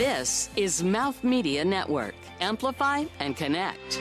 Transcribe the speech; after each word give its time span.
This 0.00 0.48
is 0.56 0.82
Mouth 0.82 1.22
Media 1.22 1.62
Network. 1.62 2.14
Amplify 2.40 3.04
and 3.18 3.36
connect. 3.36 4.00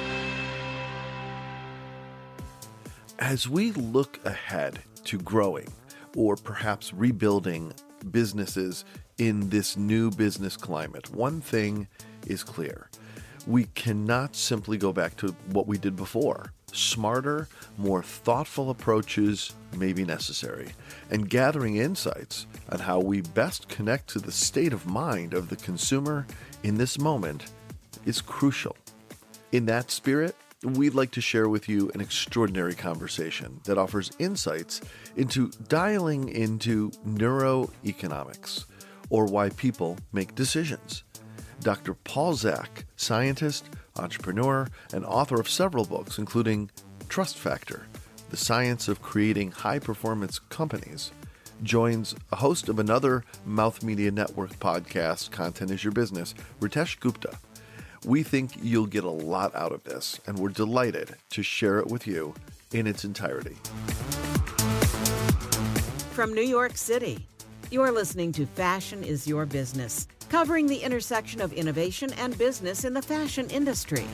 As 3.20 3.50
we 3.50 3.74
look 3.74 4.18
ahead 4.26 4.80
to 5.04 5.18
growing 5.18 5.68
or 6.16 6.38
perhaps 6.38 6.94
rebuilding 6.94 7.74
businesses 8.12 8.86
in 9.18 9.50
this 9.50 9.76
new 9.76 10.10
business 10.12 10.56
climate, 10.56 11.14
one 11.14 11.42
thing 11.42 11.86
is 12.28 12.46
clear. 12.46 12.90
We 13.46 13.66
cannot 13.76 14.38
simply 14.38 14.78
go 14.78 14.94
back 14.94 15.18
to 15.18 15.36
what 15.52 15.68
we 15.68 15.78
did 15.78 15.98
before. 15.98 16.54
Smarter, 16.74 17.48
more 17.78 18.04
thoughtful 18.04 18.70
approaches 18.70 19.54
may 19.76 19.94
be 19.94 20.06
necessary, 20.06 20.70
and 21.10 21.30
gathering 21.30 21.78
insights 21.78 22.46
on 22.70 22.80
how 22.80 23.00
we 23.00 23.22
best 23.22 23.68
connect 23.68 24.08
to 24.10 24.20
the 24.20 24.32
state 24.32 24.74
of 24.74 24.86
mind 24.86 25.34
of 25.34 25.50
the 25.50 25.56
consumer 25.56 26.26
in 26.64 26.78
this 26.78 27.00
moment 27.00 27.52
is 28.06 28.22
crucial. 28.22 28.76
In 29.52 29.66
that 29.66 29.92
spirit, 29.92 30.36
we'd 30.64 30.94
like 30.94 31.12
to 31.12 31.22
share 31.22 31.50
with 31.50 31.70
you 31.70 31.90
an 31.94 32.02
extraordinary 32.02 32.76
conversation 32.76 33.62
that 33.64 33.78
offers 33.78 34.12
insights 34.20 34.82
into 35.16 35.50
dialing 35.68 36.30
into 36.30 36.92
neuroeconomics 37.08 38.66
or 39.10 39.26
why 39.26 39.50
people 39.50 39.98
make 40.12 40.36
decisions. 40.36 41.04
Dr. 41.62 41.94
Paul 41.94 42.36
Zak, 42.36 42.86
scientist, 42.96 43.66
entrepreneur, 44.00 44.68
and 44.94 45.06
author 45.06 45.40
of 45.40 45.50
several 45.50 45.86
books, 45.86 46.18
including 46.18 46.72
Trust 47.10 47.38
Factor 47.38 47.88
The 48.30 48.38
Science 48.38 48.88
of 48.88 49.02
Creating 49.02 49.52
High 49.52 49.80
Performance 49.80 50.40
Companies, 50.40 51.12
joins 51.64 52.16
a 52.32 52.38
host 52.38 52.70
of 52.70 52.80
another 52.80 53.24
Mouth 53.46 53.84
Media 53.84 54.12
Network 54.12 54.52
podcast, 54.60 55.32
Content 55.32 55.72
is 55.72 55.84
Your 55.84 55.94
Business, 55.94 56.34
Ritesh 56.60 57.00
Gupta. 57.00 57.38
We 58.06 58.24
think 58.24 58.52
you'll 58.62 58.86
get 58.86 59.04
a 59.04 59.10
lot 59.10 59.54
out 59.56 59.74
of 59.74 59.84
this, 59.84 60.20
and 60.26 60.40
we're 60.40 60.50
delighted 60.50 61.16
to 61.32 61.44
share 61.44 61.80
it 61.80 61.88
with 61.88 62.08
you 62.08 62.34
in 62.72 62.88
its 62.88 63.04
entirety. 63.04 63.58
From 66.12 66.34
New 66.34 66.42
York 66.42 66.78
City, 66.78 67.26
you're 67.72 67.92
listening 67.92 68.32
to 68.34 68.46
Fashion 68.46 69.04
is 69.04 69.28
Your 69.28 69.46
Business, 69.46 70.08
covering 70.30 70.68
the 70.68 70.78
intersection 70.78 71.42
of 71.42 71.52
innovation 71.54 72.14
and 72.14 72.38
business 72.38 72.86
in 72.86 72.94
the 72.94 73.02
fashion 73.02 73.50
industry. 73.50 74.06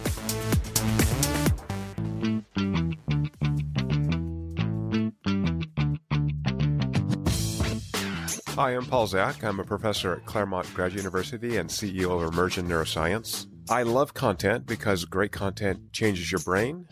Hi, 8.56 8.72
I'm 8.72 8.86
Paul 8.86 9.08
Zak. 9.08 9.44
I'm 9.44 9.60
a 9.60 9.66
professor 9.66 10.16
at 10.16 10.26
Claremont 10.26 10.74
Graduate 10.74 11.04
University 11.04 11.58
and 11.58 11.70
CEO 11.70 12.12
of 12.12 12.34
Immersion 12.34 12.70
Neuroscience. 12.70 13.48
I 13.70 13.84
love 13.84 14.14
content 14.14 14.66
because 14.66 15.04
great 15.04 15.34
content 15.34 15.92
changes 15.92 16.32
your 16.32 16.40
brain 16.40 16.88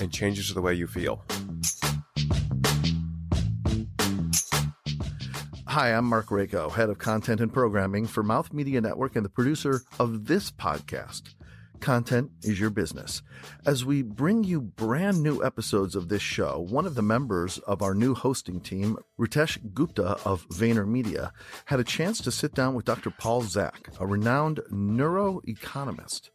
and 0.00 0.10
changes 0.10 0.54
the 0.54 0.62
way 0.62 0.72
you 0.72 0.86
feel. 0.86 1.22
Hi, 5.72 5.94
I'm 5.94 6.04
Mark 6.04 6.26
Rako, 6.26 6.70
head 6.70 6.90
of 6.90 6.98
content 6.98 7.40
and 7.40 7.50
programming 7.50 8.06
for 8.06 8.22
Mouth 8.22 8.52
Media 8.52 8.78
Network 8.82 9.16
and 9.16 9.24
the 9.24 9.30
producer 9.30 9.80
of 9.98 10.26
this 10.26 10.50
podcast. 10.50 11.34
Content 11.80 12.30
is 12.42 12.60
your 12.60 12.68
business. 12.68 13.22
As 13.64 13.82
we 13.82 14.02
bring 14.02 14.44
you 14.44 14.60
brand 14.60 15.22
new 15.22 15.42
episodes 15.42 15.96
of 15.96 16.10
this 16.10 16.20
show, 16.20 16.60
one 16.68 16.84
of 16.84 16.94
the 16.94 17.00
members 17.00 17.56
of 17.60 17.80
our 17.80 17.94
new 17.94 18.14
hosting 18.14 18.60
team, 18.60 18.98
Ritesh 19.18 19.72
Gupta 19.72 20.18
of 20.26 20.46
VaynerMedia, 20.50 21.30
had 21.64 21.80
a 21.80 21.84
chance 21.84 22.20
to 22.20 22.30
sit 22.30 22.52
down 22.52 22.74
with 22.74 22.84
Dr. 22.84 23.08
Paul 23.08 23.40
Zak, 23.40 23.88
a 23.98 24.06
renowned 24.06 24.60
neuroeconomist. 24.70 26.31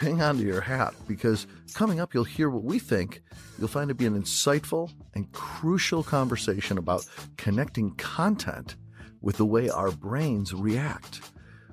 Hang 0.00 0.22
on 0.22 0.38
to 0.38 0.42
your 0.42 0.62
hat 0.62 0.94
because 1.06 1.46
coming 1.74 2.00
up, 2.00 2.14
you'll 2.14 2.24
hear 2.24 2.48
what 2.48 2.64
we 2.64 2.78
think 2.78 3.20
you'll 3.58 3.68
find 3.68 3.90
to 3.90 3.94
be 3.94 4.06
an 4.06 4.18
insightful 4.18 4.90
and 5.14 5.30
crucial 5.32 6.02
conversation 6.02 6.78
about 6.78 7.04
connecting 7.36 7.94
content 7.96 8.76
with 9.20 9.36
the 9.36 9.44
way 9.44 9.68
our 9.68 9.90
brains 9.90 10.54
react. 10.54 11.20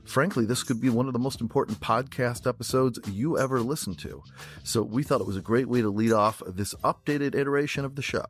Frankly, 0.03 0.45
this 0.45 0.63
could 0.63 0.81
be 0.81 0.89
one 0.89 1.07
of 1.07 1.13
the 1.13 1.19
most 1.19 1.39
important 1.39 1.79
podcast 1.79 2.45
episodes 2.45 2.99
you 3.09 3.37
ever 3.37 3.61
listen 3.61 3.95
to. 3.95 4.21
So 4.61 4.83
we 4.83 5.03
thought 5.03 5.21
it 5.21 5.27
was 5.27 5.37
a 5.37 5.41
great 5.41 5.69
way 5.69 5.81
to 5.81 5.89
lead 5.89 6.11
off 6.11 6.41
this 6.45 6.73
updated 6.83 7.33
iteration 7.33 7.85
of 7.85 7.95
the 7.95 8.01
show. 8.01 8.25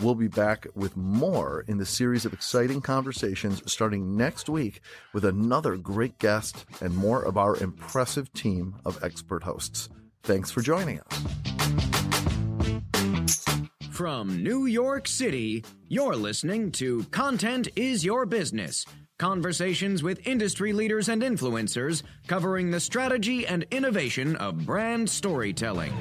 We'll 0.00 0.14
be 0.14 0.28
back 0.28 0.66
with 0.74 0.96
more 0.96 1.64
in 1.66 1.78
the 1.78 1.86
series 1.86 2.24
of 2.24 2.32
exciting 2.32 2.80
conversations 2.80 3.62
starting 3.70 4.16
next 4.16 4.48
week 4.48 4.80
with 5.12 5.24
another 5.24 5.76
great 5.76 6.18
guest 6.18 6.64
and 6.80 6.96
more 6.96 7.22
of 7.22 7.36
our 7.36 7.56
impressive 7.56 8.32
team 8.32 8.76
of 8.84 9.02
expert 9.02 9.42
hosts. 9.42 9.88
Thanks 10.22 10.50
for 10.50 10.60
joining 10.60 11.00
us. 11.00 11.24
From 13.90 14.42
New 14.42 14.64
York 14.64 15.06
City, 15.06 15.64
you're 15.88 16.16
listening 16.16 16.72
to 16.72 17.04
Content 17.10 17.68
is 17.76 18.04
Your 18.04 18.24
Business 18.24 18.86
Conversations 19.18 20.02
with 20.02 20.26
industry 20.26 20.72
leaders 20.72 21.10
and 21.10 21.20
influencers 21.20 22.02
covering 22.26 22.70
the 22.70 22.80
strategy 22.80 23.46
and 23.46 23.66
innovation 23.70 24.34
of 24.36 24.64
brand 24.64 25.10
storytelling. 25.10 25.92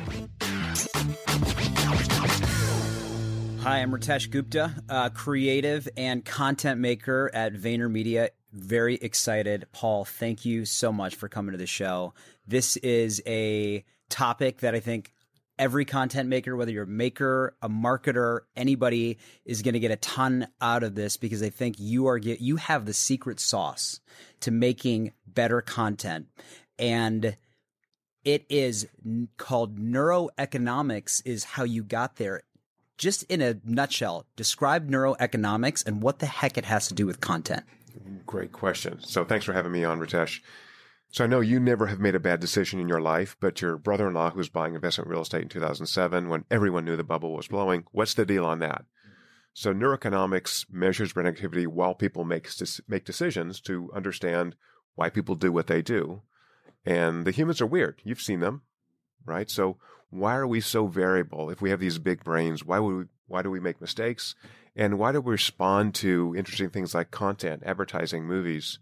Hi, 3.62 3.80
I'm 3.80 3.92
Ritesh 3.92 4.32
Gupta, 4.32 4.74
uh, 4.88 5.10
creative 5.10 5.90
and 5.98 6.24
content 6.24 6.80
maker 6.80 7.30
at 7.34 7.54
VaynerMedia. 7.54 8.30
Very 8.54 8.96
excited. 8.96 9.68
Paul, 9.74 10.06
thank 10.06 10.46
you 10.46 10.64
so 10.64 10.94
much 10.94 11.16
for 11.16 11.28
coming 11.28 11.52
to 11.52 11.58
the 11.58 11.68
show. 11.68 12.14
This 12.48 12.78
is 12.78 13.22
a 13.28 13.84
topic 14.10 14.60
that 14.60 14.76
I 14.76 14.80
think 14.80 15.12
every 15.60 15.84
content 15.84 16.30
maker, 16.30 16.56
whether 16.56 16.72
you're 16.72 16.86
a 16.86 16.88
maker, 16.88 17.58
a 17.62 17.68
marketer, 17.68 18.40
anybody 18.56 19.18
is 19.44 19.62
going 19.62 19.74
to 19.74 19.80
get 19.80 19.92
a 19.92 19.98
ton 19.98 20.48
out 20.62 20.84
of 20.84 20.96
this 20.96 21.18
because 21.18 21.44
I 21.44 21.50
think 21.50 21.76
you 21.78 22.08
are 22.08 22.18
get, 22.18 22.40
you 22.40 22.56
have 22.56 22.86
the 22.86 22.94
secret 22.94 23.42
sauce 23.42 24.00
to 24.40 24.52
making 24.52 25.12
better 25.28 25.62
content. 25.62 26.28
And 26.80 27.36
it 28.24 28.46
is 28.50 28.88
called 29.38 29.78
neuroeconomics 29.80 31.22
is 31.26 31.44
how 31.44 31.64
you 31.64 31.84
got 31.84 32.16
there. 32.16 32.42
Just 33.00 33.24
in 33.24 33.42
a 33.42 33.56
nutshell, 33.64 34.28
describe 34.36 34.92
neuroeconomics 34.92 35.86
and 35.88 36.04
what 36.04 36.20
the 36.20 36.26
heck 36.26 36.58
it 36.58 36.66
has 36.66 36.90
to 36.90 36.94
do 36.94 37.06
with 37.06 37.22
content. 37.22 37.64
Great 38.26 38.52
question. 38.52 39.00
So 39.02 39.24
thanks 39.24 39.46
for 39.46 39.54
having 39.54 39.72
me 39.72 39.86
on, 39.86 40.00
Ritesh. 40.00 40.42
So 41.10 41.24
I 41.24 41.28
know 41.28 41.40
you 41.40 41.62
never 41.62 41.88
have 41.88 42.02
made 42.02 42.14
a 42.14 42.20
bad 42.20 42.42
decision 42.42 42.78
in 42.80 42.90
your 42.90 43.00
life, 43.00 43.38
but 43.40 43.62
your 43.62 43.78
brother-in-law 43.78 44.32
who 44.32 44.38
was 44.38 44.50
buying 44.50 44.76
investment 44.76 45.10
real 45.10 45.22
estate 45.22 45.44
in 45.44 45.50
2007 45.50 46.28
when 46.28 46.44
everyone 46.52 46.84
knew 46.84 46.98
the 46.98 47.04
bubble 47.06 47.34
was 47.34 47.48
blowing, 47.48 47.86
what's 47.94 48.14
the 48.14 48.26
deal 48.26 48.46
on 48.46 48.60
that? 48.60 48.84
So 49.54 49.74
neuroeconomics 49.74 50.66
measures 50.70 51.14
brain 51.14 51.26
activity 51.26 51.66
while 51.66 51.96
people 51.96 52.26
make, 52.26 52.50
make 52.90 53.06
decisions 53.06 53.62
to 53.62 53.90
understand 53.96 54.56
why 54.96 55.10
people 55.10 55.36
do 55.36 55.54
what 55.54 55.68
they 55.68 55.82
do. 55.82 56.22
And 56.86 57.26
the 57.26 57.32
humans 57.32 57.62
are 57.62 57.66
weird. 57.66 58.02
You've 58.04 58.22
seen 58.22 58.42
them, 58.42 58.64
right? 59.26 59.50
So 59.50 59.78
why 60.10 60.36
are 60.36 60.48
we 60.48 60.62
so 60.62 60.88
variable? 60.88 61.50
If 61.50 61.62
we 61.62 61.70
have 61.70 61.80
these 61.80 62.00
big 62.00 62.24
brains, 62.24 62.64
why 62.66 62.80
would 62.80 62.96
we, 62.96 63.04
why 63.28 63.42
do 63.42 63.52
we 63.52 63.60
make 63.60 63.82
mistakes? 63.82 64.36
And 64.76 64.98
why 64.98 65.12
do 65.12 65.22
we 65.22 65.32
respond 65.32 65.96
to 65.96 66.36
interesting 66.38 66.70
things 66.70 66.94
like 66.94 67.12
content, 67.12 67.64
advertising, 67.66 68.26
movies? 68.26 68.80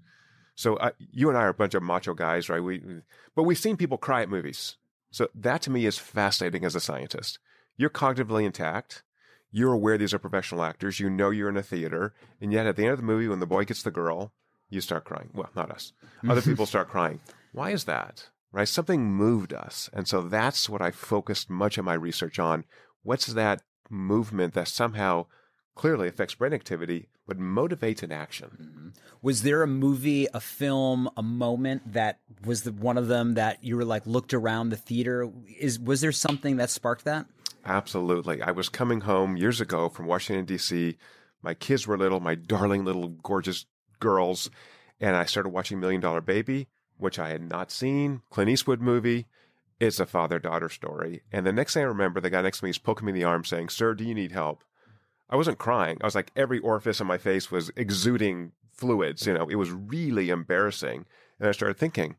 So 0.56 0.76
uh, 0.78 0.92
you 1.12 1.30
and 1.30 1.38
I 1.38 1.42
are 1.42 1.50
a 1.50 1.54
bunch 1.54 1.76
of 1.76 1.84
macho 1.84 2.14
guys, 2.14 2.50
right? 2.50 2.64
We, 2.64 2.82
but 3.36 3.44
we've 3.44 3.58
seen 3.58 3.78
people 3.78 3.98
cry 3.98 4.22
at 4.22 4.30
movies. 4.30 4.78
So 5.12 5.28
that 5.36 5.62
to 5.64 5.70
me 5.70 5.86
is 5.86 5.98
fascinating 5.98 6.66
as 6.66 6.76
a 6.76 6.80
scientist. 6.80 7.40
You're 7.78 7.90
cognitively 7.90 8.44
intact. 8.44 9.04
You're 9.52 9.74
aware 9.74 9.98
these 9.98 10.14
are 10.14 10.20
professional 10.20 10.64
actors. 10.64 11.00
You 11.00 11.10
know 11.10 11.30
you're 11.30 11.50
in 11.50 11.58
a 11.58 11.64
theater. 11.64 12.14
And 12.42 12.52
yet 12.52 12.66
at 12.66 12.76
the 12.76 12.84
end 12.84 12.92
of 12.92 12.98
the 12.98 13.06
movie, 13.06 13.28
when 13.28 13.40
the 13.40 13.46
boy 13.46 13.66
gets 13.66 13.84
the 13.84 13.92
girl, 13.92 14.34
you 14.70 14.82
start 14.82 15.06
crying. 15.06 15.30
Well, 15.34 15.50
not 15.56 15.72
us. 15.72 15.94
Other 16.28 16.42
people 16.44 16.66
start 16.66 16.90
crying. 16.90 17.19
Why 17.54 17.72
is 17.72 17.86
that? 17.86 18.30
Right? 18.52 18.68
Something 18.68 19.12
moved 19.12 19.54
us. 19.54 19.90
And 19.94 20.08
so 20.08 20.22
that's 20.22 20.70
what 20.70 20.82
I 20.82 20.92
focused 20.92 21.50
much 21.50 21.78
of 21.78 21.86
my 21.86 21.94
research 21.94 22.40
on. 22.40 22.66
What's 23.04 23.28
that 23.28 23.62
movement 23.90 24.54
that 24.54 24.68
somehow 24.68 25.28
clearly 25.78 26.08
affects 26.08 26.36
brain 26.36 26.54
activity, 26.54 27.08
but 27.26 27.40
motivates 27.40 28.04
an 28.04 28.12
action. 28.12 28.50
Mm-hmm. 28.62 28.88
Was 29.22 29.44
there 29.44 29.64
a 29.64 29.68
movie, 29.68 30.28
a 30.34 30.40
film, 30.40 31.10
a 31.16 31.24
moment 31.24 31.94
that 31.94 32.20
was 32.44 32.64
the, 32.64 32.72
one 32.72 32.98
of 32.98 33.08
them 33.08 33.36
that 33.36 33.64
you 33.64 33.78
were 33.78 33.86
like 33.86 34.06
looked 34.06 34.34
around 34.34 34.70
the 34.70 34.78
theater? 34.78 35.32
Is 35.60 35.80
was 35.80 36.02
there 36.02 36.12
something 36.12 36.58
that 36.58 36.70
sparked 36.70 37.06
that? 37.06 37.28
Absolutely. 37.64 38.42
I 38.42 38.52
was 38.52 38.70
coming 38.70 39.02
home 39.02 39.38
years 39.38 39.62
ago 39.62 39.88
from 39.90 40.08
Washington 40.08 40.46
D.C. 40.46 40.98
My 41.42 41.54
kids 41.54 41.86
were 41.86 41.98
little, 41.98 42.20
my 42.20 42.36
darling 42.36 42.84
little 42.84 43.10
gorgeous 43.10 43.66
girls, 44.00 44.50
and 45.00 45.16
I 45.16 45.26
started 45.26 45.50
watching 45.50 45.80
Million 45.80 46.02
Dollar 46.02 46.22
Baby, 46.22 46.68
which 46.98 47.20
I 47.20 47.30
had 47.30 47.50
not 47.50 47.72
seen. 47.72 48.22
Clint 48.30 48.50
Eastwood 48.50 48.82
movie. 48.82 49.28
It's 49.80 50.00
a 50.00 50.06
father 50.06 50.40
daughter 50.40 50.70
story. 50.70 51.22
And 51.32 51.46
the 51.46 51.54
next 51.54 51.74
thing 51.74 51.84
I 51.84 51.88
remember, 51.88 52.20
the 52.20 52.30
guy 52.30 52.42
next 52.42 52.60
to 52.60 52.64
me 52.66 52.72
is 52.72 52.78
poking 52.78 53.06
me 53.06 53.12
in 53.12 53.16
the 53.16 53.24
arm 53.24 53.46
saying, 53.46 53.70
Sir, 53.70 53.94
do 53.94 54.04
you 54.04 54.16
need 54.16 54.32
help? 54.32 54.64
I 55.30 55.36
wasn't 55.36 55.60
crying. 55.60 55.98
I 56.02 56.06
was 56.06 56.16
like, 56.16 56.32
every 56.36 56.60
orifice 56.60 57.02
on 57.02 57.08
my 57.08 57.18
face 57.18 57.52
was 57.52 57.70
exuding 57.76 58.54
fluids. 58.72 59.28
You 59.28 59.34
know, 59.34 59.48
it 59.50 59.56
was 59.56 59.72
really 59.72 60.30
embarrassing. 60.30 61.06
And 61.40 61.50
I 61.50 61.52
started 61.52 61.78
thinking, 61.78 62.16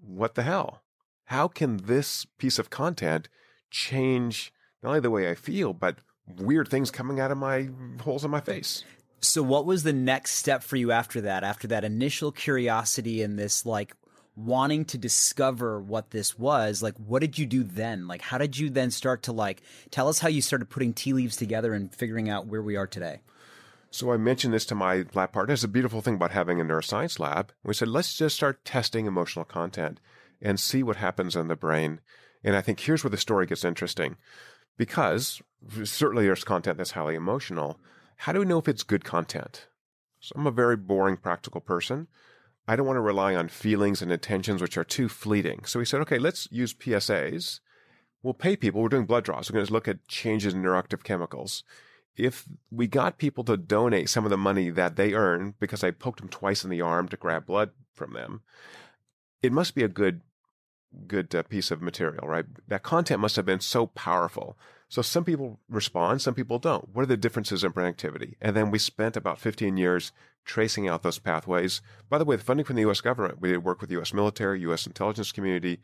what 0.00 0.34
the 0.34 0.42
hell? 0.42 0.82
How 1.26 1.48
can 1.48 1.78
this 1.78 2.24
piece 2.38 2.58
of 2.58 2.70
content 2.70 3.28
change 3.70 4.52
not 4.82 4.90
only 4.90 5.00
the 5.00 5.10
way 5.10 5.30
I 5.30 5.34
feel, 5.34 5.72
but 5.72 5.98
weird 6.26 6.68
things 6.68 6.90
coming 6.90 7.20
out 7.20 7.30
of 7.30 7.38
my 7.38 7.68
holes 8.00 8.24
in 8.24 8.30
my 8.30 8.40
face? 8.40 8.84
So, 9.20 9.42
what 9.42 9.66
was 9.66 9.84
the 9.84 9.92
next 9.92 10.32
step 10.32 10.62
for 10.64 10.76
you 10.76 10.90
after 10.90 11.20
that? 11.22 11.44
After 11.44 11.68
that 11.68 11.84
initial 11.84 12.32
curiosity 12.32 13.22
and 13.22 13.38
this 13.38 13.64
like 13.64 13.94
wanting 14.34 14.84
to 14.86 14.98
discover 14.98 15.80
what 15.80 16.10
this 16.10 16.38
was, 16.38 16.82
like 16.82 16.96
what 16.96 17.20
did 17.20 17.38
you 17.38 17.46
do 17.46 17.62
then? 17.62 18.08
Like, 18.08 18.22
how 18.22 18.38
did 18.38 18.58
you 18.58 18.70
then 18.70 18.90
start 18.90 19.22
to 19.24 19.32
like 19.32 19.62
tell 19.90 20.08
us 20.08 20.18
how 20.18 20.28
you 20.28 20.42
started 20.42 20.70
putting 20.70 20.92
tea 20.92 21.12
leaves 21.12 21.36
together 21.36 21.74
and 21.74 21.94
figuring 21.94 22.28
out 22.28 22.46
where 22.46 22.62
we 22.62 22.76
are 22.76 22.86
today? 22.86 23.20
So 23.90 24.10
I 24.10 24.16
mentioned 24.16 24.54
this 24.54 24.64
to 24.66 24.74
my 24.74 25.04
lab 25.12 25.32
partner. 25.32 25.52
It's 25.52 25.64
a 25.64 25.68
beautiful 25.68 26.00
thing 26.00 26.14
about 26.14 26.30
having 26.30 26.60
a 26.60 26.64
neuroscience 26.64 27.18
lab. 27.18 27.52
We 27.62 27.74
said, 27.74 27.88
let's 27.88 28.16
just 28.16 28.34
start 28.34 28.64
testing 28.64 29.06
emotional 29.06 29.44
content 29.44 30.00
and 30.40 30.58
see 30.58 30.82
what 30.82 30.96
happens 30.96 31.36
in 31.36 31.48
the 31.48 31.56
brain. 31.56 32.00
And 32.42 32.56
I 32.56 32.62
think 32.62 32.80
here's 32.80 33.04
where 33.04 33.10
the 33.10 33.18
story 33.18 33.46
gets 33.46 33.64
interesting 33.64 34.16
because 34.78 35.42
certainly 35.84 36.24
there's 36.24 36.42
content 36.42 36.78
that's 36.78 36.92
highly 36.92 37.14
emotional. 37.14 37.78
How 38.16 38.32
do 38.32 38.38
we 38.38 38.46
know 38.46 38.58
if 38.58 38.66
it's 38.66 38.82
good 38.82 39.04
content? 39.04 39.66
So 40.20 40.32
I'm 40.36 40.46
a 40.46 40.50
very 40.50 40.76
boring 40.76 41.18
practical 41.18 41.60
person. 41.60 42.08
I 42.66 42.76
don't 42.76 42.86
want 42.86 42.96
to 42.96 43.02
rely 43.02 43.34
on 43.34 43.48
feelings 43.48 44.02
and 44.02 44.12
intentions, 44.12 44.62
which 44.62 44.76
are 44.76 44.84
too 44.84 45.08
fleeting. 45.08 45.64
So 45.64 45.78
we 45.78 45.84
said, 45.84 46.00
okay, 46.02 46.18
let's 46.18 46.48
use 46.50 46.74
PSAs. 46.74 47.60
We'll 48.22 48.34
pay 48.34 48.56
people. 48.56 48.80
We're 48.80 48.88
doing 48.88 49.06
blood 49.06 49.24
draws. 49.24 49.50
We're 49.50 49.56
going 49.56 49.66
to 49.66 49.72
look 49.72 49.88
at 49.88 50.06
changes 50.06 50.54
in 50.54 50.62
neuroactive 50.62 51.02
chemicals 51.02 51.64
if 52.16 52.46
we 52.70 52.86
got 52.86 53.18
people 53.18 53.44
to 53.44 53.56
donate 53.56 54.08
some 54.08 54.24
of 54.24 54.30
the 54.30 54.36
money 54.36 54.70
that 54.70 54.96
they 54.96 55.14
earn 55.14 55.54
because 55.58 55.82
I 55.82 55.90
poked 55.90 56.20
them 56.20 56.28
twice 56.28 56.64
in 56.64 56.70
the 56.70 56.80
arm 56.80 57.08
to 57.08 57.16
grab 57.16 57.46
blood 57.46 57.70
from 57.94 58.12
them, 58.12 58.42
it 59.42 59.52
must 59.52 59.74
be 59.74 59.82
a 59.82 59.88
good 59.88 60.22
good 61.06 61.34
uh, 61.34 61.42
piece 61.42 61.70
of 61.70 61.80
material, 61.80 62.28
right? 62.28 62.44
That 62.68 62.82
content 62.82 63.20
must 63.20 63.36
have 63.36 63.46
been 63.46 63.60
so 63.60 63.86
powerful. 63.86 64.58
So 64.92 65.00
some 65.00 65.24
people 65.24 65.58
respond, 65.70 66.20
some 66.20 66.34
people 66.34 66.58
don't. 66.58 66.86
What 66.94 67.00
are 67.00 67.06
the 67.06 67.16
differences 67.16 67.64
in 67.64 67.70
brain 67.70 67.86
activity? 67.86 68.36
And 68.42 68.54
then 68.54 68.70
we 68.70 68.78
spent 68.78 69.16
about 69.16 69.38
15 69.38 69.78
years 69.78 70.12
tracing 70.44 70.86
out 70.86 71.02
those 71.02 71.18
pathways. 71.18 71.80
By 72.10 72.18
the 72.18 72.26
way, 72.26 72.36
the 72.36 72.42
funding 72.42 72.66
from 72.66 72.76
the 72.76 72.82
U.S. 72.82 73.00
government, 73.00 73.40
we 73.40 73.48
did 73.48 73.64
work 73.64 73.80
with 73.80 73.88
the 73.88 73.94
U.S. 73.94 74.12
military, 74.12 74.60
U.S. 74.60 74.86
intelligence 74.86 75.32
community, 75.32 75.80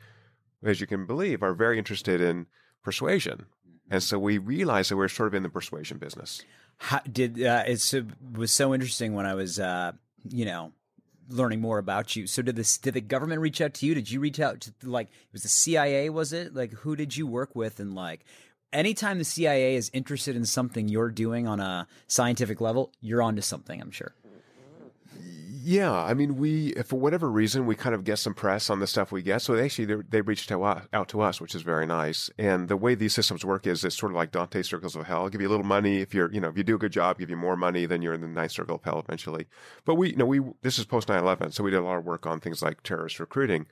as 0.62 0.82
you 0.82 0.86
can 0.86 1.06
believe, 1.06 1.42
are 1.42 1.54
very 1.54 1.78
interested 1.78 2.20
in 2.20 2.48
persuasion. 2.84 3.46
And 3.90 4.02
so 4.02 4.18
we 4.18 4.36
realized 4.36 4.90
that 4.90 4.98
we 4.98 5.06
are 5.06 5.08
sort 5.08 5.28
of 5.28 5.34
in 5.34 5.42
the 5.42 5.48
persuasion 5.48 5.96
business. 5.96 6.42
How, 6.76 7.00
did 7.10 7.42
uh, 7.42 7.64
it 7.66 8.04
was 8.34 8.52
so 8.52 8.74
interesting 8.74 9.14
when 9.14 9.24
I 9.24 9.32
was, 9.32 9.58
uh, 9.58 9.92
you 10.28 10.44
know, 10.44 10.72
learning 11.30 11.60
more 11.60 11.78
about 11.78 12.16
you. 12.16 12.26
So 12.26 12.42
did 12.42 12.56
this? 12.56 12.78
Did 12.78 12.94
the 12.94 13.00
government 13.00 13.40
reach 13.40 13.60
out 13.60 13.74
to 13.74 13.86
you? 13.86 13.94
Did 13.94 14.10
you 14.10 14.20
reach 14.20 14.40
out 14.40 14.60
to 14.60 14.72
like? 14.82 15.08
It 15.08 15.32
was 15.32 15.42
the 15.42 15.48
CIA? 15.48 16.10
Was 16.10 16.32
it 16.32 16.54
like 16.54 16.72
who 16.72 16.96
did 16.96 17.16
you 17.16 17.26
work 17.26 17.54
with? 17.54 17.80
And 17.80 17.94
like, 17.94 18.24
anytime 18.72 19.18
the 19.18 19.24
CIA 19.24 19.74
is 19.74 19.90
interested 19.92 20.36
in 20.36 20.44
something 20.44 20.88
you're 20.88 21.10
doing 21.10 21.46
on 21.46 21.60
a 21.60 21.86
scientific 22.06 22.60
level, 22.60 22.92
you're 23.00 23.22
onto 23.22 23.42
something. 23.42 23.80
I'm 23.80 23.90
sure. 23.90 24.14
Yeah, 25.60 25.92
I 25.92 26.14
mean, 26.14 26.36
we 26.36 26.72
for 26.84 26.98
whatever 26.98 27.30
reason 27.30 27.66
we 27.66 27.74
kind 27.74 27.94
of 27.94 28.02
get 28.02 28.18
some 28.18 28.32
press 28.32 28.70
on 28.70 28.80
the 28.80 28.86
stuff 28.86 29.12
we 29.12 29.20
get. 29.20 29.42
So 29.42 29.54
they 29.54 29.66
actually 29.66 30.02
they 30.08 30.22
reached 30.22 30.50
out, 30.50 31.08
to 31.08 31.20
us, 31.20 31.42
which 31.42 31.54
is 31.54 31.60
very 31.60 31.84
nice. 31.84 32.30
And 32.38 32.68
the 32.68 32.76
way 32.76 32.94
these 32.94 33.12
systems 33.12 33.44
work 33.44 33.66
is 33.66 33.84
it's 33.84 33.94
sort 33.94 34.12
of 34.12 34.16
like 34.16 34.30
Dante 34.30 34.62
circles 34.62 34.96
of 34.96 35.06
hell. 35.06 35.18
I'll 35.18 35.28
give 35.28 35.42
you 35.42 35.48
a 35.48 35.50
little 35.50 35.66
money 35.66 35.98
if 35.98 36.14
you're 36.14 36.32
you 36.32 36.40
know 36.40 36.48
if 36.48 36.56
you 36.56 36.62
do 36.62 36.76
a 36.76 36.78
good 36.78 36.92
job, 36.92 37.18
give 37.18 37.28
you 37.28 37.36
more 37.36 37.54
money, 37.54 37.84
then 37.84 38.00
you're 38.00 38.14
in 38.14 38.22
the 38.22 38.28
ninth 38.28 38.52
circle 38.52 38.76
of 38.76 38.84
hell 38.84 38.98
eventually. 38.98 39.46
But 39.84 39.96
we 39.96 40.10
you 40.10 40.16
know 40.16 40.24
we 40.24 40.40
this 40.62 40.78
is 40.78 40.86
post 40.86 41.08
9/11, 41.08 41.52
so 41.52 41.62
we 41.62 41.70
did 41.70 41.80
a 41.80 41.84
lot 41.84 41.98
of 41.98 42.06
work 42.06 42.24
on 42.24 42.40
things 42.40 42.62
like 42.62 42.82
terrorist 42.82 43.20
recruiting. 43.20 43.66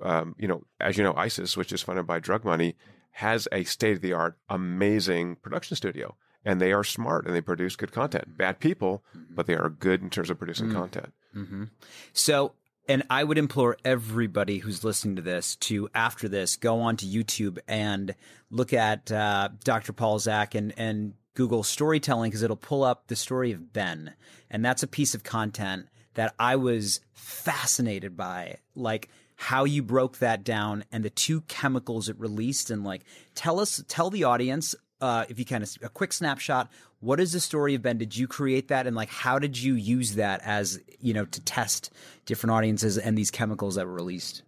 Um, 0.00 0.36
you 0.38 0.46
know, 0.46 0.62
as 0.80 0.96
you 0.96 1.02
know, 1.02 1.14
ISIS, 1.16 1.56
which 1.56 1.72
is 1.72 1.82
funded 1.82 2.06
by 2.06 2.20
drug 2.20 2.44
money, 2.44 2.76
has 3.12 3.46
a 3.52 3.64
state 3.64 3.96
of 3.96 4.02
the 4.02 4.12
art, 4.12 4.36
amazing 4.48 5.36
production 5.36 5.76
studio 5.76 6.16
and 6.44 6.60
they 6.60 6.72
are 6.72 6.84
smart 6.84 7.26
and 7.26 7.34
they 7.34 7.40
produce 7.40 7.76
good 7.76 7.92
content. 7.92 8.36
Bad 8.36 8.60
people, 8.60 9.04
but 9.30 9.46
they 9.46 9.54
are 9.54 9.68
good 9.68 10.02
in 10.02 10.10
terms 10.10 10.30
of 10.30 10.38
producing 10.38 10.68
mm. 10.68 10.74
content. 10.74 11.12
Mm-hmm. 11.36 11.64
So, 12.12 12.52
and 12.88 13.04
I 13.08 13.24
would 13.24 13.38
implore 13.38 13.76
everybody 13.84 14.58
who's 14.58 14.82
listening 14.82 15.16
to 15.16 15.22
this 15.22 15.56
to, 15.56 15.88
after 15.94 16.28
this, 16.28 16.56
go 16.56 16.80
on 16.80 16.96
to 16.98 17.06
YouTube 17.06 17.58
and 17.68 18.14
look 18.50 18.72
at 18.72 19.10
uh, 19.12 19.50
Dr. 19.62 19.92
Paul 19.92 20.18
Zak 20.18 20.54
and, 20.54 20.74
and 20.76 21.14
Google 21.34 21.62
storytelling 21.62 22.30
because 22.30 22.42
it'll 22.42 22.56
pull 22.56 22.82
up 22.82 23.06
the 23.06 23.16
story 23.16 23.52
of 23.52 23.72
Ben. 23.72 24.14
And 24.50 24.64
that's 24.64 24.82
a 24.82 24.88
piece 24.88 25.14
of 25.14 25.22
content 25.22 25.86
that 26.14 26.34
I 26.38 26.56
was 26.56 27.00
fascinated 27.14 28.16
by. 28.16 28.58
Like, 28.74 29.08
how 29.42 29.64
you 29.64 29.82
broke 29.82 30.18
that 30.18 30.44
down 30.44 30.84
and 30.92 31.04
the 31.04 31.10
two 31.10 31.40
chemicals 31.42 32.08
it 32.08 32.18
released 32.18 32.70
and 32.70 32.84
like 32.84 33.02
tell 33.34 33.58
us 33.58 33.82
tell 33.88 34.08
the 34.08 34.24
audience 34.24 34.74
uh, 35.02 35.24
if 35.28 35.36
you 35.36 35.44
can, 35.44 35.64
a 35.82 35.88
quick 35.88 36.12
snapshot. 36.12 36.70
What 37.00 37.18
is 37.18 37.32
the 37.32 37.40
story 37.40 37.74
of 37.74 37.82
Ben? 37.82 37.98
Did 37.98 38.16
you 38.16 38.28
create 38.28 38.68
that, 38.68 38.86
and 38.86 38.94
like, 38.94 39.08
how 39.08 39.40
did 39.40 39.60
you 39.60 39.74
use 39.74 40.14
that 40.14 40.40
as 40.44 40.80
you 41.00 41.12
know 41.12 41.24
to 41.24 41.40
test 41.40 41.90
different 42.24 42.52
audiences 42.52 42.96
and 42.96 43.18
these 43.18 43.32
chemicals 43.32 43.74
that 43.74 43.86
were 43.86 43.92
released? 43.92 44.42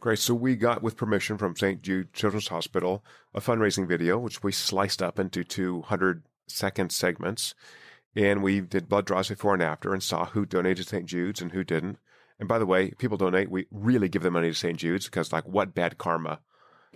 Great. 0.00 0.18
So 0.18 0.32
we 0.32 0.56
got, 0.56 0.82
with 0.82 0.96
permission 0.96 1.36
from 1.36 1.54
St. 1.54 1.82
Jude 1.82 2.14
Children's 2.14 2.48
Hospital, 2.48 3.04
a 3.34 3.40
fundraising 3.42 3.86
video, 3.86 4.18
which 4.18 4.42
we 4.42 4.52
sliced 4.52 5.02
up 5.02 5.18
into 5.18 5.44
200 5.44 6.22
second 6.48 6.90
segments. 6.90 7.54
And 8.16 8.42
we 8.42 8.62
did 8.62 8.88
blood 8.88 9.04
draws 9.04 9.28
before 9.28 9.52
and 9.52 9.62
after 9.62 9.92
and 9.92 10.02
saw 10.02 10.24
who 10.24 10.46
donated 10.46 10.88
St. 10.88 11.04
Jude's 11.04 11.42
and 11.42 11.52
who 11.52 11.62
didn't. 11.62 11.98
And 12.40 12.48
by 12.48 12.58
the 12.58 12.66
way, 12.66 12.90
people 12.92 13.18
donate, 13.18 13.50
we 13.50 13.66
really 13.70 14.08
give 14.08 14.22
them 14.22 14.32
money 14.32 14.48
to 14.48 14.54
St. 14.54 14.78
Jude's 14.78 15.04
because, 15.04 15.32
like, 15.32 15.46
what 15.46 15.74
bad 15.74 15.98
karma 15.98 16.40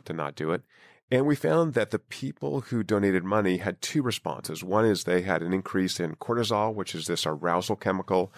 to 0.06 0.12
not 0.14 0.35
do 0.35 0.50
it. 0.50 0.62
And 1.11 1.26
we 1.26 1.37
found 1.37 1.75
that 1.75 1.91
the 1.91 1.99
people 1.99 2.62
who 2.62 2.82
donated 2.82 3.25
money 3.25 3.58
had 3.58 3.82
two 3.82 4.02
responses. 4.02 4.64
One 4.64 4.87
is 4.87 5.05
they 5.05 5.20
had 5.20 5.43
an 5.43 5.52
increase 5.52 6.00
in 6.00 6.17
cortisol, 6.17 6.75
which 6.75 6.94
is 6.94 7.06
this 7.06 7.26
arousal 7.26 7.76
chemical. 7.76 8.32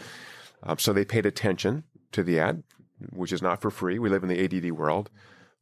Um, 0.64 0.78
so 0.78 0.92
they 0.92 1.04
paid 1.04 1.26
attention 1.26 1.84
to 2.10 2.24
the 2.24 2.40
ad, 2.40 2.64
which 3.12 3.32
is 3.32 3.40
not 3.40 3.62
for 3.62 3.70
free. 3.70 4.00
We 4.00 4.08
live 4.08 4.24
in 4.24 4.28
the 4.28 4.44
ADD 4.44 4.72
world. 4.72 5.08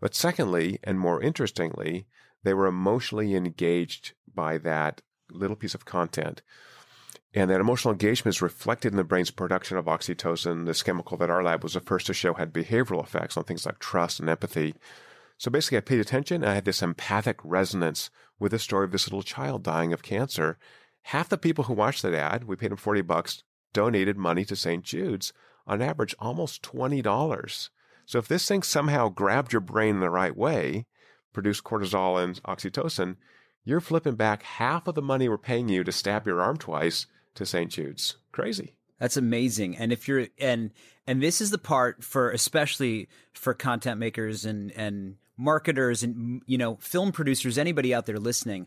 But 0.01 0.15
secondly, 0.15 0.79
and 0.83 0.99
more 0.99 1.21
interestingly, 1.21 2.07
they 2.43 2.55
were 2.55 2.67
emotionally 2.67 3.35
engaged 3.35 4.15
by 4.35 4.57
that 4.59 5.03
little 5.31 5.57
piece 5.57 5.75
of 5.75 5.85
content. 5.85 6.41
And 7.37 7.51
that 7.51 7.61
emotional 7.61 7.91
engagement 7.91 8.37
is 8.37 8.43
reflected 8.43 8.93
in 8.93 8.97
the 8.97 9.03
brain's 9.03 9.33
production 9.33 9.77
of 9.77 9.87
oxytocin, 9.87 10.67
this 10.67 10.85
chemical 10.85 11.17
that 11.17 11.31
our 11.31 11.43
lab 11.43 11.65
was 11.65 11.75
the 11.75 11.81
first 11.81 12.07
to 12.07 12.15
show 12.15 12.35
had 12.35 12.53
behavioral 12.53 13.03
effects 13.03 13.37
on 13.37 13.43
things 13.43 13.67
like 13.67 13.81
trust 13.81 14.21
and 14.21 14.31
empathy. 14.31 14.73
So 15.37 15.51
basically, 15.51 15.79
I 15.79 15.81
paid 15.81 15.99
attention 15.99 16.45
I 16.45 16.55
had 16.55 16.65
this 16.65 16.81
empathic 16.81 17.41
resonance 17.43 18.09
with 18.39 18.53
the 18.53 18.61
story 18.61 18.85
of 18.85 18.93
this 18.93 19.09
little 19.09 19.25
child 19.25 19.65
dying 19.65 19.93
of 19.93 20.05
cancer. 20.05 20.59
Half 21.03 21.29
the 21.29 21.37
people 21.37 21.65
who 21.65 21.73
watched 21.73 22.03
that 22.03 22.15
ad, 22.15 22.45
we 22.45 22.55
paid 22.55 22.71
them 22.71 22.79
40 22.79 23.03
bucks, 23.03 23.43
donated 23.73 24.17
money 24.17 24.45
to 24.45 24.55
St. 24.55 24.85
Jude's, 24.85 25.33
on 25.67 25.83
average, 25.83 26.15
almost 26.21 26.63
$20. 26.63 27.69
So 28.07 28.19
if 28.19 28.29
this 28.29 28.47
thing 28.47 28.63
somehow 28.63 29.09
grabbed 29.09 29.53
your 29.53 29.61
brain 29.61 29.97
in 29.97 30.01
the 30.01 30.09
right 30.09 30.37
way, 30.37 30.87
produced 31.33 31.65
cortisol 31.65 32.23
and 32.23 32.41
oxytocin, 32.45 33.17
you're 33.65 33.81
flipping 33.81 34.15
back 34.15 34.45
half 34.45 34.87
of 34.87 34.95
the 34.95 35.03
money 35.03 35.29
we're 35.29 35.37
paying 35.37 35.69
you 35.69 35.83
to 35.83 35.91
stab 35.91 36.29
your 36.29 36.41
arm 36.41 36.59
twice 36.59 37.07
to 37.35 37.47
St. 37.47 37.71
Jude's. 37.71 38.17
Crazy. 38.33 38.75
That's 38.99 39.17
amazing. 39.17 39.77
And 39.77 39.93
if 39.93 40.09
you're 40.09 40.29
and 40.39 40.71
and 41.07 41.23
this 41.23 41.41
is 41.41 41.51
the 41.51 41.59
part 41.59 42.03
for 42.03 42.31
especially 42.31 43.09
for 43.33 43.55
content 43.55 43.99
makers 43.99 44.45
and 44.45 44.71
and 44.73 45.17
marketers 45.37 46.03
and 46.03 46.43
you 46.47 46.57
know 46.59 46.77
film 46.77 47.13
producers 47.13 47.59
anybody 47.59 47.93
out 47.93 48.07
there 48.07 48.19
listening 48.19 48.67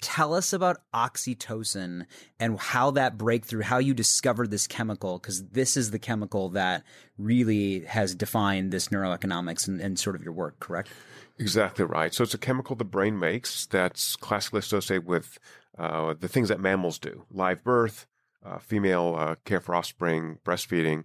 tell 0.00 0.34
us 0.34 0.52
about 0.52 0.82
oxytocin 0.92 2.04
and 2.38 2.58
how 2.58 2.90
that 2.90 3.16
breakthrough 3.16 3.62
how 3.62 3.78
you 3.78 3.94
discovered 3.94 4.50
this 4.50 4.66
chemical 4.66 5.18
because 5.18 5.42
this 5.48 5.78
is 5.78 5.90
the 5.92 5.98
chemical 5.98 6.50
that 6.50 6.82
really 7.16 7.80
has 7.86 8.14
defined 8.14 8.70
this 8.70 8.88
neuroeconomics 8.88 9.66
and, 9.66 9.80
and, 9.80 9.98
sort 9.98 10.14
of 10.14 10.22
your 10.22 10.32
work 10.32 10.60
correct 10.60 10.90
exactly 11.38 11.86
right 11.86 12.12
so 12.12 12.22
it's 12.22 12.34
a 12.34 12.38
chemical 12.38 12.76
the 12.76 12.84
brain 12.84 13.18
makes 13.18 13.64
that's 13.66 14.14
classically 14.16 14.58
associated 14.58 15.06
with 15.06 15.38
uh, 15.78 16.14
the 16.18 16.28
things 16.28 16.48
that 16.48 16.60
mammals 16.60 16.98
do 16.98 17.24
live 17.30 17.62
birth 17.64 18.06
uh, 18.44 18.58
female 18.58 19.16
uh, 19.18 19.34
care 19.44 19.60
for 19.60 19.74
offspring 19.74 20.38
breastfeeding 20.44 21.04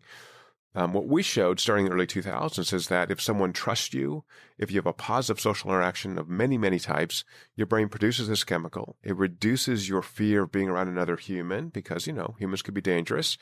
um, 0.75 0.93
what 0.93 1.07
we 1.07 1.23
showed 1.23 1.59
starting 1.59 1.85
in 1.85 1.89
the 1.89 1.95
early 1.95 2.05
2000s 2.05 2.73
is 2.73 2.87
that 2.87 3.09
if 3.09 3.19
someone 3.19 3.53
trusts 3.53 3.93
you, 3.93 4.23
if 4.57 4.69
you 4.69 4.77
have 4.77 4.85
a 4.85 4.93
positive 4.93 5.39
social 5.39 5.71
interaction 5.71 6.19
of 6.19 6.29
many, 6.29 6.57
many 6.57 6.77
types, 6.77 7.23
your 7.55 7.65
brain 7.65 7.89
produces 7.89 8.27
this 8.27 8.43
chemical. 8.43 8.95
It 9.03 9.17
reduces 9.17 9.89
your 9.89 10.03
fear 10.03 10.43
of 10.43 10.51
being 10.51 10.69
around 10.69 10.87
another 10.87 11.17
human 11.17 11.69
because, 11.69 12.05
you 12.05 12.13
know, 12.13 12.35
humans 12.37 12.61
could 12.61 12.75
be 12.75 12.81
dangerous. 12.81 13.37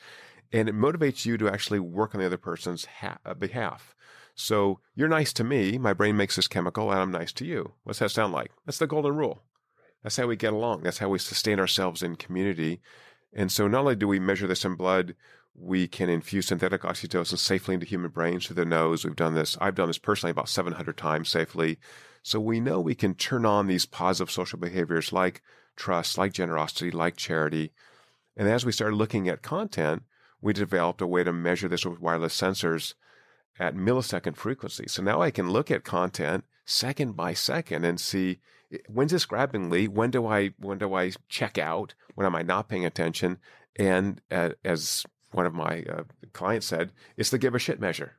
And 0.52 0.70
it 0.70 0.74
motivates 0.74 1.26
you 1.26 1.36
to 1.38 1.50
actually 1.50 1.80
work 1.80 2.14
on 2.14 2.20
the 2.20 2.26
other 2.26 2.38
person's 2.38 2.86
ha- 2.86 3.18
uh, 3.26 3.34
behalf. 3.34 3.94
So 4.34 4.80
you're 4.94 5.08
nice 5.08 5.32
to 5.34 5.44
me, 5.44 5.76
my 5.76 5.92
brain 5.92 6.16
makes 6.16 6.36
this 6.36 6.48
chemical, 6.48 6.90
and 6.90 7.00
I'm 7.00 7.10
nice 7.10 7.32
to 7.34 7.44
you. 7.44 7.74
What's 7.82 7.98
that 7.98 8.10
sound 8.10 8.32
like? 8.32 8.52
That's 8.64 8.78
the 8.78 8.86
golden 8.86 9.16
rule. 9.16 9.42
That's 10.02 10.16
how 10.16 10.26
we 10.26 10.36
get 10.36 10.52
along. 10.52 10.82
That's 10.82 10.98
how 10.98 11.08
we 11.08 11.18
sustain 11.18 11.58
ourselves 11.58 12.02
in 12.02 12.16
community. 12.16 12.80
And 13.32 13.50
so 13.50 13.68
not 13.68 13.80
only 13.80 13.96
do 13.96 14.08
we 14.08 14.20
measure 14.20 14.46
this 14.46 14.64
in 14.64 14.74
blood, 14.74 15.14
we 15.54 15.88
can 15.88 16.08
infuse 16.08 16.46
synthetic 16.46 16.82
oxytocin 16.82 17.38
safely 17.38 17.74
into 17.74 17.86
human 17.86 18.10
brains 18.10 18.46
through 18.46 18.56
the 18.56 18.64
nose. 18.64 19.04
We've 19.04 19.16
done 19.16 19.34
this. 19.34 19.56
I've 19.60 19.74
done 19.74 19.88
this 19.88 19.98
personally 19.98 20.30
about 20.30 20.48
700 20.48 20.96
times 20.96 21.28
safely. 21.28 21.78
So 22.22 22.38
we 22.38 22.60
know 22.60 22.80
we 22.80 22.94
can 22.94 23.14
turn 23.14 23.44
on 23.44 23.66
these 23.66 23.86
positive 23.86 24.30
social 24.30 24.58
behaviors 24.58 25.12
like 25.12 25.42
trust, 25.76 26.16
like 26.16 26.32
generosity, 26.32 26.90
like 26.90 27.16
charity. 27.16 27.72
And 28.36 28.48
as 28.48 28.64
we 28.64 28.72
started 28.72 28.96
looking 28.96 29.28
at 29.28 29.42
content, 29.42 30.04
we 30.40 30.52
developed 30.52 31.00
a 31.00 31.06
way 31.06 31.24
to 31.24 31.32
measure 31.32 31.68
this 31.68 31.84
with 31.84 32.00
wireless 32.00 32.40
sensors 32.40 32.94
at 33.58 33.74
millisecond 33.74 34.36
frequency. 34.36 34.84
So 34.86 35.02
now 35.02 35.20
I 35.20 35.30
can 35.30 35.50
look 35.50 35.70
at 35.70 35.84
content 35.84 36.44
second 36.64 37.16
by 37.16 37.32
second 37.32 37.84
and 37.84 38.00
see 38.00 38.38
when's 38.88 39.12
this 39.12 39.26
grabbing 39.26 39.70
me? 39.70 39.88
When 39.88 40.10
do 40.10 40.26
I 40.26 40.50
when 40.58 40.78
do 40.78 40.94
I 40.94 41.12
check 41.28 41.58
out? 41.58 41.94
When 42.14 42.26
am 42.26 42.34
I 42.34 42.42
not 42.42 42.68
paying 42.68 42.84
attention? 42.84 43.38
And 43.76 44.20
uh, 44.30 44.50
as 44.64 45.04
one 45.32 45.46
of 45.46 45.54
my 45.54 45.84
uh, 45.88 46.02
clients 46.32 46.66
said, 46.66 46.92
it's 47.16 47.30
the 47.30 47.38
give 47.38 47.54
a 47.54 47.58
shit 47.58 47.80
measure. 47.80 48.14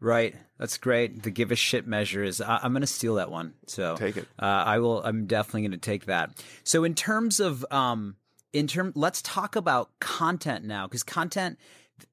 Right, 0.00 0.34
that's 0.58 0.78
great. 0.78 1.22
The 1.22 1.30
give 1.30 1.52
a 1.52 1.56
shit 1.56 1.86
measure 1.86 2.24
is. 2.24 2.40
I, 2.40 2.58
am 2.64 2.72
going 2.72 2.80
to 2.80 2.88
steal 2.88 3.14
that 3.16 3.30
one. 3.30 3.54
So 3.68 3.94
take 3.96 4.16
it. 4.16 4.26
Uh, 4.36 4.46
I 4.46 4.78
will. 4.80 5.00
I'm 5.04 5.26
definitely 5.26 5.62
going 5.62 5.72
to 5.72 5.78
take 5.78 6.06
that. 6.06 6.42
So 6.64 6.82
in 6.82 6.94
terms 6.94 7.38
of 7.38 7.64
um, 7.70 8.16
in 8.52 8.66
term, 8.66 8.92
let's 8.96 9.22
talk 9.22 9.54
about 9.54 9.90
content 10.00 10.64
now 10.64 10.86
because 10.86 11.04
content. 11.04 11.58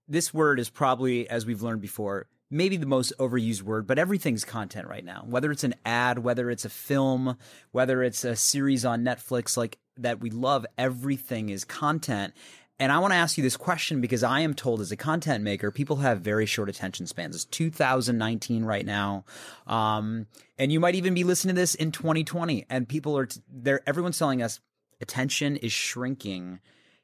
This 0.07 0.31
word 0.31 0.59
is 0.59 0.69
probably, 0.69 1.27
as 1.29 1.47
we've 1.47 1.63
learned 1.63 1.81
before, 1.81 2.27
maybe 2.51 2.77
the 2.77 2.85
most 2.85 3.13
overused 3.19 3.61
word, 3.61 3.85
but 3.85 3.99
everything's 3.99 4.43
content 4.43 4.87
right 4.87 5.05
now. 5.05 5.23
Whether 5.27 5.51
it's 5.51 5.63
an 5.63 5.75
ad, 5.85 6.19
whether 6.19 6.49
it's 6.49 6.65
a 6.65 6.69
film, 6.69 7.37
whether 7.71 8.01
it's 8.03 8.23
a 8.23 8.35
series 8.35 8.85
on 8.85 9.03
Netflix, 9.03 9.55
like 9.55 9.77
that 9.97 10.19
we 10.19 10.29
love, 10.29 10.65
everything 10.77 11.49
is 11.49 11.63
content. 11.63 12.33
And 12.79 12.93
I 12.93 12.99
want 12.99 13.11
to 13.11 13.17
ask 13.17 13.37
you 13.37 13.43
this 13.43 13.57
question 13.57 13.99
because 13.99 14.23
I 14.23 14.39
am 14.39 14.53
told 14.53 14.79
as 14.79 14.91
a 14.91 14.95
content 14.95 15.43
maker, 15.43 15.69
people 15.69 15.97
have 15.97 16.21
very 16.21 16.45
short 16.45 16.69
attention 16.69 17.07
spans. 17.07 17.35
It's 17.35 17.45
2019 17.45 18.63
right 18.63 18.85
now. 18.85 19.25
Um, 19.67 20.27
and 20.57 20.71
you 20.71 20.79
might 20.79 20.95
even 20.95 21.13
be 21.13 21.25
listening 21.25 21.55
to 21.55 21.61
this 21.61 21.75
in 21.75 21.91
2020 21.91 22.65
and 22.69 22.87
people 22.87 23.17
are, 23.17 23.27
there, 23.51 23.81
everyone's 23.85 24.17
telling 24.17 24.41
us 24.41 24.61
attention 25.01 25.57
is 25.57 25.73
shrinking. 25.73 26.61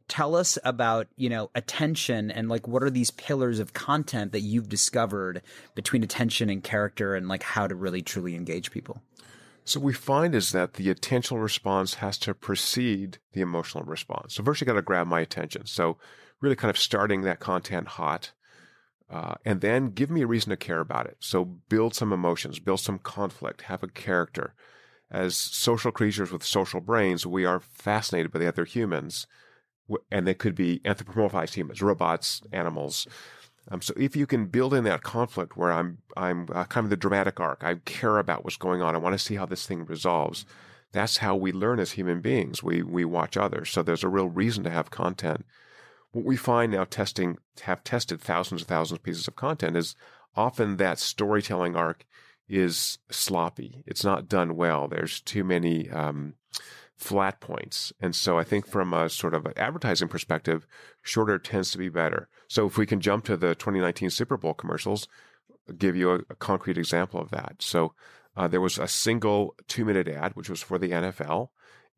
Tell 0.07 0.35
us 0.35 0.57
about, 0.63 1.07
you 1.15 1.29
know, 1.29 1.49
attention 1.55 2.29
and 2.29 2.47
like 2.47 2.67
what 2.67 2.83
are 2.83 2.89
these 2.89 3.11
pillars 3.11 3.59
of 3.59 3.73
content 3.73 4.31
that 4.33 4.41
you've 4.41 4.69
discovered 4.69 5.41
between 5.73 6.03
attention 6.03 6.49
and 6.49 6.63
character 6.63 7.15
and 7.15 7.27
like 7.27 7.43
how 7.43 7.65
to 7.67 7.75
really 7.75 8.01
truly 8.01 8.35
engage 8.35 8.71
people? 8.71 9.01
So 9.63 9.79
we 9.79 9.93
find 9.93 10.35
is 10.35 10.51
that 10.51 10.75
the 10.75 10.93
attentional 10.93 11.41
response 11.41 11.95
has 11.95 12.19
to 12.19 12.35
precede 12.35 13.17
the 13.33 13.41
emotional 13.41 13.83
response. 13.83 14.35
So 14.35 14.43
first 14.43 14.61
you 14.61 14.67
got 14.67 14.73
to 14.73 14.83
grab 14.83 15.07
my 15.07 15.21
attention. 15.21 15.65
So 15.65 15.97
really 16.39 16.55
kind 16.55 16.69
of 16.69 16.77
starting 16.77 17.21
that 17.21 17.39
content 17.39 17.87
hot. 17.87 18.31
Uh, 19.09 19.35
and 19.43 19.61
then 19.61 19.87
give 19.87 20.11
me 20.11 20.21
a 20.21 20.27
reason 20.27 20.51
to 20.51 20.57
care 20.57 20.79
about 20.79 21.07
it. 21.07 21.17
So 21.19 21.45
build 21.45 21.95
some 21.95 22.13
emotions, 22.13 22.59
build 22.59 22.79
some 22.79 22.99
conflict, 22.99 23.63
have 23.63 23.81
a 23.81 23.87
character. 23.87 24.53
As 25.09 25.37
social 25.37 25.91
creatures 25.91 26.31
with 26.31 26.43
social 26.43 26.81
brains, 26.81 27.25
we 27.25 27.45
are 27.45 27.59
fascinated 27.59 28.31
by 28.31 28.39
the 28.39 28.47
other 28.47 28.65
humans, 28.65 29.27
and 30.11 30.25
they 30.25 30.33
could 30.33 30.55
be 30.55 30.79
anthropomorphized 30.79 31.53
humans, 31.53 31.81
robots, 31.81 32.41
animals. 32.51 33.07
Um, 33.71 33.81
so 33.81 33.93
if 33.97 34.15
you 34.15 34.27
can 34.27 34.45
build 34.45 34.73
in 34.73 34.83
that 34.83 35.03
conflict 35.03 35.57
where 35.57 35.71
I'm 35.71 35.99
I'm 36.15 36.47
uh, 36.53 36.65
kind 36.65 36.85
of 36.85 36.89
the 36.89 36.97
dramatic 36.97 37.39
arc, 37.39 37.63
I 37.63 37.75
care 37.85 38.17
about 38.17 38.43
what's 38.43 38.57
going 38.57 38.81
on, 38.81 38.95
I 38.95 38.99
want 38.99 39.13
to 39.13 39.23
see 39.23 39.35
how 39.35 39.45
this 39.45 39.65
thing 39.65 39.85
resolves. 39.85 40.45
That's 40.91 41.17
how 41.17 41.35
we 41.35 41.51
learn 41.51 41.79
as 41.79 41.91
human 41.91 42.21
beings. 42.21 42.63
We 42.63 42.83
we 42.83 43.05
watch 43.05 43.37
others. 43.37 43.69
So 43.71 43.81
there's 43.81 44.03
a 44.03 44.09
real 44.09 44.29
reason 44.29 44.63
to 44.63 44.69
have 44.69 44.91
content. 44.91 45.45
What 46.11 46.25
we 46.25 46.37
find 46.37 46.71
now, 46.71 46.85
testing 46.85 47.37
have 47.63 47.83
tested 47.83 48.21
thousands 48.21 48.61
and 48.61 48.67
thousands 48.67 48.99
of 48.99 49.03
pieces 49.03 49.27
of 49.27 49.35
content, 49.35 49.75
is 49.75 49.95
often 50.35 50.77
that 50.77 50.99
storytelling 50.99 51.75
arc 51.75 52.05
is 52.47 52.99
sloppy. 53.09 53.83
It's 53.85 54.03
not 54.03 54.29
done 54.29 54.55
well. 54.55 54.87
There's 54.87 55.19
too 55.19 55.43
many 55.43 55.89
um, 55.89 56.35
flat 56.97 57.39
points. 57.39 57.91
And 57.99 58.15
so 58.15 58.39
I 58.39 58.43
think 58.43 58.67
from 58.67 58.93
a 58.93 59.09
sort 59.09 59.33
of 59.33 59.45
an 59.45 59.53
advertising 59.57 60.07
perspective, 60.07 60.65
shorter 61.01 61.37
tends 61.37 61.71
to 61.71 61.77
be 61.77 61.89
better. 61.89 62.29
So 62.47 62.65
if 62.65 62.77
we 62.77 62.85
can 62.85 63.01
jump 63.01 63.25
to 63.25 63.37
the 63.37 63.55
2019 63.55 64.09
Super 64.09 64.37
Bowl 64.37 64.53
commercials, 64.53 65.07
I'll 65.67 65.75
give 65.75 65.95
you 65.95 66.11
a, 66.11 66.15
a, 66.29 66.35
concrete 66.35 66.77
example 66.77 67.19
of 67.19 67.31
that. 67.31 67.55
So 67.59 67.93
uh, 68.37 68.47
there 68.47 68.61
was 68.61 68.77
a 68.77 68.87
single 68.87 69.55
two 69.67 69.85
minute 69.85 70.07
ad, 70.07 70.35
which 70.35 70.49
was 70.49 70.61
for 70.61 70.77
the 70.77 70.91
NFL, 70.91 71.49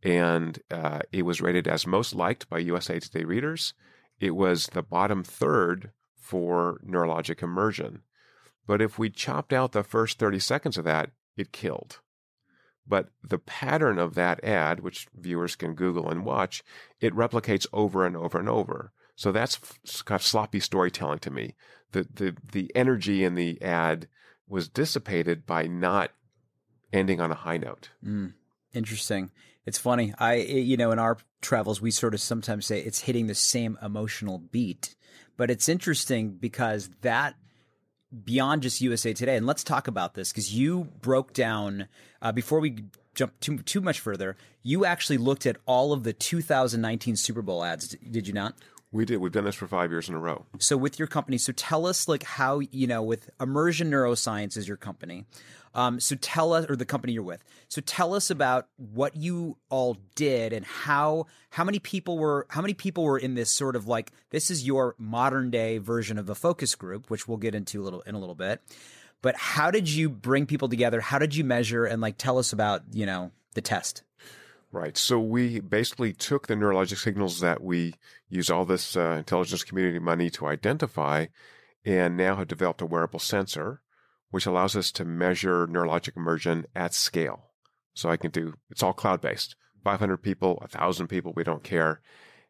and 0.04 0.60
uh, 0.72 1.00
it 1.12 1.24
was 1.24 1.42
rated 1.42 1.68
as 1.68 1.86
most 1.86 2.16
liked 2.16 2.50
by 2.50 2.60
USA 2.60 3.00
Today 3.00 3.24
readers. 3.24 3.74
It 4.20 4.36
was 4.36 4.68
the 4.68 4.84
bottom 4.84 5.24
third 5.24 5.92
for 6.16 6.80
neurologic 6.86 7.44
immersion. 7.44 8.02
But 8.66 8.82
if 8.82 9.00
we 9.00 9.10
chopped 9.10 9.54
out 9.54 9.72
the 9.72 9.84
first 9.84 10.20
30 10.20 10.40
seconds 10.40 10.78
of 10.78 10.84
that, 10.86 11.12
it 11.38 11.54
killed. 11.54 12.00
But 12.88 13.10
the 13.24 13.38
pattern 13.40 14.00
of 14.00 14.16
that 14.16 14.44
ad, 14.44 14.80
which 14.80 15.08
viewers 15.16 15.56
can 15.56 15.74
Google 15.74 16.10
and 16.10 16.24
watch, 16.24 16.64
it 17.02 17.14
replicates 17.14 17.68
over 17.74 18.06
and 18.06 18.16
over 18.16 18.40
and 18.40 18.50
over. 18.50 18.92
So 19.16 19.32
that's 19.32 19.58
kind 20.06 20.20
of 20.20 20.26
sloppy 20.26 20.60
storytelling 20.60 21.20
to 21.20 21.32
me. 21.32 21.56
The, 21.92 22.08
the, 22.14 22.36
the 22.52 22.72
energy 22.76 23.24
in 23.24 23.36
the 23.36 23.62
ad 23.62 24.08
was 24.48 24.70
dissipated 24.70 25.46
by 25.46 25.68
not 25.68 26.12
ending 26.94 27.20
on 27.20 27.32
a 27.32 27.36
high 27.36 27.58
note. 27.58 27.90
Mm, 28.06 28.34
interesting. 28.74 29.32
It's 29.66 29.78
funny. 29.78 30.14
I, 30.18 30.36
you 30.36 30.78
know, 30.78 30.92
in 30.92 31.00
our 31.00 31.18
travels, 31.42 31.82
we 31.82 31.92
sort 31.92 32.14
of 32.14 32.22
sometimes 32.22 32.66
say 32.66 32.80
it's 32.80 33.02
hitting 33.02 33.28
the 33.28 33.36
same 33.36 33.78
emotional 33.82 34.38
beat, 34.38 34.96
but 35.36 35.52
it's 35.52 35.68
interesting 35.68 36.38
because 36.40 36.90
that 37.02 37.36
beyond 38.24 38.64
just 38.64 38.82
USA 38.82 39.14
Today. 39.14 39.36
And 39.36 39.46
let's 39.46 39.64
talk 39.64 39.88
about 39.88 40.14
this 40.14 40.32
because 40.32 40.54
you 40.54 40.86
broke 41.02 41.34
down 41.34 41.88
uh, 42.22 42.32
before 42.32 42.60
we 42.60 42.86
jump 43.16 43.40
too 43.40 43.58
too 43.60 43.82
much 43.82 44.00
further. 44.00 44.38
You 44.64 44.86
actually 44.86 45.18
looked 45.18 45.46
at 45.46 45.58
all 45.66 45.94
of 45.94 46.04
the 46.04 46.14
2019 46.14 47.16
Super 47.16 47.42
Bowl 47.42 47.64
ads, 47.64 47.90
did 47.90 48.28
you 48.28 48.34
not? 48.34 48.56
We 48.92 49.04
did. 49.04 49.18
We've 49.18 49.32
done 49.32 49.44
this 49.44 49.56
for 49.56 49.68
five 49.68 49.92
years 49.92 50.08
in 50.08 50.16
a 50.16 50.20
row. 50.20 50.46
So 50.60 50.78
with 50.78 50.98
your 50.98 51.10
company, 51.10 51.38
so 51.38 51.52
tell 51.52 51.86
us 51.86 52.08
like 52.08 52.24
how 52.24 52.60
you 52.60 52.88
know 52.88 53.04
with 53.04 53.30
Immersion 53.40 53.92
Neuroscience 53.92 54.56
is 54.56 54.68
your 54.68 54.78
company. 54.78 55.26
Um, 55.78 56.00
so 56.00 56.16
tell 56.16 56.54
us, 56.54 56.66
or 56.68 56.76
the 56.76 56.86
company 56.86 57.14
you're 57.14 57.22
with. 57.22 57.44
So 57.70 57.82
tell 57.82 58.16
us 58.16 58.32
about 58.32 58.68
what 58.78 59.16
you 59.16 59.58
all 59.70 59.96
did 60.16 60.52
and 60.52 60.66
how 60.66 61.28
how 61.52 61.64
many 61.64 61.78
people 61.78 62.18
were 62.18 62.48
how 62.50 62.62
many 62.62 62.74
people 62.74 63.04
were 63.04 63.20
in 63.20 63.36
this 63.36 63.52
sort 63.52 63.76
of 63.76 63.88
like 63.88 64.12
this 64.32 64.50
is 64.50 64.66
your 64.66 64.96
modern 64.98 65.52
day 65.52 65.78
version 65.78 66.18
of 66.18 66.30
a 66.32 66.36
focus 66.36 66.74
group, 66.74 67.12
which 67.12 67.28
we'll 67.28 67.38
get 67.38 67.54
into 67.54 67.80
a 67.80 67.84
little 67.84 68.02
in 68.02 68.16
a 68.16 68.20
little 68.20 68.34
bit. 68.34 68.60
But 69.22 69.36
how 69.36 69.70
did 69.70 69.88
you 69.88 70.10
bring 70.10 70.48
people 70.48 70.68
together? 70.68 71.00
How 71.00 71.20
did 71.20 71.36
you 71.36 71.44
measure 71.44 71.86
and 71.86 72.02
like 72.02 72.18
tell 72.18 72.40
us 72.40 72.52
about 72.52 72.82
you 72.92 73.06
know 73.06 73.32
the 73.54 73.62
test? 73.62 74.02
Right. 74.72 74.98
So 74.98 75.20
we 75.20 75.60
basically 75.60 76.12
took 76.12 76.48
the 76.48 76.56
neurologic 76.56 76.98
signals 76.98 77.40
that 77.42 77.64
we 77.64 77.94
use 78.30 78.50
all 78.50 78.66
this 78.66 78.98
uh, 78.98 79.16
intelligence 79.20 79.64
community 79.64 80.00
money 80.00 80.32
to 80.32 80.48
identify 80.48 81.28
and 81.86 82.18
now 82.18 82.36
have 82.36 82.48
developed 82.48 82.82
a 82.82 82.86
wearable 82.88 83.20
sensor 83.20 83.82
which 84.32 84.46
allows 84.46 84.76
us 84.76 84.92
to 84.94 85.06
measure 85.06 85.68
neurologic 85.68 86.18
immersion 86.18 86.66
at 86.76 86.94
scale. 86.94 87.52
So 87.94 88.10
I 88.10 88.18
can 88.18 88.32
do, 88.32 88.56
it's 88.70 88.84
all 88.84 88.94
cloud 88.94 89.22
based. 89.22 89.56
500 89.84 90.18
people, 90.18 90.56
1,000 90.56 91.08
people, 91.08 91.34
we 91.36 91.44
don't 91.44 91.64
care. 91.64 92.02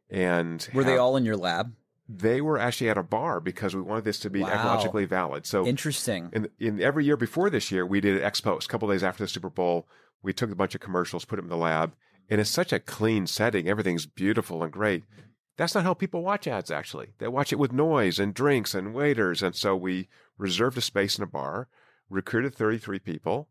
And 0.10 0.68
were 0.74 0.84
have, 0.84 0.92
they 0.92 0.98
all 0.98 1.18
in 1.18 1.26
your 1.26 1.38
lab? 1.38 1.74
They 2.10 2.42
were 2.42 2.58
actually 2.58 2.90
at 2.90 2.98
a 2.98 3.04
bar 3.04 3.40
because 3.40 3.76
we 3.76 3.82
wanted 3.82 4.06
this 4.06 4.20
to 4.20 4.30
be 4.30 4.42
wow. 4.42 4.50
ecologically 4.50 5.08
valid. 5.08 5.46
So 5.46 5.66
interesting. 5.66 6.30
In, 6.34 6.50
in 6.60 6.82
every 6.82 7.06
year 7.06 7.18
before 7.18 7.50
this 7.50 7.72
year, 7.72 7.86
we 7.86 8.02
did 8.02 8.16
it 8.16 8.24
ex 8.24 8.42
post. 8.42 8.68
A 8.68 8.72
couple 8.72 8.90
days 8.90 9.04
after 9.04 9.24
the 9.24 9.28
Super 9.28 9.50
Bowl, 9.50 9.88
we 10.24 10.34
took 10.34 10.52
a 10.52 10.56
bunch 10.56 10.74
of 10.74 10.82
commercials, 10.82 11.26
put 11.26 11.36
them 11.36 11.46
in 11.46 11.50
the 11.50 11.58
lab, 11.58 11.94
and 12.30 12.42
it's 12.42 12.50
such 12.50 12.74
a 12.74 12.80
clean 12.80 13.28
setting. 13.28 13.70
Everything's 13.70 14.06
beautiful 14.06 14.64
and 14.64 14.72
great. 14.72 15.04
That's 15.58 15.74
not 15.74 15.84
how 15.84 15.96
people 15.96 16.22
watch 16.22 16.48
ads, 16.48 16.70
actually. 16.70 17.10
They 17.18 17.28
watch 17.28 17.52
it 17.52 17.60
with 17.60 17.74
noise 17.74 18.20
and 18.20 18.34
drinks 18.34 18.76
and 18.76 18.94
waiters. 18.94 19.42
And 19.42 19.56
so 19.56 19.76
we 19.76 20.08
reserved 20.38 20.78
a 20.78 20.82
space 20.82 21.18
in 21.18 21.24
a 21.24 21.28
bar, 21.28 21.68
recruited 22.10 22.54
33 22.54 23.00
people, 23.00 23.50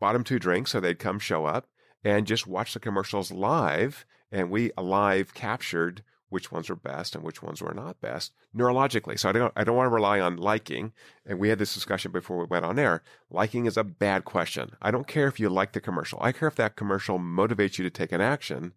bought 0.00 0.14
them 0.14 0.24
two 0.24 0.40
drinks 0.40 0.72
so 0.72 0.80
they'd 0.80 0.98
come 0.98 1.20
show 1.20 1.46
up, 1.46 1.68
and 2.02 2.26
just 2.26 2.46
watch 2.46 2.74
the 2.74 2.80
commercials 2.80 3.30
live. 3.30 4.04
And 4.32 4.50
we 4.50 4.72
live 4.76 5.32
captured 5.32 6.02
which 6.28 6.50
ones 6.50 6.68
were 6.68 6.74
best 6.74 7.14
and 7.14 7.22
which 7.22 7.40
ones 7.40 7.62
were 7.62 7.72
not 7.72 8.00
best 8.00 8.32
neurologically. 8.56 9.16
So 9.16 9.28
I 9.28 9.32
don't, 9.32 9.52
I 9.54 9.62
don't 9.62 9.76
want 9.76 9.86
to 9.86 9.94
rely 9.94 10.18
on 10.18 10.36
liking. 10.36 10.92
And 11.24 11.38
we 11.38 11.50
had 11.50 11.60
this 11.60 11.74
discussion 11.74 12.10
before 12.10 12.38
we 12.38 12.46
went 12.46 12.64
on 12.64 12.80
air. 12.80 13.04
Liking 13.30 13.66
is 13.66 13.76
a 13.76 13.84
bad 13.84 14.24
question. 14.24 14.72
I 14.82 14.90
don't 14.90 15.06
care 15.06 15.28
if 15.28 15.38
you 15.38 15.48
like 15.48 15.72
the 15.72 15.80
commercial. 15.80 16.18
I 16.20 16.32
care 16.32 16.48
if 16.48 16.56
that 16.56 16.74
commercial 16.74 17.20
motivates 17.20 17.78
you 17.78 17.84
to 17.84 17.90
take 17.90 18.10
an 18.10 18.20
action 18.20 18.72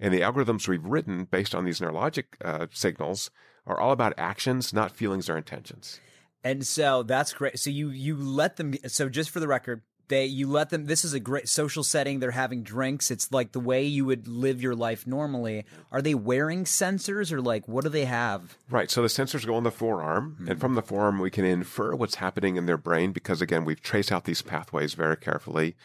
and 0.00 0.12
the 0.12 0.20
algorithms 0.20 0.68
we've 0.68 0.84
written 0.84 1.24
based 1.24 1.54
on 1.54 1.64
these 1.64 1.80
neurologic 1.80 2.24
uh, 2.44 2.66
signals 2.72 3.30
are 3.66 3.80
all 3.80 3.92
about 3.92 4.12
actions, 4.18 4.72
not 4.72 4.92
feelings 4.92 5.28
or 5.28 5.36
intentions. 5.36 6.00
And 6.42 6.66
so 6.66 7.02
that's 7.02 7.32
great. 7.32 7.58
So 7.58 7.70
you 7.70 7.90
you 7.90 8.16
let 8.16 8.56
them. 8.56 8.74
So 8.86 9.08
just 9.08 9.30
for 9.30 9.40
the 9.40 9.48
record, 9.48 9.82
they 10.08 10.26
you 10.26 10.46
let 10.46 10.70
them 10.70 10.84
this 10.84 11.04
is 11.04 11.14
a 11.14 11.20
great 11.20 11.48
social 11.48 11.82
setting 11.82 12.20
they're 12.20 12.30
having 12.30 12.62
drinks 12.62 13.10
it's 13.10 13.32
like 13.32 13.52
the 13.52 13.60
way 13.60 13.84
you 13.84 14.04
would 14.04 14.28
live 14.28 14.62
your 14.62 14.74
life 14.74 15.06
normally 15.06 15.64
are 15.90 16.02
they 16.02 16.14
wearing 16.14 16.64
sensors 16.64 17.32
or 17.32 17.40
like 17.40 17.66
what 17.66 17.84
do 17.84 17.90
they 17.90 18.04
have 18.04 18.58
Right. 18.70 18.90
So 18.90 19.02
the 19.02 19.08
sensors 19.08 19.46
go 19.46 19.54
on 19.54 19.62
the 19.62 19.70
forearm, 19.70 20.46
and 20.48 20.58
from 20.60 20.74
the 20.74 20.82
forearm, 20.82 21.20
we 21.20 21.30
can 21.30 21.44
infer 21.44 21.94
what's 21.94 22.16
happening 22.16 22.56
in 22.56 22.66
their 22.66 22.76
brain 22.76 23.12
because, 23.12 23.40
again, 23.40 23.64
we've 23.64 23.80
traced 23.80 24.10
out 24.10 24.24
these 24.24 24.42
pathways 24.42 24.94
very 24.94 25.16
carefully. 25.16 25.76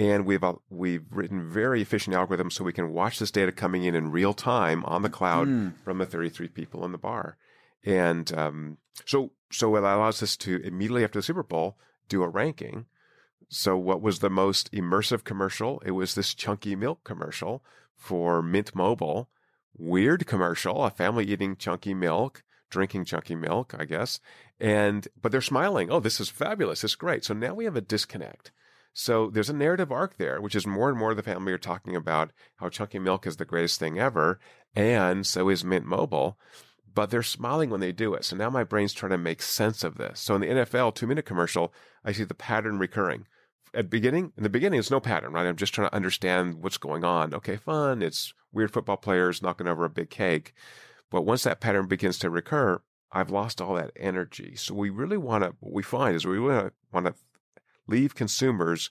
And 0.00 0.24
we've, 0.24 0.42
uh, 0.42 0.54
we've 0.70 1.04
written 1.10 1.48
very 1.48 1.82
efficient 1.82 2.16
algorithms 2.16 2.52
so 2.52 2.64
we 2.64 2.72
can 2.72 2.92
watch 2.92 3.18
this 3.18 3.30
data 3.30 3.52
coming 3.52 3.84
in 3.84 3.94
in 3.94 4.10
real 4.10 4.32
time 4.32 4.84
on 4.86 5.02
the 5.02 5.10
cloud 5.10 5.46
from 5.84 5.98
the 5.98 6.06
33 6.06 6.48
people 6.48 6.84
in 6.84 6.92
the 6.92 6.98
bar. 6.98 7.36
And 7.84 8.32
um, 8.36 8.78
so, 9.04 9.32
so 9.52 9.76
it 9.76 9.80
allows 9.80 10.22
us 10.22 10.36
to 10.38 10.56
immediately 10.62 11.04
after 11.04 11.18
the 11.18 11.22
Super 11.22 11.42
Bowl 11.42 11.76
do 12.08 12.22
a 12.22 12.28
ranking. 12.28 12.86
So, 13.48 13.76
what 13.76 14.00
was 14.00 14.20
the 14.20 14.30
most 14.30 14.72
immersive 14.72 15.24
commercial? 15.24 15.82
It 15.84 15.90
was 15.90 16.14
this 16.14 16.34
chunky 16.34 16.76
milk 16.76 17.04
commercial 17.04 17.62
for 17.96 18.42
Mint 18.42 18.74
Mobile 18.74 19.28
weird 19.76 20.26
commercial, 20.26 20.84
a 20.84 20.90
family 20.90 21.24
eating 21.24 21.56
chunky 21.56 21.94
milk, 21.94 22.42
drinking 22.70 23.04
chunky 23.04 23.34
milk, 23.34 23.74
I 23.76 23.84
guess. 23.84 24.20
And, 24.58 25.08
but 25.20 25.32
they're 25.32 25.40
smiling. 25.40 25.90
Oh, 25.90 26.00
this 26.00 26.20
is 26.20 26.28
fabulous. 26.28 26.84
It's 26.84 26.94
great. 26.94 27.24
So 27.24 27.34
now 27.34 27.54
we 27.54 27.64
have 27.64 27.76
a 27.76 27.80
disconnect. 27.80 28.52
So 28.92 29.30
there's 29.30 29.50
a 29.50 29.54
narrative 29.54 29.92
arc 29.92 30.16
there, 30.16 30.40
which 30.40 30.54
is 30.54 30.66
more 30.66 30.88
and 30.88 30.98
more 30.98 31.14
the 31.14 31.22
family 31.22 31.52
are 31.52 31.58
talking 31.58 31.94
about 31.94 32.32
how 32.56 32.68
chunky 32.68 32.98
milk 32.98 33.26
is 33.26 33.36
the 33.36 33.44
greatest 33.44 33.78
thing 33.78 33.98
ever. 33.98 34.40
And 34.74 35.26
so 35.26 35.48
is 35.48 35.64
Mint 35.64 35.86
Mobile. 35.86 36.38
But 36.92 37.10
they're 37.10 37.22
smiling 37.22 37.70
when 37.70 37.80
they 37.80 37.92
do 37.92 38.14
it. 38.14 38.24
So 38.24 38.36
now 38.36 38.50
my 38.50 38.64
brain's 38.64 38.92
trying 38.92 39.10
to 39.10 39.18
make 39.18 39.42
sense 39.42 39.84
of 39.84 39.96
this. 39.96 40.18
So 40.20 40.34
in 40.34 40.40
the 40.40 40.48
NFL 40.48 40.94
two 40.96 41.06
minute 41.06 41.24
commercial, 41.24 41.72
I 42.04 42.12
see 42.12 42.24
the 42.24 42.34
pattern 42.34 42.78
recurring 42.78 43.26
at 43.74 43.90
beginning 43.90 44.32
in 44.36 44.42
the 44.42 44.48
beginning 44.48 44.78
it's 44.78 44.90
no 44.90 45.00
pattern 45.00 45.32
right 45.32 45.46
i'm 45.46 45.56
just 45.56 45.74
trying 45.74 45.88
to 45.88 45.94
understand 45.94 46.62
what's 46.62 46.78
going 46.78 47.04
on 47.04 47.34
okay 47.34 47.56
fun 47.56 48.02
it's 48.02 48.34
weird 48.52 48.72
football 48.72 48.96
players 48.96 49.42
knocking 49.42 49.68
over 49.68 49.84
a 49.84 49.90
big 49.90 50.10
cake 50.10 50.52
but 51.10 51.22
once 51.22 51.44
that 51.44 51.60
pattern 51.60 51.86
begins 51.86 52.18
to 52.18 52.30
recur 52.30 52.80
i've 53.12 53.30
lost 53.30 53.60
all 53.60 53.74
that 53.74 53.92
energy 53.96 54.54
so 54.56 54.74
we 54.74 54.90
really 54.90 55.16
want 55.16 55.44
to 55.44 55.54
what 55.60 55.72
we 55.72 55.82
find 55.82 56.16
is 56.16 56.26
we 56.26 56.38
really 56.38 56.70
want 56.92 57.06
to 57.06 57.14
leave 57.90 58.14
consumers 58.14 58.90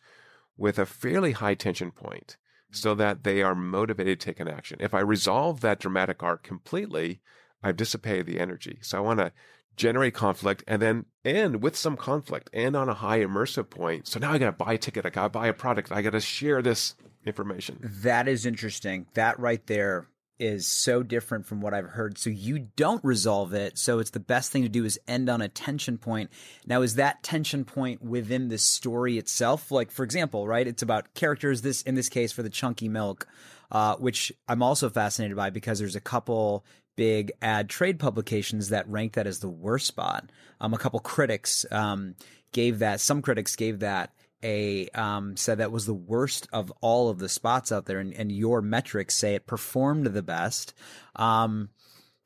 with 0.58 0.78
a 0.78 0.86
fairly 0.86 1.32
high 1.32 1.56
tension 1.56 1.92
point 1.92 2.38
mm-hmm. 2.38 2.76
so 2.76 2.94
that 2.94 3.24
they 3.24 3.42
are 3.42 3.56
motivated 3.56 4.20
to 4.20 4.26
take 4.26 4.40
an 4.40 4.48
action 4.48 4.78
if 4.80 4.94
i 4.94 5.00
resolve 5.00 5.62
that 5.62 5.80
dramatic 5.80 6.22
arc 6.22 6.44
completely 6.44 7.22
i've 7.64 7.78
dissipated 7.78 8.26
the 8.26 8.40
energy 8.40 8.78
so 8.82 8.98
i 8.98 9.02
want 9.02 9.20
to 9.20 9.32
generate 9.80 10.14
conflict 10.14 10.64
and 10.68 10.82
then 10.82 11.06
end 11.24 11.64
with 11.64 11.76
some 11.76 11.96
conflict 11.96 12.50
and 12.54 12.76
on 12.76 12.90
a 12.90 12.94
high 12.94 13.20
immersive 13.20 13.70
point. 13.70 14.06
So 14.08 14.20
now 14.20 14.34
I 14.34 14.38
got 14.38 14.46
to 14.48 14.66
buy 14.66 14.74
a 14.74 14.78
ticket, 14.78 15.06
I 15.06 15.10
got 15.10 15.24
to 15.24 15.30
buy 15.30 15.48
a 15.48 15.54
product, 15.54 15.92
I 15.92 16.02
got 16.02 16.12
to 16.12 16.20
share 16.20 16.62
this 16.62 16.96
information. 17.26 17.80
that 17.82 18.28
is 18.28 18.46
interesting 18.46 19.08
that 19.14 19.40
right 19.40 19.66
there 19.68 20.08
is 20.40 20.66
so 20.66 21.04
different 21.04 21.46
from 21.46 21.62
what 21.62 21.74
I've 21.74 21.90
heard. 21.90 22.18
So 22.18 22.30
you 22.30 22.70
don't 22.76 23.04
resolve 23.04 23.54
it. 23.54 23.78
So 23.78 24.00
it's 24.00 24.12
the 24.12 24.20
best 24.20 24.52
thing 24.52 24.64
to 24.64 24.70
do 24.70 24.86
is 24.86 25.00
end 25.08 25.30
on 25.30 25.42
a 25.42 25.50
tension 25.50 25.98
point. 25.98 26.32
Now, 26.66 26.82
is 26.82 26.96
that 26.96 27.22
tension 27.24 27.66
point 27.66 28.02
within 28.02 28.48
the 28.48 28.58
story 28.58 29.18
itself? 29.18 29.72
Like, 29.72 29.92
for 29.92 30.04
example, 30.04 30.48
right? 30.48 30.68
It's 30.68 30.82
about 30.82 31.14
characters. 31.14 31.62
This 31.62 31.82
in 31.82 31.96
this 31.96 32.10
case 32.10 32.32
for 32.32 32.42
the 32.44 32.50
chunky 32.50 32.88
milk, 32.88 33.28
uh, 33.72 33.96
which 33.98 34.32
I'm 34.48 34.64
also 34.64 34.90
fascinated 34.90 35.36
by 35.36 35.50
because 35.50 35.80
there's 35.80 35.96
a 35.96 36.02
couple 36.02 36.66
big 36.96 37.32
ad 37.42 37.70
trade 37.70 38.00
publications 38.00 38.70
that 38.70 38.90
rank 38.90 39.14
that 39.14 39.28
as 39.28 39.40
the 39.40 39.50
worst 39.50 39.88
spot. 39.88 40.32
Um, 40.62 40.74
a 40.74 40.78
couple 40.78 41.00
critics 41.00 41.66
um, 41.72 42.16
gave 42.52 42.80
that. 42.80 43.00
Some 43.00 43.22
critics 43.22 43.56
gave 43.56 43.80
that 43.80 44.12
a 44.44 44.88
um, 44.90 45.36
said 45.36 45.58
that 45.58 45.72
was 45.72 45.86
the 45.86 45.94
worst 45.94 46.48
of 46.54 46.72
all 46.82 47.10
of 47.10 47.20
the 47.20 47.30
spots 47.30 47.72
out 47.72 47.86
there, 47.86 48.00
and, 48.00 48.14
and 48.14 48.32
your 48.32 48.62
metrics 48.62 49.16
say 49.16 49.36
it 49.36 49.48
performed 49.48 50.08
the 50.08 50.24
best. 50.24 50.74
Um, 51.16 51.70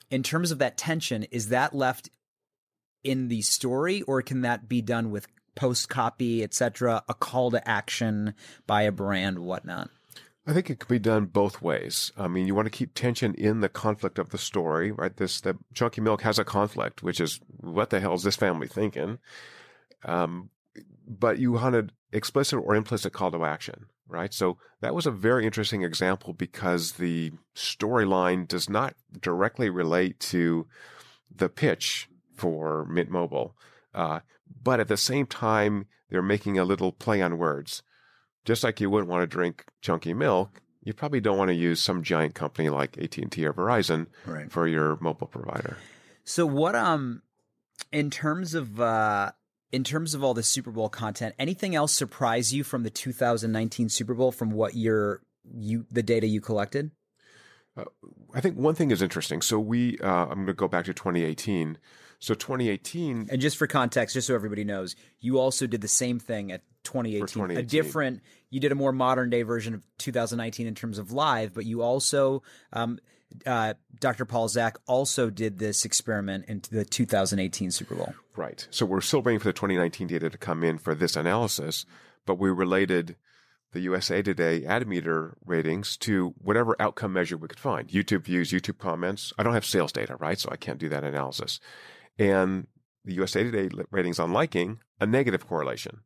in 0.10 0.24
terms 0.24 0.52
of 0.52 0.60
that 0.60 0.78
tension, 0.78 1.24
is 1.32 1.50
that 1.50 1.76
left 1.76 2.10
in 3.04 3.28
the 3.28 3.42
story, 3.42 4.02
or 4.04 4.22
can 4.22 4.42
that 4.42 4.70
be 4.70 4.82
done 4.82 5.12
with 5.12 5.28
post 5.56 5.90
copy, 5.90 6.44
etc., 6.44 7.04
a 7.10 7.14
call 7.14 7.52
to 7.52 7.68
action 7.68 8.34
by 8.68 8.84
a 8.84 8.92
brand, 8.92 9.40
whatnot? 9.40 9.90
I 10.46 10.54
think 10.54 10.70
it 10.70 10.80
could 10.80 10.90
be 10.90 11.00
done 11.00 11.26
both 11.26 11.62
ways. 11.62 12.12
I 12.18 12.28
mean, 12.28 12.48
you 12.48 12.56
want 12.56 12.66
to 12.66 12.78
keep 12.78 12.94
tension 12.94 13.34
in 13.36 13.62
the 13.62 13.70
conflict 13.70 14.20
of 14.20 14.30
the 14.30 14.38
story, 14.38 14.92
right? 14.92 15.16
This 15.16 15.40
the 15.40 15.58
chunky 15.74 16.02
milk 16.02 16.22
has 16.24 16.38
a 16.38 16.44
conflict, 16.44 17.02
which 17.02 17.22
is 17.22 17.40
what 17.62 17.90
the 17.90 18.02
hell 18.02 18.14
is 18.14 18.24
this 18.24 18.36
family 18.36 18.68
thinking? 18.68 19.20
Um, 20.04 20.50
but 21.08 21.40
you 21.40 21.54
wanted 21.54 21.94
explicit 22.14 22.60
or 22.64 22.76
implicit 22.76 23.12
call 23.12 23.32
to 23.32 23.44
action, 23.44 23.88
right? 24.08 24.34
So 24.34 24.58
that 24.80 24.96
was 24.96 25.06
a 25.06 25.12
very 25.12 25.46
interesting 25.46 25.82
example 25.84 26.32
because 26.34 26.94
the 26.94 27.32
storyline 27.56 28.48
does 28.48 28.70
not 28.70 28.96
directly 29.20 29.70
relate 29.70 30.20
to 30.32 30.66
the 31.36 31.50
pitch 31.50 32.08
for 32.36 32.86
Mint 32.86 33.10
Mobile, 33.10 33.56
uh, 33.94 34.20
but 34.64 34.80
at 34.80 34.88
the 34.88 34.98
same 34.98 35.26
time, 35.26 35.88
they're 36.10 36.22
making 36.22 36.58
a 36.60 36.64
little 36.66 36.92
play 36.92 37.22
on 37.22 37.38
words 37.38 37.82
just 38.46 38.62
like 38.64 38.82
you 38.82 38.90
wouldn't 38.90 39.10
want 39.10 39.22
to 39.22 39.28
drink 39.28 39.64
chunky 39.80 40.14
milk, 40.14 40.60
you 40.84 40.94
probably 40.94 41.22
don't 41.22 41.38
want 41.38 41.48
to 41.48 41.56
use 41.56 41.82
some 41.82 42.04
giant 42.04 42.36
company 42.36 42.68
like 42.70 42.98
AT&T 42.98 43.46
or 43.46 43.54
Verizon 43.54 44.08
Right. 44.26 44.52
for 44.52 44.68
your 44.68 44.98
mobile 45.00 45.28
provider. 45.28 45.78
So 46.26 46.46
what 46.46 46.76
um 46.76 47.22
in 47.94 48.10
terms 48.10 48.54
of 48.54 48.82
uh 48.82 49.32
in 49.74 49.84
terms 49.84 50.14
of 50.14 50.24
all 50.24 50.36
the 50.36 50.44
Super 50.44 50.72
Bowl 50.72 50.88
content, 50.88 51.34
anything 51.40 51.74
else 51.74 51.92
surprise 51.92 52.54
you 52.54 52.64
from 52.64 52.84
the 52.84 52.92
2019 52.92 53.90
Super 53.90 54.14
Bowl 54.14 54.32
from 54.32 54.52
what 54.52 54.76
your 54.76 55.24
you 55.52 55.86
the 55.92 56.04
data 56.04 56.28
you 56.28 56.40
collected? 56.40 56.92
I 58.36 58.40
think 58.40 58.56
one 58.56 58.76
thing 58.76 58.92
is 58.92 59.02
interesting. 59.02 59.42
So 59.42 59.60
we, 59.60 59.98
uh, 59.98 60.08
I'm 60.08 60.36
going 60.36 60.48
to 60.48 60.54
go 60.54 60.68
back 60.68 60.86
to 60.86 60.94
2018. 60.94 61.80
So 62.20 62.36
2018, 62.36 63.30
And 63.32 63.42
just 63.42 63.58
for 63.58 63.68
context, 63.68 64.14
just 64.14 64.28
so 64.28 64.36
everybody 64.36 64.64
knows, 64.64 64.96
you 65.20 65.40
also 65.40 65.66
did 65.68 65.82
the 65.82 65.88
same 65.88 66.20
thing 66.20 66.52
at 66.52 66.62
2018. 66.84 67.58
A 67.58 67.64
different, 67.64 68.22
you 68.52 68.60
did 68.60 68.72
a 68.72 68.76
more 68.76 68.92
modern 68.92 69.30
day 69.30 69.42
version 69.42 69.74
of 69.74 69.84
2019 69.98 70.68
in 70.68 70.76
terms 70.76 71.00
of 71.00 71.12
live, 71.12 71.54
but 71.54 71.66
you 71.66 71.82
also, 71.82 72.44
um, 72.72 73.00
uh, 73.46 73.74
Dr. 74.00 74.24
Paul 74.24 74.48
Zak 74.48 74.78
also 74.86 75.32
did 75.32 75.58
this 75.58 75.84
experiment 75.84 76.46
in 76.48 76.62
the 76.70 76.86
2018 76.86 77.72
Super 77.72 77.96
Bowl. 77.96 78.14
Right. 78.36 78.68
So 78.72 78.86
we're 78.86 79.02
still 79.02 79.22
waiting 79.22 79.40
for 79.40 79.48
the 79.48 79.54
2019 79.54 80.08
data 80.08 80.30
to 80.30 80.38
come 80.38 80.64
in 80.64 80.78
for 80.78 80.96
this 80.96 81.16
analysis, 81.16 81.86
but 82.26 82.40
we 82.40 82.50
related 82.50 83.16
the 83.74 83.82
USA 83.82 84.22
Today 84.22 84.66
ad 84.66 84.88
meter 84.88 85.36
ratings 85.46 85.98
to 85.98 86.34
whatever 86.38 86.76
outcome 86.80 87.14
measure 87.14 87.38
we 87.38 87.48
could 87.48 87.60
find. 87.60 87.90
YouTube 87.90 88.24
views, 88.24 88.52
YouTube 88.52 88.78
comments. 88.78 89.34
I 89.38 89.44
don't 89.44 89.54
have 89.54 89.66
sales 89.66 89.92
data, 89.92 90.16
right? 90.18 90.40
So 90.40 90.50
I 90.52 90.58
can't 90.58 90.80
do 90.80 90.90
that 90.90 91.04
analysis. 91.04 91.60
And 92.18 92.68
the 93.04 93.14
USA 93.16 93.44
Today 93.44 93.70
ratings 93.92 94.20
on 94.20 94.32
liking, 94.32 94.80
a 95.00 95.06
negative 95.06 95.48
correlation. 95.48 96.02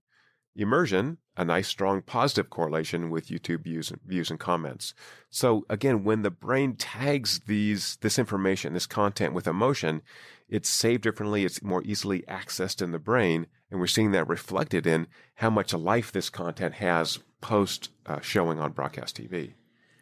Immersion, 0.56 1.20
a 1.36 1.46
nice 1.46 1.68
strong 1.68 2.02
positive 2.02 2.50
correlation 2.50 3.12
with 3.12 3.28
YouTube 3.28 3.64
views, 3.64 3.92
views 4.06 4.32
and 4.32 4.40
comments. 4.40 4.96
So 5.30 5.66
again, 5.70 6.04
when 6.04 6.24
the 6.24 6.32
brain 6.32 6.76
tags 6.76 7.42
these 7.46 7.98
this 8.02 8.18
information, 8.18 8.74
this 8.74 8.88
content 8.88 9.34
with 9.34 9.46
emotion, 9.46 10.02
it's 10.50 10.70
saved 10.70 11.04
differently, 11.04 11.46
it's 11.46 11.62
more 11.62 11.84
easily 11.84 12.24
accessed 12.28 12.82
in 12.82 12.92
the 12.92 13.00
brain, 13.00 13.48
and 13.70 13.80
we're 13.80 13.88
seeing 13.88 14.12
that 14.12 14.28
reflected 14.28 14.88
in 14.88 15.08
how 15.36 15.50
much 15.50 15.74
life 15.74 16.12
this 16.12 16.30
content 16.30 16.76
has 16.76 17.20
post 17.42 17.90
uh, 18.06 18.20
showing 18.22 18.60
on 18.60 18.72
broadcast 18.72 19.18
TV. 19.18 19.54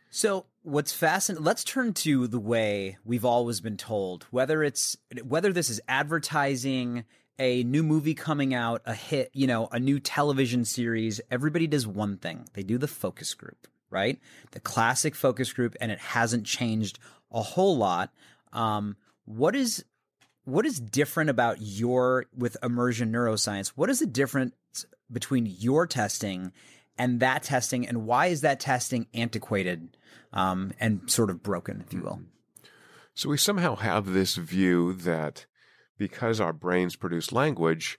So 0.09 0.45
what's 0.61 0.93
fascinating? 0.93 1.43
Let's 1.43 1.63
turn 1.63 1.93
to 1.95 2.27
the 2.27 2.39
way 2.39 2.97
we've 3.03 3.25
always 3.25 3.59
been 3.59 3.77
told. 3.77 4.25
Whether 4.31 4.63
it's 4.63 4.95
whether 5.23 5.51
this 5.51 5.69
is 5.69 5.81
advertising, 5.87 7.03
a 7.37 7.63
new 7.63 7.83
movie 7.83 8.13
coming 8.13 8.53
out, 8.53 8.81
a 8.85 8.93
hit, 8.93 9.29
you 9.33 9.47
know, 9.47 9.67
a 9.71 9.79
new 9.79 9.99
television 9.99 10.63
series. 10.63 11.19
Everybody 11.29 11.67
does 11.67 11.85
one 11.85 12.17
thing. 12.17 12.47
They 12.53 12.63
do 12.63 12.77
the 12.77 12.87
focus 12.87 13.33
group, 13.33 13.67
right? 13.89 14.19
The 14.51 14.59
classic 14.59 15.15
focus 15.15 15.51
group, 15.51 15.75
and 15.81 15.91
it 15.91 15.99
hasn't 15.99 16.45
changed 16.45 16.99
a 17.31 17.41
whole 17.41 17.77
lot. 17.77 18.11
Um, 18.53 18.95
what 19.25 19.55
is 19.55 19.83
what 20.45 20.65
is 20.65 20.79
different 20.79 21.29
about 21.29 21.57
your 21.59 22.25
with 22.35 22.55
immersion 22.63 23.11
neuroscience? 23.11 23.69
What 23.69 23.89
is 23.89 23.99
the 23.99 24.05
difference 24.05 24.53
between 25.11 25.45
your 25.45 25.85
testing 25.85 26.51
and 26.97 27.19
that 27.19 27.43
testing, 27.43 27.87
and 27.87 28.05
why 28.05 28.27
is 28.27 28.41
that 28.41 28.59
testing 28.59 29.07
antiquated 29.13 29.97
um, 30.31 30.71
and 30.79 31.09
sort 31.09 31.29
of 31.29 31.43
broken, 31.43 31.83
if 31.85 31.93
you 31.93 32.01
will? 32.01 32.21
So 33.13 33.29
we 33.29 33.37
somehow 33.37 33.75
have 33.75 34.07
this 34.07 34.35
view 34.35 34.93
that 34.93 35.45
because 35.97 36.39
our 36.39 36.53
brains 36.53 36.95
produce 36.95 37.31
language, 37.31 37.97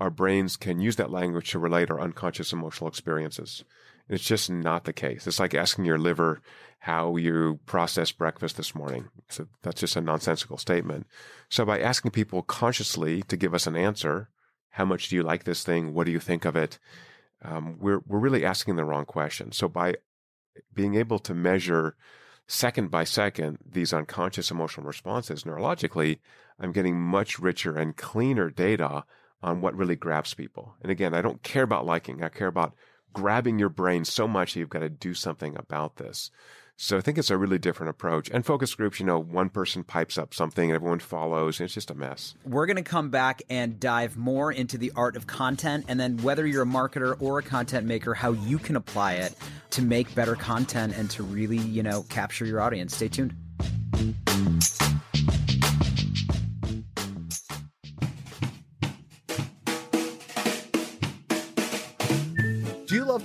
our 0.00 0.10
brains 0.10 0.56
can 0.56 0.80
use 0.80 0.96
that 0.96 1.10
language 1.10 1.50
to 1.50 1.58
relate 1.58 1.90
our 1.90 2.00
unconscious 2.00 2.52
emotional 2.52 2.88
experiences. 2.88 3.64
It's 4.08 4.24
just 4.24 4.50
not 4.50 4.84
the 4.84 4.92
case. 4.92 5.26
It's 5.26 5.40
like 5.40 5.54
asking 5.54 5.84
your 5.84 5.98
liver 5.98 6.40
how 6.80 7.16
you 7.16 7.58
processed 7.66 8.18
breakfast 8.18 8.56
this 8.56 8.74
morning. 8.74 9.08
So 9.28 9.46
that's 9.62 9.80
just 9.80 9.96
a 9.96 10.00
nonsensical 10.00 10.58
statement. 10.58 11.06
So 11.48 11.64
by 11.64 11.80
asking 11.80 12.12
people 12.12 12.42
consciously 12.42 13.22
to 13.22 13.36
give 13.36 13.54
us 13.54 13.66
an 13.66 13.76
answer, 13.76 14.28
how 14.70 14.84
much 14.84 15.08
do 15.08 15.16
you 15.16 15.22
like 15.22 15.44
this 15.44 15.64
thing? 15.64 15.94
What 15.94 16.06
do 16.06 16.12
you 16.12 16.20
think 16.20 16.44
of 16.44 16.54
it? 16.54 16.78
um, 17.42 17.76
we're 17.78 18.00
we're 18.06 18.18
really 18.18 18.44
asking 18.44 18.76
the 18.76 18.84
wrong 18.84 19.04
question. 19.04 19.52
So 19.52 19.68
by 19.68 19.96
being 20.72 20.94
able 20.94 21.18
to 21.20 21.34
measure 21.34 21.96
second 22.46 22.90
by 22.90 23.04
second 23.04 23.58
these 23.64 23.92
unconscious 23.92 24.50
emotional 24.50 24.86
responses 24.86 25.44
neurologically, 25.44 26.18
I'm 26.58 26.72
getting 26.72 27.00
much 27.00 27.38
richer 27.38 27.76
and 27.76 27.96
cleaner 27.96 28.50
data 28.50 29.04
on 29.42 29.60
what 29.60 29.76
really 29.76 29.96
grabs 29.96 30.34
people. 30.34 30.74
And 30.82 30.90
again, 30.90 31.14
I 31.14 31.20
don't 31.20 31.42
care 31.42 31.62
about 31.62 31.86
liking. 31.86 32.22
I 32.22 32.28
care 32.28 32.48
about 32.48 32.74
grabbing 33.16 33.58
your 33.58 33.70
brain 33.70 34.04
so 34.04 34.28
much 34.28 34.52
that 34.52 34.60
you've 34.60 34.68
got 34.68 34.80
to 34.80 34.90
do 34.90 35.14
something 35.14 35.56
about 35.56 35.96
this. 35.96 36.30
So 36.76 36.98
I 36.98 37.00
think 37.00 37.16
it's 37.16 37.30
a 37.30 37.38
really 37.38 37.58
different 37.58 37.88
approach. 37.88 38.28
And 38.28 38.44
focus 38.44 38.74
groups, 38.74 39.00
you 39.00 39.06
know, 39.06 39.18
one 39.18 39.48
person 39.48 39.82
pipes 39.82 40.18
up 40.18 40.34
something 40.34 40.68
and 40.68 40.74
everyone 40.74 40.98
follows. 40.98 41.58
And 41.58 41.64
it's 41.64 41.72
just 41.72 41.90
a 41.90 41.94
mess. 41.94 42.34
We're 42.44 42.66
going 42.66 42.76
to 42.76 42.82
come 42.82 43.08
back 43.08 43.40
and 43.48 43.80
dive 43.80 44.18
more 44.18 44.52
into 44.52 44.76
the 44.76 44.92
art 44.94 45.16
of 45.16 45.26
content 45.26 45.86
and 45.88 45.98
then 45.98 46.18
whether 46.18 46.46
you're 46.46 46.64
a 46.64 46.66
marketer 46.66 47.16
or 47.18 47.38
a 47.38 47.42
content 47.42 47.86
maker, 47.86 48.12
how 48.12 48.32
you 48.32 48.58
can 48.58 48.76
apply 48.76 49.14
it 49.14 49.34
to 49.70 49.80
make 49.80 50.14
better 50.14 50.36
content 50.36 50.94
and 50.94 51.08
to 51.12 51.22
really, 51.22 51.56
you 51.56 51.82
know, 51.82 52.02
capture 52.10 52.44
your 52.44 52.60
audience. 52.60 52.94
Stay 52.94 53.08
tuned. 53.08 53.34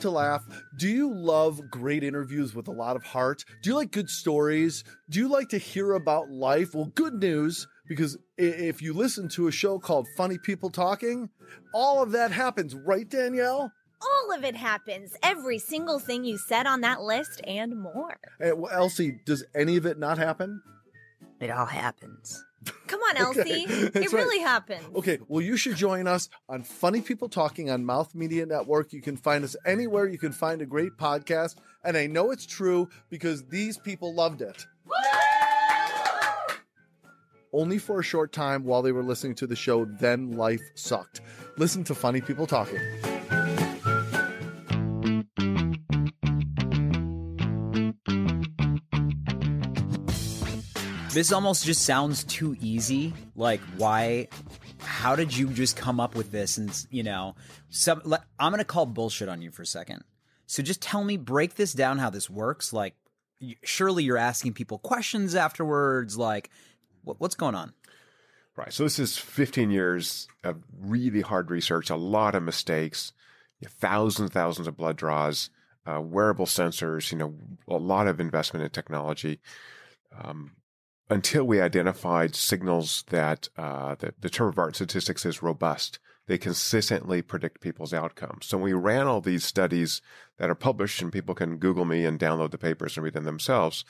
To 0.02 0.12
laugh? 0.12 0.44
Do 0.78 0.88
you 0.88 1.14
love 1.14 1.70
great 1.70 2.04
interviews 2.04 2.54
with 2.54 2.68
a 2.68 2.72
lot 2.72 2.96
of 2.96 3.04
heart? 3.04 3.44
Do 3.62 3.70
you 3.70 3.76
like 3.76 3.92
good 3.92 4.10
stories? 4.10 4.84
Do 5.10 5.20
you 5.20 5.28
like 5.28 5.50
to 5.50 5.58
hear 5.58 5.94
about 5.94 6.30
life? 6.30 6.74
Well, 6.74 6.92
good 6.96 7.16
news 7.16 7.68
because 7.88 8.18
if 8.38 8.82
you 8.82 8.94
listen 8.94 9.28
to 9.30 9.48
a 9.48 9.52
show 9.52 9.80
called 9.80 10.08
Funny 10.16 10.38
People 10.38 10.70
Talking, 10.70 11.30
all 11.74 12.02
of 12.02 12.12
that 12.12 12.32
happens, 12.32 12.76
right, 12.76 13.08
Danielle? 13.10 13.72
All 14.02 14.34
of 14.34 14.44
it 14.44 14.56
happens. 14.56 15.16
Every 15.22 15.60
single 15.60 16.00
thing 16.00 16.24
you 16.24 16.38
said 16.38 16.66
on 16.66 16.82
that 16.82 17.02
list 17.02 17.42
and 17.46 17.80
more. 17.80 18.18
Hey, 18.40 18.54
well, 18.54 18.72
Elsie, 18.72 19.20
does 19.26 19.44
any 19.54 19.78
of 19.78 19.86
it 19.86 20.00
not 20.00 20.18
happen? 20.18 20.62
It 21.40 21.52
all 21.52 21.66
happens. 21.66 22.44
Come 22.88 23.00
on, 23.02 23.18
Elsie. 23.18 23.66
it 23.68 23.94
That's 23.94 24.14
really 24.14 24.40
happened. 24.40 24.86
Okay, 24.96 25.20
well, 25.28 25.42
you 25.42 25.58
should 25.58 25.76
join 25.76 26.08
us 26.08 26.30
on 26.50 26.64
Funny 26.64 27.02
People 27.02 27.30
Talking 27.30 27.70
on 27.70 27.86
Mouth 27.86 28.14
Media 28.14 28.46
Network. 28.46 28.94
You 28.94 29.02
can 29.02 29.18
find 29.18 29.44
us 29.44 29.56
anywhere 29.66 30.08
you 30.08 30.18
can 30.18 30.32
find 30.32 30.62
a 30.62 30.66
great 30.66 30.98
podcast. 30.98 31.56
And 31.84 31.98
I 31.98 32.08
know 32.08 32.32
it's 32.32 32.46
true 32.46 32.90
because 33.10 33.46
these 33.48 33.78
people 33.78 34.14
loved 34.14 34.42
it. 34.42 34.66
Only 37.54 37.80
for 37.80 38.00
a 38.00 38.04
short 38.04 38.32
time 38.32 38.64
while 38.64 38.82
they 38.82 38.94
were 38.94 39.04
listening 39.04 39.36
to 39.36 39.48
the 39.48 39.56
show, 39.58 39.86
then 39.86 40.32
life 40.38 40.62
sucked. 40.76 41.22
Listen 41.58 41.84
to 41.86 41.96
Funny 41.96 42.22
People 42.22 42.48
Talking. 42.48 42.80
This 51.14 51.34
almost 51.34 51.66
just 51.66 51.84
sounds 51.84 52.24
too 52.24 52.56
easy. 52.62 53.14
Like, 53.36 53.60
why? 53.76 54.30
How 54.80 55.16
did 55.16 55.36
you 55.36 55.50
just 55.50 55.76
come 55.76 56.00
up 56.00 56.16
with 56.16 56.32
this? 56.32 56.58
And 56.58 56.72
you 56.90 57.04
know, 57.04 57.36
some 57.70 58.02
le- 58.06 58.24
I'm 58.40 58.52
gonna 58.52 58.64
call 58.64 58.86
bullshit 58.86 59.28
on 59.28 59.42
you 59.42 59.52
for 59.52 59.64
a 59.64 59.66
second. 59.66 60.06
So 60.46 60.64
just 60.64 60.82
tell 60.82 61.04
me, 61.04 61.18
break 61.18 61.56
this 61.56 61.74
down, 61.74 61.98
how 61.98 62.10
this 62.10 62.30
works. 62.30 62.72
Like, 62.72 62.96
surely 63.64 64.06
you're 64.06 64.18
asking 64.18 64.54
people 64.54 64.78
questions 64.80 65.36
afterwards. 65.36 66.18
Like, 66.18 66.50
what, 67.04 67.20
what's 67.20 67.36
going 67.36 67.56
on? 67.56 67.74
Right. 68.56 68.72
So 68.72 68.84
this 68.84 69.00
is 69.00 69.18
15 69.18 69.70
years 69.72 70.28
of 70.44 70.64
really 70.78 71.22
hard 71.22 71.52
research, 71.52 71.90
a 71.90 71.96
lot 71.96 72.36
of 72.36 72.44
mistakes, 72.44 73.12
thousands 73.66 74.20
and 74.20 74.34
thousands 74.34 74.68
of 74.68 74.78
blood 74.78 74.98
draws, 74.98 75.50
uh, 75.86 76.02
wearable 76.02 76.46
sensors, 76.46 77.12
you 77.12 77.18
know, 77.18 77.34
a 77.68 77.78
lot 77.78 78.08
of 78.08 78.20
investment 78.20 78.64
in 78.64 78.70
technology. 78.72 79.40
Um, 80.22 80.52
until 81.12 81.44
we 81.44 81.60
identified 81.60 82.36
signals 82.36 83.04
that 83.10 83.50
uh, 83.58 83.96
the, 83.96 84.14
the 84.22 84.30
term 84.30 84.48
of 84.48 84.58
art 84.58 84.76
statistics 84.76 85.26
is 85.26 85.44
robust. 85.44 86.00
They 86.28 86.38
consistently 86.38 87.22
predict 87.22 87.60
people's 87.60 87.94
outcomes. 87.94 88.46
So 88.46 88.58
we 88.58 88.72
ran 88.72 89.08
all 89.08 89.20
these 89.20 89.44
studies 89.44 90.02
that 90.38 90.50
are 90.50 90.56
published, 90.56 91.02
and 91.02 91.12
people 91.12 91.36
can 91.36 91.58
Google 91.58 91.84
me 91.84 92.06
and 92.06 92.18
download 92.18 92.52
the 92.52 92.58
papers 92.58 92.96
and 92.96 93.04
read 93.04 93.14
them 93.14 93.26
themselves 93.26 93.84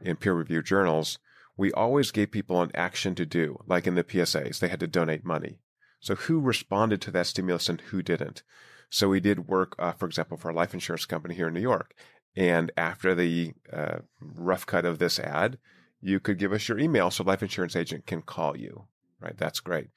in 0.00 0.14
peer-reviewed 0.14 0.64
journals. 0.64 1.18
We 1.56 1.72
always 1.72 2.12
gave 2.12 2.30
people 2.30 2.62
an 2.62 2.70
action 2.72 3.16
to 3.16 3.26
do, 3.26 3.58
like 3.66 3.88
in 3.88 3.96
the 3.96 4.04
PSAs, 4.04 4.60
they 4.60 4.68
had 4.68 4.80
to 4.80 4.86
donate 4.86 5.24
money. 5.24 5.58
So 5.98 6.14
who 6.14 6.38
responded 6.38 7.00
to 7.02 7.10
that 7.10 7.26
stimulus 7.26 7.68
and 7.68 7.80
who 7.80 8.00
didn't? 8.00 8.44
So 8.90 9.08
we 9.08 9.18
did 9.18 9.48
work, 9.48 9.74
uh, 9.76 9.92
for 9.92 10.06
example, 10.06 10.36
for 10.36 10.50
a 10.50 10.54
life 10.54 10.72
insurance 10.72 11.04
company 11.04 11.34
here 11.34 11.48
in 11.48 11.54
New 11.54 11.60
York. 11.60 11.94
And 12.36 12.70
after 12.76 13.12
the 13.14 13.54
uh, 13.72 13.98
rough 14.20 14.66
cut 14.66 14.84
of 14.84 15.00
this 15.00 15.18
ad, 15.18 15.58
you 16.00 16.20
could 16.20 16.38
give 16.38 16.52
us 16.52 16.68
your 16.68 16.78
email 16.78 17.10
so 17.10 17.24
life 17.24 17.42
insurance 17.42 17.76
agent 17.76 18.06
can 18.06 18.22
call 18.22 18.56
you. 18.56 18.84
Right, 19.20 19.36
that's 19.36 19.60
great. 19.60 19.88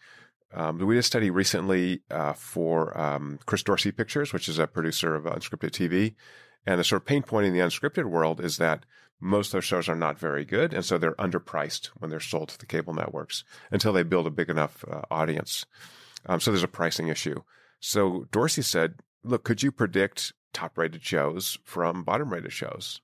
Um, 0.54 0.78
we 0.78 0.96
did 0.96 1.00
a 1.00 1.04
study 1.04 1.30
recently 1.30 2.02
uh, 2.12 2.34
for 2.34 2.96
um, 3.00 3.40
Chris 3.46 3.64
Dorsey 3.64 3.92
Pictures, 3.92 4.34
which 4.34 4.48
is 4.48 4.60
a 4.60 4.68
producer 4.68 5.16
of 5.16 5.24
unscripted 5.24 5.72
TV, 5.72 6.14
and 6.66 6.80
the 6.80 6.84
sort 6.84 7.02
of 7.02 7.08
pain 7.08 7.24
point 7.24 7.48
in 7.48 7.54
the 7.54 7.60
unscripted 7.60 8.06
world 8.06 8.40
is 8.40 8.58
that 8.58 8.86
most 9.20 9.48
of 9.48 9.52
those 9.54 9.66
shows 9.66 9.90
are 9.90 9.96
not 9.96 10.20
very 10.20 10.46
good, 10.46 10.74
and 10.74 10.84
so 10.84 10.98
they're 10.98 11.16
underpriced 11.16 11.88
when 11.98 12.12
they're 12.12 12.20
sold 12.20 12.50
to 12.50 12.60
the 12.60 12.66
cable 12.66 12.94
networks 12.94 13.44
until 13.72 13.94
they 13.94 14.04
build 14.04 14.28
a 14.28 14.32
big 14.32 14.50
enough 14.50 14.84
uh, 14.90 15.02
audience. 15.10 15.66
Um, 16.26 16.40
so 16.40 16.52
there's 16.52 16.64
a 16.64 16.68
pricing 16.68 17.08
issue. 17.08 17.42
So 17.80 18.28
Dorsey 18.32 18.62
said, 18.62 18.96
"Look, 19.24 19.44
could 19.44 19.64
you 19.64 19.72
predict 19.72 20.34
top-rated 20.52 21.04
shows 21.04 21.58
from 21.64 22.04
bottom-rated 22.04 22.52
shows?" 22.52 23.02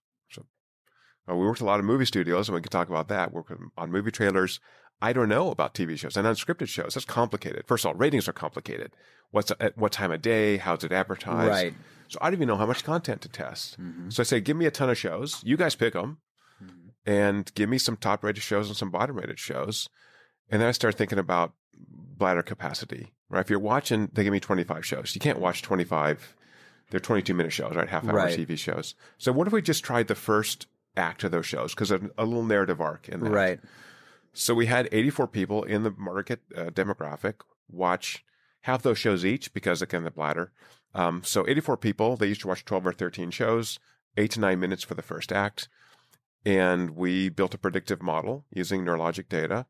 Uh, 1.29 1.35
we 1.35 1.45
worked 1.45 1.61
a 1.61 1.65
lot 1.65 1.79
of 1.79 1.85
movie 1.85 2.05
studios, 2.05 2.47
and 2.47 2.55
we 2.55 2.61
can 2.61 2.71
talk 2.71 2.89
about 2.89 3.07
that. 3.09 3.31
Work 3.33 3.53
on 3.77 3.91
movie 3.91 4.11
trailers. 4.11 4.59
I 5.01 5.13
don't 5.13 5.29
know 5.29 5.49
about 5.51 5.73
TV 5.73 5.97
shows 5.97 6.17
and 6.17 6.27
unscripted 6.27 6.67
shows. 6.67 6.93
That's 6.95 7.05
complicated. 7.05 7.65
First 7.67 7.85
of 7.85 7.89
all, 7.89 7.95
ratings 7.95 8.27
are 8.27 8.33
complicated. 8.33 8.91
What's 9.31 9.51
at 9.59 9.77
what 9.77 9.91
time 9.91 10.11
of 10.11 10.21
day? 10.21 10.57
How's 10.57 10.83
it 10.83 10.91
advertised? 10.91 11.49
Right. 11.49 11.73
So 12.09 12.17
I 12.21 12.25
don't 12.25 12.35
even 12.39 12.47
know 12.47 12.57
how 12.57 12.65
much 12.65 12.83
content 12.83 13.21
to 13.21 13.29
test. 13.29 13.79
Mm-hmm. 13.79 14.09
So 14.09 14.21
I 14.21 14.23
say, 14.23 14.41
give 14.41 14.57
me 14.57 14.65
a 14.65 14.71
ton 14.71 14.89
of 14.89 14.97
shows. 14.97 15.41
You 15.45 15.55
guys 15.55 15.75
pick 15.75 15.93
them, 15.93 16.17
and 17.05 17.53
give 17.55 17.69
me 17.69 17.77
some 17.77 17.95
top-rated 17.95 18.43
shows 18.43 18.67
and 18.67 18.75
some 18.75 18.89
bottom-rated 18.91 19.39
shows. 19.39 19.87
And 20.49 20.61
then 20.61 20.67
I 20.67 20.71
start 20.71 20.95
thinking 20.95 21.19
about 21.19 21.53
bladder 21.73 22.43
capacity. 22.43 23.13
Right. 23.29 23.41
If 23.41 23.49
you're 23.49 23.59
watching, 23.59 24.09
they 24.11 24.23
give 24.23 24.33
me 24.33 24.39
25 24.39 24.85
shows. 24.85 25.15
You 25.15 25.21
can't 25.21 25.39
watch 25.39 25.61
25. 25.61 26.35
They're 26.89 26.99
22 26.99 27.33
minute 27.35 27.53
shows, 27.53 27.75
right? 27.75 27.87
Half 27.87 28.05
hour 28.05 28.15
Right. 28.15 28.37
TV 28.37 28.57
shows. 28.57 28.95
So 29.19 29.31
what 29.31 29.47
if 29.47 29.53
we 29.53 29.61
just 29.61 29.83
tried 29.83 30.07
the 30.07 30.15
first 30.15 30.65
act 30.99 31.21
to 31.21 31.29
those 31.29 31.45
shows 31.45 31.73
because 31.73 31.91
a, 31.91 31.99
a 32.17 32.25
little 32.25 32.43
narrative 32.43 32.81
arc 32.81 33.09
in 33.09 33.21
that. 33.21 33.31
Right. 33.31 33.59
So 34.33 34.53
we 34.53 34.67
had 34.67 34.87
84 34.91 35.27
people 35.27 35.63
in 35.63 35.83
the 35.83 35.91
market 35.91 36.41
uh, 36.55 36.65
demographic 36.65 37.35
watch 37.69 38.23
half 38.61 38.81
those 38.81 38.99
shows 38.99 39.25
each 39.25 39.53
because 39.53 39.81
again 39.81 40.03
the 40.03 40.11
bladder. 40.11 40.51
Um, 40.93 41.21
so 41.23 41.47
84 41.47 41.77
people 41.77 42.15
they 42.15 42.27
used 42.27 42.41
to 42.41 42.47
watch 42.47 42.65
12 42.65 42.87
or 42.87 42.93
13 42.93 43.31
shows, 43.31 43.79
eight 44.17 44.31
to 44.31 44.39
nine 44.39 44.59
minutes 44.59 44.83
for 44.83 44.95
the 44.95 45.01
first 45.01 45.31
act, 45.31 45.69
and 46.45 46.91
we 46.91 47.29
built 47.29 47.53
a 47.53 47.59
predictive 47.59 48.01
model 48.01 48.45
using 48.51 48.83
neurologic 48.83 49.29
data. 49.29 49.65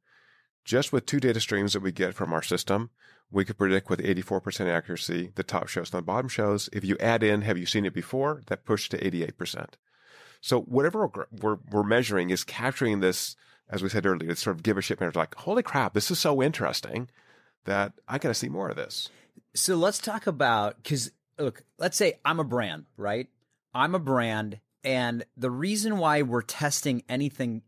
Just 0.66 0.92
with 0.94 1.06
two 1.06 1.20
data 1.20 1.40
streams 1.40 1.74
that 1.74 1.82
we 1.82 1.92
get 1.92 2.14
from 2.14 2.32
our 2.32 2.44
system, 2.44 2.90
we 3.32 3.46
could 3.46 3.58
predict 3.58 3.90
with 3.90 4.00
84% 4.00 4.68
accuracy 4.68 5.32
the 5.36 5.44
top 5.44 5.68
shows 5.68 5.94
and 5.94 6.00
the 6.00 6.06
bottom 6.06 6.28
shows. 6.28 6.70
If 6.74 6.84
you 6.84 6.98
add 7.00 7.24
in, 7.24 7.42
have 7.42 7.58
you 7.58 7.66
seen 7.66 7.86
it 7.86 7.94
before? 7.94 8.44
That 8.48 8.66
pushed 8.66 8.92
to 8.92 8.98
88%. 8.98 9.74
So 10.42 10.62
whatever 10.62 11.10
we're, 11.42 11.58
we're, 11.72 11.84
measuring 11.84 12.30
is 12.30 12.44
capturing 12.44 13.02
this, 13.02 13.36
as 13.70 13.84
we 13.84 13.90
said 13.90 14.06
earlier, 14.06 14.30
this 14.30 14.40
sort 14.40 14.56
of 14.56 14.64
give 14.64 14.78
a 14.78 14.82
shit 14.82 15.00
measure. 15.00 15.12
Like, 15.16 15.36
holy 15.36 15.64
crap, 15.64 15.94
this 15.94 16.10
is 16.10 16.20
so 16.20 16.42
interesting 16.42 17.10
that 17.66 17.94
I 18.08 18.18
got 18.18 18.30
to 18.30 18.34
see 18.34 18.50
more 18.50 18.70
of 18.70 18.76
this. 18.76 19.10
So 19.54 19.76
let's 19.76 20.00
talk 20.00 20.28
about 20.28 20.78
because 20.82 21.12
look, 21.38 21.64
let's 21.78 21.98
say 21.98 22.20
I'm 22.24 22.40
a 22.40 22.44
brand, 22.44 22.86
right? 22.98 23.28
I'm 23.74 23.96
a 23.96 24.00
brand, 24.00 24.60
and 24.84 25.26
the 25.38 25.52
reason 25.52 25.98
why 25.98 26.22
we're 26.24 26.42
testing 26.42 27.04
anything 27.08 27.62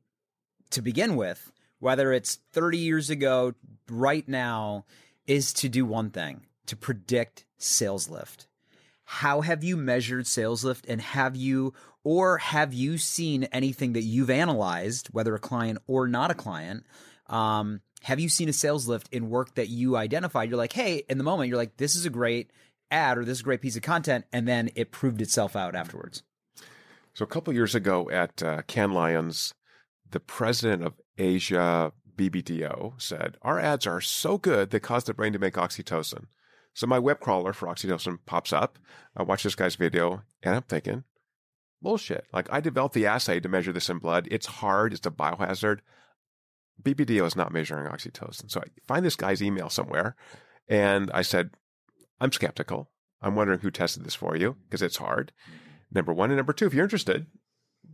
to 0.72 0.82
begin 0.82 1.16
with, 1.16 1.52
whether 1.80 2.12
it's 2.12 2.40
30 2.54 2.78
years 2.80 3.10
ago, 3.10 3.54
right 3.90 4.28
now, 4.28 4.86
is 5.28 5.54
to 5.54 5.70
do 5.70 5.86
one 5.86 6.10
thing 6.10 6.46
to 6.66 6.76
predict 6.76 7.46
sales 7.58 8.10
lift. 8.10 8.48
How 9.04 9.42
have 9.42 9.64
you 9.64 9.76
measured 9.78 10.26
sales 10.26 10.64
lift 10.64 10.86
and 10.88 11.02
have 11.02 11.36
you 11.36 11.74
or 12.04 12.38
have 12.38 12.74
you 12.74 12.98
seen 12.98 13.44
anything 13.46 13.94
that 13.94 14.04
you've 14.04 14.30
analyzed, 14.30 15.08
whether 15.08 15.36
a 15.36 15.40
client 15.40 15.80
or 15.88 16.08
not 16.08 16.32
a 16.32 16.36
client? 16.36 16.86
Um, 17.28 17.82
have 18.04 18.20
you 18.20 18.30
seen 18.30 18.50
a 18.50 18.54
sales 18.54 18.88
lift 18.88 19.08
in 19.14 19.30
work 19.30 19.56
that 19.56 19.70
you 19.70 19.96
identified? 19.96 20.50
You're 20.50 20.58
like, 20.58 20.74
hey, 20.74 21.04
in 21.08 21.18
the 21.18 21.24
moment, 21.24 21.50
you're 21.50 21.58
like, 21.58 21.78
this 21.78 21.96
is 21.96 22.06
a 22.06 22.10
great 22.10 22.52
ad 22.90 23.18
or 23.18 23.26
this 23.26 23.38
is 23.38 23.42
a 23.42 23.46
great 23.46 23.62
piece 23.62 23.76
of 23.76 23.84
content, 23.84 24.26
and 24.34 24.48
then 24.48 24.70
it 24.76 24.92
proved 24.92 25.22
itself 25.22 25.56
out 25.56 25.76
afterwards. 25.76 26.24
So 27.14 27.24
a 27.24 27.28
couple 27.28 27.54
years 27.54 27.76
ago 27.76 28.10
at 28.10 28.42
uh, 28.42 28.62
Cannes 28.64 28.94
Lions, 28.94 29.54
the 30.10 30.20
president 30.20 30.84
of 30.84 30.94
Asia 31.18 31.94
BBDO 32.16 33.02
said, 33.02 33.38
Our 33.42 33.60
ads 33.60 33.88
are 33.88 34.02
so 34.02 34.38
good 34.38 34.70
they 34.70 34.80
cause 34.80 35.04
the 35.04 35.14
brain 35.14 35.34
to 35.34 35.40
make 35.40 35.56
oxytocin. 35.56 36.26
So 36.74 36.88
my 36.88 37.00
web 37.00 37.20
crawler 37.20 37.54
for 37.54 37.68
oxytocin 37.68 38.20
pops 38.26 38.54
up. 38.54 38.80
I 39.16 39.24
watch 39.24 39.44
this 39.44 39.56
guy's 39.56 39.76
video 39.76 40.24
and 40.42 40.56
I'm 40.56 40.62
thinking, 40.64 41.04
bullshit. 41.82 42.26
Like 42.34 42.48
I 42.52 42.60
developed 42.60 42.96
the 42.96 43.06
assay 43.06 43.40
to 43.40 43.50
measure 43.50 43.74
this 43.74 43.90
in 43.90 43.98
blood. 43.98 44.28
It's 44.32 44.46
hard. 44.46 44.94
It's 44.94 45.06
a 45.06 45.12
biohazard. 45.12 45.80
BBDO 46.82 47.26
is 47.26 47.36
not 47.36 47.52
measuring 47.52 47.92
oxytocin. 47.92 48.50
So 48.50 48.62
I 48.62 48.66
find 48.88 49.06
this 49.06 49.16
guy's 49.16 49.42
email 49.44 49.70
somewhere 49.70 50.16
and 50.68 51.12
I 51.14 51.22
said, 51.22 51.52
I'm 52.20 52.32
skeptical. 52.32 52.90
I'm 53.22 53.36
wondering 53.36 53.60
who 53.60 53.72
tested 53.72 54.04
this 54.04 54.16
for 54.16 54.36
you 54.36 54.58
because 54.66 54.82
it's 54.82 54.98
hard. 54.98 55.32
Number 55.92 56.14
one. 56.14 56.32
And 56.32 56.38
number 56.38 56.54
two, 56.54 56.66
if 56.66 56.74
you're 56.74 56.84
interested, 56.84 57.28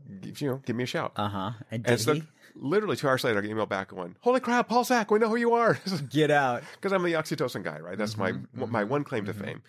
you 0.07 0.47
know, 0.47 0.61
give 0.65 0.75
me 0.75 0.83
a 0.83 0.87
shout. 0.87 1.11
Uh 1.15 1.27
huh. 1.27 1.51
And 1.71 1.87
And 1.87 1.99
so 1.99 2.13
he? 2.13 2.23
literally 2.55 2.95
two 2.95 3.07
hours 3.07 3.23
later, 3.23 3.39
I 3.39 3.41
get 3.41 3.47
an 3.47 3.51
email 3.51 3.65
back 3.65 3.89
going, 3.89 4.15
Holy 4.21 4.39
crap, 4.39 4.69
Paul 4.69 4.83
Zak, 4.83 5.11
we 5.11 5.19
know 5.19 5.29
who 5.29 5.35
you 5.35 5.53
are. 5.53 5.79
Get 6.09 6.31
out. 6.31 6.63
Because 6.75 6.93
I'm 6.93 7.03
the 7.03 7.13
oxytocin 7.13 7.63
guy, 7.63 7.79
right? 7.79 7.97
That's 7.97 8.17
my 8.17 8.31
mm-hmm, 8.31 8.71
my 8.71 8.81
mm-hmm, 8.83 8.91
one 8.91 9.03
claim 9.03 9.25
to 9.25 9.33
mm-hmm. 9.33 9.43
fame. 9.43 9.61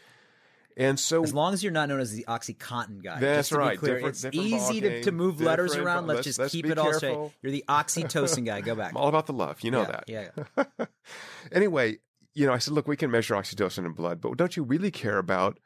And 0.78 0.98
so 0.98 1.24
As 1.24 1.34
long 1.34 1.54
as 1.54 1.62
you're 1.64 1.72
not 1.72 1.88
known 1.88 1.98
as 1.98 2.12
the 2.12 2.24
OxyContin 2.28 3.02
guy. 3.02 3.18
That's 3.18 3.48
just 3.48 3.50
to 3.50 3.56
be 3.56 3.58
right. 3.58 3.78
Clear, 3.78 3.94
Different- 3.94 4.14
it's 4.14 4.22
different 4.22 4.46
easy 4.46 4.80
to, 4.80 5.02
to 5.02 5.12
move 5.12 5.40
letters 5.40 5.74
around. 5.74 6.06
Let's, 6.06 6.18
let's- 6.18 6.24
just 6.26 6.38
let's 6.38 6.52
keep 6.52 6.66
it 6.66 6.78
all 6.78 6.92
straight. 6.92 7.18
You're 7.42 7.52
the 7.52 7.64
oxytocin 7.68 8.46
guy. 8.46 8.60
Go 8.60 8.76
back. 8.76 8.90
I'm 8.90 8.96
all 8.96 9.08
about 9.08 9.26
the 9.26 9.32
love. 9.32 9.60
You 9.62 9.72
know 9.72 9.80
yeah, 9.80 9.86
that. 9.86 10.04
Yeah. 10.06 10.64
yeah. 10.78 10.86
anyway, 11.52 11.98
you 12.32 12.46
know, 12.46 12.52
I 12.52 12.58
said, 12.58 12.74
look, 12.74 12.86
we 12.86 12.96
can 12.96 13.10
measure 13.10 13.34
oxytocin 13.34 13.84
in 13.86 13.92
blood, 13.92 14.20
but 14.20 14.36
don't 14.36 14.56
you 14.56 14.62
really 14.62 14.92
care 14.92 15.18
about 15.18 15.58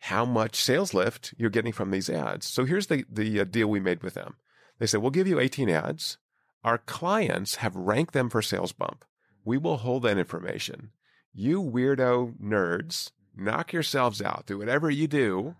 how 0.00 0.24
much 0.24 0.56
sales 0.56 0.92
lift 0.92 1.32
you're 1.38 1.48
getting 1.48 1.72
from 1.72 1.92
these 1.92 2.10
ads? 2.10 2.46
So 2.46 2.64
here's 2.64 2.88
the 2.88 3.04
the 3.08 3.40
uh, 3.40 3.44
deal 3.44 3.68
we 3.68 3.78
made 3.78 4.02
with 4.02 4.14
them. 4.14 4.34
They 4.80 4.86
said, 4.86 5.00
we'll 5.00 5.10
give 5.10 5.28
you 5.28 5.38
18 5.40 5.70
ads. 5.70 6.18
Our 6.64 6.78
clients 6.78 7.56
have 7.56 7.76
ranked 7.76 8.12
them 8.12 8.28
for 8.28 8.42
sales 8.42 8.72
bump. 8.72 9.04
We 9.44 9.56
will 9.58 9.78
hold 9.78 10.02
that 10.02 10.18
information. 10.18 10.90
You 11.32 11.62
weirdo 11.62 12.34
nerds, 12.40 13.12
knock 13.36 13.72
yourselves 13.72 14.22
out. 14.22 14.44
Do 14.46 14.58
whatever 14.58 14.90
you 14.90 15.06
do. 15.06 15.56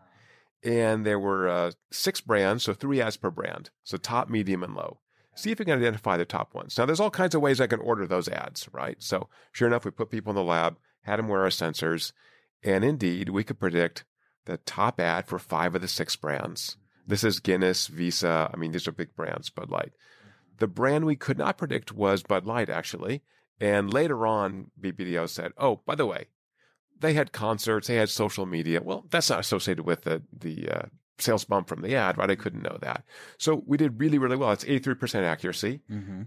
And 0.64 1.06
there 1.06 1.18
were 1.18 1.48
uh, 1.48 1.72
six 1.92 2.20
brands, 2.20 2.64
so 2.64 2.72
three 2.72 3.00
ads 3.00 3.16
per 3.16 3.30
brand. 3.30 3.70
So 3.84 3.96
top, 3.96 4.28
medium, 4.28 4.62
and 4.62 4.74
low. 4.74 5.00
See 5.34 5.50
if 5.50 5.58
you 5.58 5.66
can 5.66 5.78
identify 5.78 6.16
the 6.16 6.24
top 6.24 6.54
ones. 6.54 6.78
Now, 6.78 6.86
there's 6.86 6.98
all 6.98 7.10
kinds 7.10 7.34
of 7.34 7.42
ways 7.42 7.60
I 7.60 7.66
can 7.66 7.80
order 7.80 8.06
those 8.06 8.28
ads, 8.28 8.68
right? 8.72 8.96
So, 9.00 9.28
sure 9.52 9.68
enough, 9.68 9.84
we 9.84 9.90
put 9.90 10.10
people 10.10 10.30
in 10.30 10.36
the 10.36 10.42
lab, 10.42 10.78
had 11.02 11.18
them 11.18 11.28
wear 11.28 11.42
our 11.42 11.48
sensors, 11.48 12.12
and 12.62 12.84
indeed, 12.84 13.28
we 13.28 13.44
could 13.44 13.60
predict 13.60 14.04
the 14.46 14.56
top 14.56 14.98
ad 14.98 15.26
for 15.26 15.38
five 15.38 15.74
of 15.74 15.82
the 15.82 15.88
six 15.88 16.16
brands. 16.16 16.78
This 17.06 17.22
is 17.22 17.38
Guinness, 17.38 17.86
Visa. 17.86 18.50
I 18.52 18.56
mean, 18.56 18.72
these 18.72 18.88
are 18.88 18.92
big 18.92 19.14
brands, 19.14 19.50
Bud 19.50 19.70
Light. 19.70 19.92
The 20.58 20.66
brand 20.66 21.04
we 21.04 21.16
could 21.16 21.38
not 21.38 21.58
predict 21.58 21.92
was 21.92 22.22
Bud 22.22 22.46
Light, 22.46 22.70
actually. 22.70 23.22
And 23.60 23.92
later 23.92 24.26
on, 24.26 24.70
BBDO 24.80 25.28
said, 25.28 25.52
oh, 25.58 25.82
by 25.86 25.94
the 25.94 26.06
way, 26.06 26.26
they 27.00 27.14
had 27.14 27.32
concerts, 27.32 27.88
they 27.88 27.96
had 27.96 28.08
social 28.08 28.46
media. 28.46 28.80
Well, 28.82 29.06
that's 29.10 29.30
not 29.30 29.40
associated 29.40 29.84
with 29.84 30.02
the, 30.02 30.22
the 30.32 30.68
uh, 30.70 30.82
sales 31.18 31.44
bump 31.44 31.68
from 31.68 31.80
the 31.82 31.94
ad, 31.96 32.18
right? 32.18 32.30
I 32.30 32.34
couldn't 32.34 32.62
know 32.62 32.76
that. 32.82 33.04
So 33.38 33.62
we 33.66 33.76
did 33.78 33.98
really, 34.00 34.18
really 34.18 34.36
well. 34.36 34.52
It's 34.52 34.64
83% 34.64 35.22
accuracy, 35.22 35.80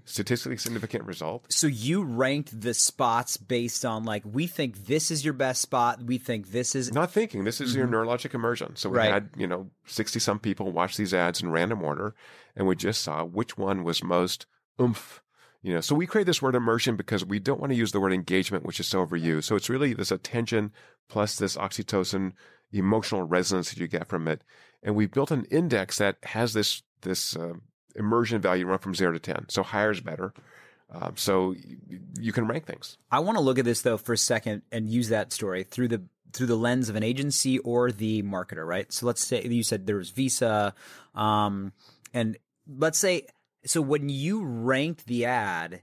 statistically 0.06 0.58
significant 0.58 1.06
result. 1.06 1.46
So 1.52 1.68
you 1.68 2.04
ranked 2.04 2.60
the 2.60 2.74
spots 2.74 3.38
based 3.38 3.86
on 3.86 4.04
like 4.04 4.24
we 4.26 4.48
think 4.48 4.86
this 4.88 5.12
is 5.12 5.24
your 5.24 5.34
best 5.36 5.62
spot. 5.62 6.02
We 6.04 6.18
think 6.18 6.52
this 6.52 6.74
is 6.76 6.92
Not 6.92 7.12
thinking 7.12 7.44
this 7.44 7.62
is 7.62 7.76
your 7.76 7.88
neurologic 7.88 8.34
immersion. 8.34 8.76
So 8.76 8.90
we 8.90 8.98
Right. 8.98 9.12
had, 9.14 9.30
you 9.38 9.48
know, 9.48 9.70
60 9.86 10.20
some 10.20 10.40
people 10.40 10.72
watch 10.72 10.98
these 10.98 11.14
ads 11.14 11.42
in 11.42 11.52
random 11.52 11.84
order, 11.84 12.16
and 12.56 12.66
we 12.68 12.76
just 12.76 13.02
saw 13.04 13.24
which 13.24 13.58
one 13.58 13.84
was 13.84 14.04
most 14.04 14.48
oomph. 14.82 15.22
You 15.62 15.74
know, 15.74 15.82
so 15.82 15.94
we 15.94 16.08
create 16.08 16.26
this 16.26 16.42
word 16.42 16.56
immersion 16.56 16.96
because 16.96 17.26
we 17.26 17.40
don't 17.40 17.60
want 17.60 17.72
to 17.72 17.78
use 17.78 17.92
the 17.92 18.00
word 18.00 18.14
engagement, 18.14 18.66
which 18.66 18.80
is 18.80 18.88
so 18.88 19.06
overused. 19.06 19.44
So 19.44 19.56
it's 19.56 19.70
really 19.70 19.94
this 19.94 20.12
attention 20.12 20.72
plus 21.10 21.36
this 21.36 21.58
oxytocin 21.58 22.34
emotional 22.72 23.24
resonance 23.24 23.70
that 23.70 23.80
you 23.80 23.88
get 23.88 24.08
from 24.08 24.28
it. 24.28 24.44
And 24.84 24.96
we 24.96 25.08
built 25.08 25.32
an 25.32 25.46
index 25.46 25.98
that 25.98 26.18
has 26.24 26.54
this 26.54 26.84
this 27.02 27.36
uh, 27.36 27.54
immersion 27.96 28.42
value 28.42 28.66
run 28.68 28.80
from 28.80 28.96
zero 28.96 29.12
to 29.12 29.20
ten. 29.20 29.48
So 29.50 29.64
higher 29.64 29.92
is 29.92 30.02
better. 30.02 30.34
Um, 30.92 31.14
so 31.18 31.54
you 32.20 32.32
can 32.32 32.48
rank 32.48 32.66
things. 32.66 32.98
I 33.12 33.20
want 33.20 33.38
to 33.38 33.44
look 33.44 33.60
at 33.60 33.66
this 33.66 33.82
though 33.82 33.98
for 33.98 34.14
a 34.14 34.18
second 34.18 34.64
and 34.72 34.90
use 34.90 35.10
that 35.10 35.34
story 35.34 35.64
through 35.64 35.90
the 35.90 36.04
through 36.32 36.48
the 36.48 36.56
lens 36.56 36.90
of 36.90 36.96
an 36.96 37.04
agency 37.04 37.60
or 37.60 37.92
the 37.92 38.24
marketer, 38.24 38.66
right? 38.66 38.92
So 38.94 39.06
let's 39.06 39.24
say 39.24 39.44
you 39.44 39.64
said 39.64 39.86
there 39.86 39.98
was 39.98 40.12
Visa, 40.12 40.74
um, 41.16 41.74
and 42.14 42.38
let's 42.68 43.00
say 43.00 43.28
so 43.66 43.82
when 43.82 44.10
you 44.10 44.44
ranked 44.44 45.06
the 45.06 45.26
ad, 45.26 45.82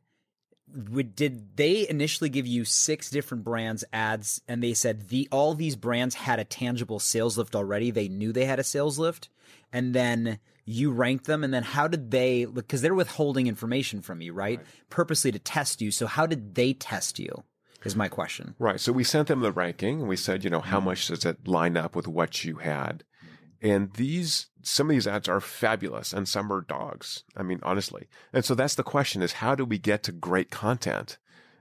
would, 0.75 1.15
did 1.15 1.57
they 1.57 1.89
initially 1.89 2.29
give 2.29 2.47
you 2.47 2.65
six 2.65 3.11
different 3.11 3.45
brands 3.45 3.85
ads, 3.93 4.41
and 4.49 4.63
they 4.63 4.75
said 4.75 5.09
the 5.09 5.29
all 5.31 5.55
these 5.55 5.77
brands 5.77 6.15
had 6.15 6.39
a 6.39 6.45
tangible 6.45 6.99
sales 6.99 7.39
lift 7.39 7.55
already? 7.55 7.91
They 7.91 8.09
knew 8.09 8.33
they 8.33 8.47
had 8.47 8.59
a 8.59 8.65
sales 8.65 8.99
lift, 8.99 9.29
and 9.73 9.95
then 9.95 10.39
you 10.65 10.91
ranked 10.91 11.27
them, 11.27 11.45
and 11.45 11.55
then 11.55 11.63
how 11.63 11.87
did 11.87 12.11
they? 12.11 12.45
Because 12.45 12.83
they're 12.83 12.95
withholding 12.95 13.47
information 13.47 14.03
from 14.03 14.21
you, 14.21 14.33
right? 14.33 14.61
Purposely 14.91 15.31
to 15.33 15.39
test 15.39 15.81
you. 15.81 15.91
So 15.91 16.07
how 16.07 16.27
did 16.27 16.55
they 16.55 16.73
test 16.73 17.19
you? 17.19 17.45
Is 17.85 17.95
my 17.95 18.09
question. 18.09 18.57
Right. 18.59 18.81
So 18.81 18.91
we 18.91 19.05
sent 19.05 19.29
them 19.29 19.41
the 19.41 19.53
ranking 19.53 20.01
and 20.01 20.09
we 20.09 20.17
said, 20.17 20.43
you 20.43 20.51
know, 20.51 20.61
how 20.61 20.79
mm-hmm. 20.79 20.87
much 20.87 21.07
does 21.07 21.25
it 21.25 21.47
line 21.47 21.77
up 21.77 21.95
with 21.95 22.09
what 22.09 22.43
you 22.43 22.57
had? 22.57 23.05
And 23.67 23.93
these, 23.95 24.47
some 24.63 24.87
of 24.89 24.95
these 24.95 25.09
ads 25.09 25.29
are 25.29 25.41
fabulous 25.41 26.13
and 26.13 26.29
some 26.29 26.53
are 26.53 26.61
dogs. 26.61 27.25
I 27.37 27.43
mean, 27.43 27.59
honestly. 27.65 28.07
And 28.33 28.45
so 28.45 28.55
that's 28.55 28.77
the 28.77 28.85
question 28.85 29.23
is 29.23 29.33
how 29.33 29.57
do 29.57 29.65
we 29.65 29.77
get 29.77 30.05
to 30.05 30.13
great 30.13 30.53
content? 30.53 31.19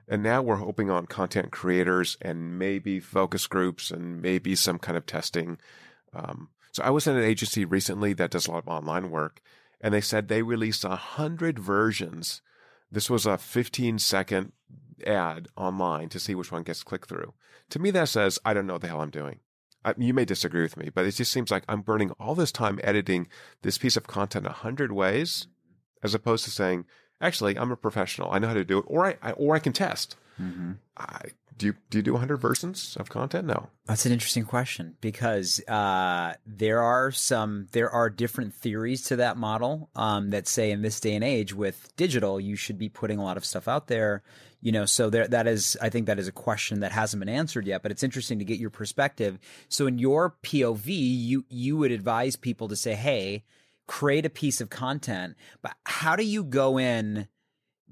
And 0.07 0.21
now 0.21 0.43
we're 0.43 0.57
hoping 0.57 0.91
on 0.91 1.07
content 1.07 1.51
creators 1.51 2.15
and 2.21 2.59
maybe 2.59 2.99
focus 2.99 3.47
groups 3.47 3.89
and 3.89 4.21
maybe 4.21 4.55
some 4.55 4.77
kind 4.77 4.95
of 4.95 5.07
testing. 5.07 5.57
Um, 6.13 6.49
so 6.71 6.83
I 6.83 6.91
was 6.91 7.07
in 7.07 7.17
an 7.17 7.23
agency 7.23 7.65
recently 7.65 8.13
that 8.13 8.29
does 8.29 8.45
a 8.45 8.51
lot 8.51 8.59
of 8.59 8.67
online 8.67 9.09
work 9.09 9.41
and 9.81 9.91
they 9.91 10.01
said 10.01 10.27
they 10.27 10.43
released 10.43 10.83
a 10.83 10.95
hundred 10.95 11.57
versions. 11.57 12.43
This 12.91 13.09
was 13.09 13.25
a 13.25 13.39
15 13.39 13.97
second 13.97 14.51
ad 15.07 15.47
online 15.57 16.09
to 16.09 16.19
see 16.19 16.35
which 16.35 16.51
one 16.51 16.61
gets 16.61 16.83
clicked 16.83 17.09
through. 17.09 17.33
To 17.71 17.79
me, 17.79 17.89
that 17.91 18.09
says, 18.09 18.37
I 18.45 18.53
don't 18.53 18.67
know 18.67 18.73
what 18.73 18.83
the 18.83 18.89
hell 18.89 19.01
I'm 19.01 19.09
doing. 19.09 19.39
I, 19.85 19.93
you 19.97 20.13
may 20.13 20.25
disagree 20.25 20.63
with 20.63 20.75
me, 20.75 20.89
but 20.93 21.05
it 21.05 21.11
just 21.11 21.31
seems 21.31 21.51
like 21.51 21.63
I'm 21.69 21.81
burning 21.81 22.11
all 22.19 22.35
this 22.35 22.51
time 22.51 22.79
editing 22.83 23.27
this 23.61 23.77
piece 23.77 23.95
of 23.95 24.07
content 24.07 24.47
a 24.47 24.51
hundred 24.51 24.91
ways, 24.91 25.47
as 26.03 26.13
opposed 26.15 26.43
to 26.45 26.51
saying, 26.51 26.85
actually, 27.21 27.57
I'm 27.57 27.71
a 27.71 27.77
professional. 27.77 28.31
I 28.31 28.39
know 28.39 28.47
how 28.47 28.55
to 28.55 28.65
do 28.65 28.79
it, 28.79 28.85
or 28.87 29.05
I, 29.05 29.15
I 29.21 29.31
or 29.31 29.55
I 29.55 29.59
can 29.59 29.73
test. 29.73 30.17
I, 30.97 31.29
do 31.57 31.67
you 31.67 31.75
do 31.89 31.99
you 31.99 32.01
do 32.01 32.11
100 32.13 32.37
versions 32.37 32.97
of 32.99 33.09
content? 33.09 33.47
No. 33.47 33.69
That's 33.85 34.05
an 34.05 34.11
interesting 34.11 34.43
question 34.43 34.97
because 34.99 35.61
uh, 35.67 36.33
there 36.45 36.81
are 36.81 37.11
some 37.11 37.67
there 37.71 37.89
are 37.89 38.09
different 38.09 38.53
theories 38.53 39.03
to 39.03 39.17
that 39.17 39.37
model 39.37 39.89
um, 39.95 40.31
that 40.31 40.47
say 40.47 40.71
in 40.71 40.81
this 40.81 40.99
day 40.99 41.15
and 41.15 41.23
age 41.23 41.53
with 41.53 41.95
digital 41.95 42.39
you 42.39 42.55
should 42.55 42.77
be 42.77 42.89
putting 42.89 43.19
a 43.19 43.23
lot 43.23 43.37
of 43.37 43.45
stuff 43.45 43.67
out 43.67 43.87
there. 43.87 44.23
You 44.65 44.71
know, 44.71 44.85
so 44.85 45.11
there 45.11 45.27
that 45.27 45.45
is 45.45 45.77
I 45.79 45.89
think 45.89 46.07
that 46.07 46.17
is 46.17 46.27
a 46.27 46.31
question 46.31 46.79
that 46.79 46.91
hasn't 46.91 47.19
been 47.19 47.29
answered 47.29 47.67
yet, 47.67 47.83
but 47.83 47.91
it's 47.91 48.01
interesting 48.01 48.39
to 48.39 48.45
get 48.45 48.57
your 48.57 48.71
perspective. 48.71 49.37
So 49.69 49.85
in 49.85 49.99
your 49.99 50.37
POV, 50.41 50.87
you 50.87 51.45
you 51.49 51.77
would 51.77 51.91
advise 51.91 52.35
people 52.35 52.67
to 52.69 52.75
say, 52.75 52.95
"Hey, 52.95 53.43
create 53.85 54.25
a 54.25 54.29
piece 54.31 54.61
of 54.61 54.71
content," 54.71 55.35
but 55.61 55.73
how 55.85 56.15
do 56.15 56.23
you 56.23 56.43
go 56.43 56.79
in? 56.79 57.27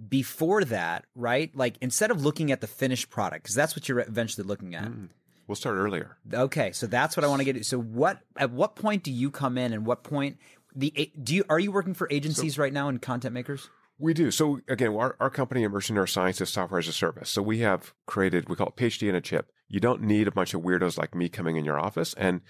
before 0.09 0.63
that, 0.63 1.05
right? 1.13 1.55
Like 1.55 1.77
instead 1.79 2.09
of 2.09 2.23
looking 2.25 2.51
at 2.51 2.61
the 2.61 2.67
finished 2.67 3.11
product, 3.11 3.43
because 3.43 3.53
that's 3.53 3.75
what 3.75 3.87
you're 3.87 3.99
eventually 3.99 4.45
looking 4.45 4.73
at. 4.73 4.85
Mm-hmm. 4.85 5.05
We'll 5.45 5.55
start 5.55 5.75
earlier. 5.75 6.17
Okay, 6.33 6.71
so 6.71 6.87
that's 6.87 7.15
what 7.15 7.23
I 7.23 7.27
want 7.27 7.41
to 7.41 7.45
get. 7.45 7.63
So 7.67 7.79
what? 7.79 8.17
At 8.35 8.49
what 8.49 8.75
point 8.75 9.03
do 9.03 9.11
you 9.11 9.29
come 9.29 9.55
in, 9.59 9.71
and 9.71 9.85
what 9.85 10.03
point 10.03 10.39
the 10.75 11.11
do 11.21 11.35
you 11.35 11.43
are 11.47 11.59
you 11.59 11.71
working 11.71 11.93
for 11.93 12.07
agencies 12.09 12.57
right 12.57 12.73
now 12.73 12.87
and 12.89 12.99
content 12.99 13.35
makers? 13.35 13.69
We 14.03 14.13
do. 14.13 14.31
So 14.31 14.59
again, 14.67 14.93
our, 14.97 15.15
our 15.21 15.29
company, 15.29 15.63
Immersion 15.63 15.95
Neuroscience, 15.95 16.41
is 16.41 16.49
software 16.49 16.79
as 16.79 16.89
a 16.89 16.91
service. 16.91 17.29
So 17.29 17.41
we 17.41 17.59
have 17.59 17.93
created, 18.05 18.49
we 18.49 18.57
call 18.57 18.67
it 18.67 18.75
PhD 18.75 19.07
in 19.07 19.15
a 19.15 19.21
chip. 19.21 19.49
You 19.69 19.79
don't 19.79 20.01
need 20.01 20.27
a 20.27 20.31
bunch 20.31 20.53
of 20.53 20.61
weirdos 20.61 20.97
like 20.97 21.15
me 21.15 21.29
coming 21.29 21.55
in 21.55 21.63
your 21.63 21.79
office, 21.79 22.13
and 22.15 22.41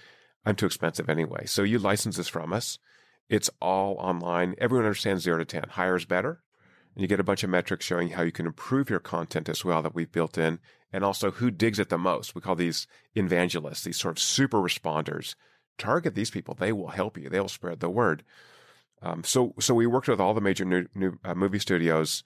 I'm 0.44 0.56
too 0.56 0.66
expensive 0.66 1.08
anyway. 1.08 1.46
So 1.46 1.62
you 1.62 1.78
license 1.78 2.16
this 2.16 2.26
from 2.26 2.52
us. 2.52 2.80
It's 3.28 3.50
all 3.62 3.94
online. 4.00 4.56
Everyone 4.58 4.84
understands 4.84 5.22
zero 5.22 5.38
to 5.38 5.44
10. 5.44 5.66
Higher 5.70 5.94
is 5.94 6.04
better. 6.04 6.42
And 6.96 7.02
you 7.02 7.06
get 7.06 7.20
a 7.20 7.24
bunch 7.24 7.44
of 7.44 7.50
metrics 7.50 7.86
showing 7.86 8.08
how 8.08 8.22
you 8.24 8.32
can 8.32 8.46
improve 8.46 8.90
your 8.90 8.98
content 8.98 9.48
as 9.48 9.64
well 9.64 9.80
that 9.80 9.94
we've 9.94 10.10
built 10.10 10.36
in, 10.36 10.58
and 10.92 11.04
also 11.04 11.30
who 11.30 11.52
digs 11.52 11.78
it 11.78 11.88
the 11.88 11.96
most. 11.96 12.34
We 12.34 12.40
call 12.40 12.56
these 12.56 12.88
evangelists, 13.14 13.84
these 13.84 14.00
sort 14.00 14.16
of 14.16 14.22
super 14.22 14.58
responders. 14.58 15.36
Target 15.78 16.16
these 16.16 16.32
people. 16.32 16.56
They 16.58 16.72
will 16.72 16.88
help 16.88 17.16
you. 17.16 17.28
They 17.28 17.38
will 17.38 17.46
spread 17.46 17.78
the 17.78 17.90
word. 17.90 18.24
Um, 19.02 19.22
so, 19.24 19.54
so 19.60 19.74
we 19.74 19.86
worked 19.86 20.08
with 20.08 20.20
all 20.20 20.34
the 20.34 20.40
major 20.40 20.64
new, 20.64 20.86
new 20.94 21.18
uh, 21.24 21.34
movie 21.34 21.58
studios, 21.58 22.24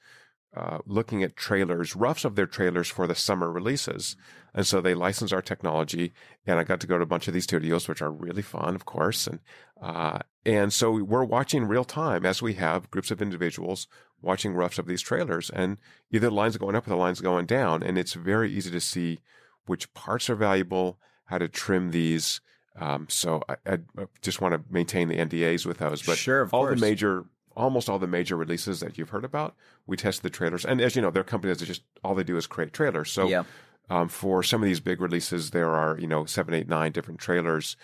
uh, 0.57 0.79
looking 0.87 1.23
at 1.23 1.37
trailers, 1.37 1.95
roughs 1.95 2.25
of 2.25 2.35
their 2.35 2.47
trailers 2.47 2.89
for 2.89 3.07
the 3.07 3.15
summer 3.15 3.51
releases, 3.51 4.17
and 4.55 4.67
so 4.67 4.81
they 4.81 4.95
licensed 4.95 5.33
our 5.33 5.43
technology. 5.43 6.13
And 6.47 6.59
I 6.59 6.65
got 6.65 6.81
to 6.81 6.87
go 6.87 6.97
to 6.97 7.05
a 7.05 7.07
bunch 7.07 7.29
of 7.29 7.35
these 7.35 7.45
studios, 7.45 7.87
which 7.87 8.01
are 8.01 8.11
really 8.11 8.43
fun, 8.43 8.75
of 8.75 8.87
course. 8.87 9.27
And 9.27 9.41
uh, 9.81 10.21
and 10.47 10.73
so 10.73 10.93
we're 10.93 11.25
watching 11.25 11.67
real 11.67 11.85
time 11.85 12.25
as 12.25 12.41
we 12.41 12.55
have 12.55 12.91
groups 12.91 13.11
of 13.11 13.21
individuals 13.21 13.87
watching 14.23 14.55
roughs 14.55 14.79
of 14.79 14.87
these 14.87 15.03
trailers, 15.03 15.51
and 15.51 15.77
either 16.11 16.29
the 16.29 16.35
lines 16.35 16.57
going 16.57 16.75
up 16.75 16.87
or 16.87 16.91
the 16.91 16.97
lines 16.97 17.21
going 17.21 17.47
down, 17.47 17.83
and 17.83 17.99
it's 17.99 18.15
very 18.15 18.51
easy 18.51 18.71
to 18.71 18.81
see 18.81 19.19
which 19.67 19.93
parts 19.93 20.31
are 20.31 20.35
valuable, 20.35 20.99
how 21.27 21.39
to 21.39 21.49
trim 21.49 21.91
these. 21.91 22.41
Um, 22.79 23.07
so 23.09 23.43
I, 23.49 23.57
I 23.67 23.79
just 24.23 24.41
want 24.41 24.55
to 24.55 24.63
maintain 24.73 25.09
the 25.09 25.17
NDAs 25.17 25.67
with 25.67 25.79
those. 25.79 26.03
But 26.03 26.17
Sure, 26.19 26.43
all 26.53 26.67
course. 26.67 26.81
the 26.81 26.87
major, 26.87 27.25
almost 27.57 27.89
all 27.89 27.99
the 27.99 28.07
major 28.07 28.37
releases 28.37 28.81
that 28.81 28.97
you've 28.99 29.11
heard 29.11 29.25
about, 29.25 29.57
we 29.87 29.97
test 29.97 30.23
the 30.23 30.31
trailers. 30.31 30.65
And 30.65 30.81
as 30.81 30.95
you 30.95 31.03
know, 31.03 31.11
there 31.11 31.21
are 31.23 31.25
companies 31.25 31.59
that 31.59 31.67
just 31.67 31.83
all 32.05 32.15
they 32.15 32.23
do 32.25 32.37
is 32.37 32.47
create 32.47 32.73
trailers. 32.73 33.11
So 33.11 33.29
Yeah. 33.29 33.45
um, 33.91 34.09
for 34.09 34.43
some 34.43 34.63
of 34.63 34.67
these 34.69 34.81
big 34.81 35.01
releases, 35.01 35.51
there 35.51 35.75
are 35.75 35.99
you 35.99 36.07
know 36.07 36.25
seven, 36.25 36.55
eight, 36.55 36.69
nine 36.69 36.93
different 36.93 37.19
trailers, 37.21 37.77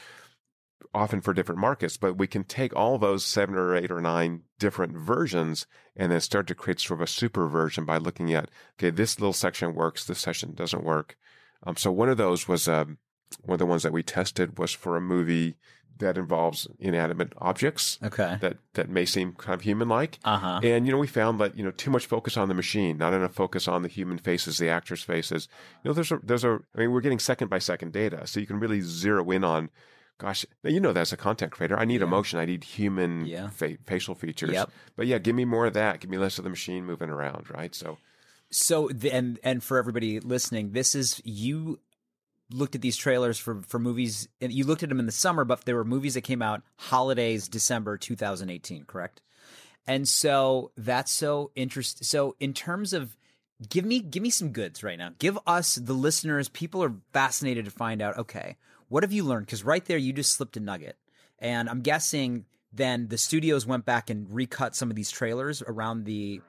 often 0.92 1.20
for 1.20 1.33
different 1.35 1.61
markets. 1.61 1.96
But 1.96 2.16
we 2.16 2.26
can 2.26 2.44
take 2.44 2.74
all 2.76 2.98
those 2.98 3.24
seven 3.24 3.57
or 3.57 3.74
eight 3.74 3.90
or 3.90 4.00
nine 4.00 4.42
different 4.59 4.96
versions 4.96 5.66
and 5.96 6.12
then 6.12 6.20
start 6.20 6.46
to 6.48 6.54
create 6.54 6.78
sort 6.80 7.00
of 7.00 7.04
a 7.04 7.11
super 7.11 7.48
version 7.48 7.85
by 7.85 7.96
looking 7.98 8.33
at 8.33 8.48
okay, 8.78 8.90
this 8.90 9.18
little 9.18 9.33
section 9.33 9.74
works, 9.74 10.04
this 10.04 10.20
section 10.20 10.54
doesn't 10.54 10.85
work. 10.85 11.16
Um, 11.66 11.76
so 11.76 11.90
one 11.90 12.09
of 12.11 12.16
those 12.18 12.46
was 12.46 12.68
um, 12.68 12.98
one 13.43 13.55
of 13.55 13.59
the 13.59 13.67
ones 13.67 13.83
that 13.83 13.93
we 13.93 14.03
tested 14.03 14.59
was 14.59 14.73
for 14.73 14.97
a 14.97 15.01
movie 15.01 15.57
that 15.99 16.19
involves 16.19 16.67
inanimate 16.81 17.33
objects 17.39 17.99
Okay. 18.03 18.37
that 18.41 18.57
that 18.73 18.89
may 18.89 19.05
seem 19.05 19.33
kind 19.35 19.55
of 19.55 19.61
human 19.61 19.89
like. 19.89 20.19
Uh 20.25 20.39
huh. 20.39 20.61
And 20.63 20.87
you 20.87 20.93
know, 20.93 20.99
we 20.99 21.07
found 21.07 21.39
that 21.41 21.57
you 21.57 21.65
know 21.65 21.71
too 21.71 21.91
much 21.91 22.07
focus 22.07 22.37
on 22.37 22.49
the 22.49 22.55
machine, 22.55 22.99
not 22.99 23.13
enough 23.15 23.33
focus 23.35 23.69
on 23.69 23.83
the 23.83 23.89
human 23.89 24.19
faces, 24.19 24.59
the 24.59 24.69
actors' 24.69 25.03
faces. 25.05 25.47
You 25.85 25.89
know, 25.91 25.93
there's 25.95 26.11
a 26.11 26.19
there's 26.23 26.45
a. 26.45 26.59
I 26.75 26.79
mean, 26.81 26.91
we're 26.93 27.01
getting 27.01 27.21
second 27.21 27.49
by 27.49 27.61
second 27.61 27.93
data, 27.93 28.27
so 28.27 28.41
you 28.41 28.47
can 28.47 28.59
really 28.59 28.81
zero 28.81 29.31
in 29.31 29.45
on. 29.45 29.71
Gosh, 30.19 30.45
now 30.63 30.71
you 30.71 30.79
know 30.81 30.93
that 30.93 31.01
as 31.01 31.13
a 31.13 31.17
content 31.17 31.51
creator, 31.53 31.77
I 31.79 31.85
need 31.85 32.01
emotion, 32.03 32.39
I 32.39 32.45
need 32.45 32.63
human 32.63 33.27
Yeah. 33.27 33.51
fa- 33.51 33.79
facial 33.85 34.15
features. 34.15 34.53
Yep. 34.53 34.71
But 34.97 35.07
yeah, 35.09 35.19
give 35.19 35.35
me 35.35 35.45
more 35.45 35.67
of 35.67 35.75
that. 35.75 35.99
Give 36.01 36.09
me 36.11 36.19
less 36.19 36.39
of 36.39 36.45
the 36.45 36.51
machine 36.51 36.85
moving 36.85 37.11
around, 37.11 37.51
right? 37.51 37.75
So 37.75 37.99
So 38.51 38.89
the, 38.93 39.11
and 39.11 39.41
and 39.43 39.63
for 39.63 39.77
everybody 39.79 40.21
listening, 40.21 40.71
this 40.71 40.95
is 40.95 41.21
you 41.25 41.81
looked 42.50 42.74
at 42.74 42.83
these 42.83 42.96
trailers 42.96 43.38
for 43.38 43.62
for 43.62 43.78
movies 43.78 44.28
and 44.40 44.52
you 44.52 44.64
looked 44.64 44.83
at 44.83 44.88
them 44.88 45.00
in 45.00 45.07
the 45.07 45.12
summer, 45.12 45.44
but 45.44 45.64
there 45.64 45.76
were 45.76 45.85
movies 45.85 46.14
that 46.14 46.22
came 46.22 46.42
out 46.42 46.62
holidays 46.76 47.48
December 47.48 47.96
2018, 47.96 48.85
correct? 48.85 49.20
And 49.87 50.09
so 50.09 50.70
that's 50.76 51.12
so 51.12 51.50
interesting. 51.54 52.04
So 52.04 52.37
in 52.40 52.54
terms 52.54 52.92
of 52.92 53.16
give 53.68 53.85
me 53.85 54.00
give 54.00 54.22
me 54.22 54.30
some 54.30 54.50
goods 54.50 54.83
right 54.83 54.98
now. 54.98 55.11
Give 55.18 55.38
us 55.46 55.76
the 55.76 55.92
listeners. 55.92 56.48
People 56.48 56.83
are 56.83 56.94
fascinated 57.12 57.64
to 57.64 57.70
find 57.70 58.02
out. 58.02 58.18
Okay, 58.18 58.57
what 58.88 59.02
have 59.02 59.12
you 59.12 59.24
learned? 59.24 59.46
Because 59.46 59.64
right 59.64 59.85
there, 59.85 59.98
you 59.98 60.12
just 60.12 60.33
slipped 60.33 60.57
a 60.57 60.61
nugget, 60.61 60.96
and 61.38 61.68
I'm 61.68 61.80
guessing 61.80 62.46
then 62.72 63.09
the 63.09 63.18
studios 63.18 63.66
went 63.66 63.85
back 63.85 64.11
and 64.11 64.33
recut 64.35 64.74
some 64.74 64.90
of 64.90 64.96
these 64.96 65.11
trailers 65.11 65.62
around 65.62 66.04
the 66.04 66.40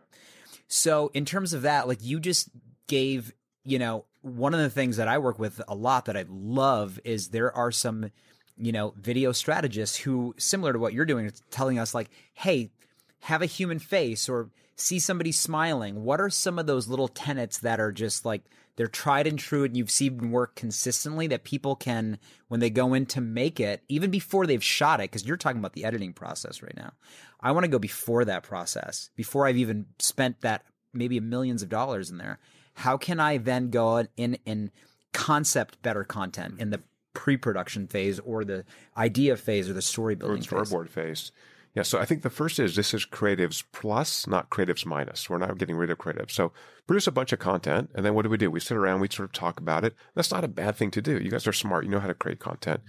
so 0.68 1.12
in 1.14 1.26
terms 1.26 1.54
of 1.54 1.64
that, 1.64 1.88
like 1.88 2.04
you 2.04 2.20
just 2.20 2.50
gave, 2.88 3.34
you 3.64 3.80
know, 3.80 4.06
one 4.26 4.56
of 4.56 4.60
the 4.60 4.72
things 4.72 4.98
that 4.98 5.08
I 5.08 5.20
work 5.20 5.38
with 5.38 5.62
a 5.68 5.76
lot 5.76 6.06
that 6.06 6.18
I 6.18 6.26
love 6.28 7.00
is 7.04 7.28
there 7.28 7.56
are 7.56 7.72
some, 7.72 8.10
you 8.58 8.72
know, 8.72 8.96
video 9.00 9.32
strategists 9.32 9.98
who 9.98 10.34
similar 10.40 10.74
to 10.74 10.80
what 10.80 10.94
you're 10.94 11.06
doing, 11.06 11.32
telling 11.52 11.78
us 11.78 11.94
like, 11.94 12.10
hey, 12.34 12.72
have 13.20 13.44
a 13.44 13.48
human 13.48 13.78
face 13.78 14.28
or 14.28 14.50
see 14.76 14.98
somebody 14.98 15.32
smiling. 15.32 16.04
What 16.04 16.20
are 16.20 16.32
some 16.32 16.58
of 16.58 16.66
those 16.66 16.88
little 16.88 17.08
tenets 17.08 17.60
that 17.60 17.80
are 17.80 17.92
just 17.92 18.26
like 18.26 18.42
they're 18.78 18.88
tried 18.88 19.28
and 19.28 19.38
true 19.38 19.64
and 19.64 19.78
you've 19.78 19.92
seen 19.92 20.32
work 20.32 20.56
consistently 20.56 21.28
that 21.28 21.44
people 21.44 21.76
can 21.76 22.18
when 22.48 22.62
they 22.62 22.72
go 22.72 22.96
in 22.96 23.06
to 23.08 23.22
make 23.22 23.60
it, 23.60 23.84
even 23.90 24.10
before 24.10 24.48
they've 24.48 24.64
shot 24.64 25.02
it, 25.02 25.12
because 25.12 25.26
you're 25.26 25.38
talking 25.38 25.60
about 25.60 25.74
the 25.74 25.86
editing 25.86 26.14
process 26.14 26.64
right 26.64 26.76
now. 26.76 26.94
I 27.42 27.52
want 27.52 27.66
to 27.66 27.72
go 27.72 27.78
before 27.78 28.26
that 28.26 28.42
process, 28.42 29.12
before 29.16 29.46
I've 29.46 29.58
even 29.58 29.86
spent 30.00 30.42
that 30.42 30.66
maybe 30.94 31.20
millions 31.20 31.62
of 31.62 31.70
dollars 31.70 32.10
in 32.10 32.18
there. 32.18 32.40
How 32.76 32.98
can 32.98 33.20
I 33.20 33.38
then 33.38 33.70
go 33.70 34.06
in 34.18 34.38
and 34.46 34.72
concept 35.14 35.82
better 35.82 36.04
content 36.04 36.60
in 36.60 36.70
the 36.70 36.82
pre-production 37.14 37.88
phase 37.88 38.20
or 38.20 38.44
the 38.44 38.66
idea 38.98 39.36
phase 39.38 39.70
or 39.70 39.74
the 39.74 39.82
story 39.82 40.14
or 40.14 40.18
building 40.18 40.42
phase? 40.42 40.50
storyboard 40.50 40.90
phase. 40.90 41.32
Yeah, 41.74 41.84
so 41.84 42.00
I 42.00 42.06
think 42.06 42.22
the 42.22 42.30
first 42.30 42.58
is 42.58 42.76
this 42.76 42.94
is 42.94 43.06
creatives 43.06 43.64
plus, 43.74 44.28
not 44.28 44.50
creatives 44.50 44.86
minus. 44.86 45.30
We're 45.30 45.38
not 45.38 45.58
getting 45.58 45.76
rid 45.76 45.90
of 45.90 45.98
creatives. 45.98 46.32
So 46.32 46.54
produce 46.88 47.06
a 47.06 47.12
bunch 47.12 47.34
of 47.34 47.40
content, 47.40 47.90
and 47.94 48.06
then 48.06 48.14
what 48.14 48.22
do 48.22 48.30
we 48.30 48.38
do? 48.38 48.50
We 48.50 48.62
sit 48.62 48.78
around, 48.78 49.02
we 49.02 49.10
sort 49.10 49.28
of 49.28 49.34
talk 49.34 49.60
about 49.60 49.84
it. 49.84 49.94
That's 50.16 50.32
not 50.32 50.46
a 50.46 50.50
bad 50.50 50.78
thing 50.78 50.90
to 50.92 51.02
do. 51.02 51.18
You 51.18 51.30
guys 51.30 51.48
are 51.48 51.54
smart. 51.54 51.84
You 51.84 51.92
know 51.92 52.00
how 52.00 52.08
to 52.08 52.14
create 52.14 52.40
content. 52.40 52.80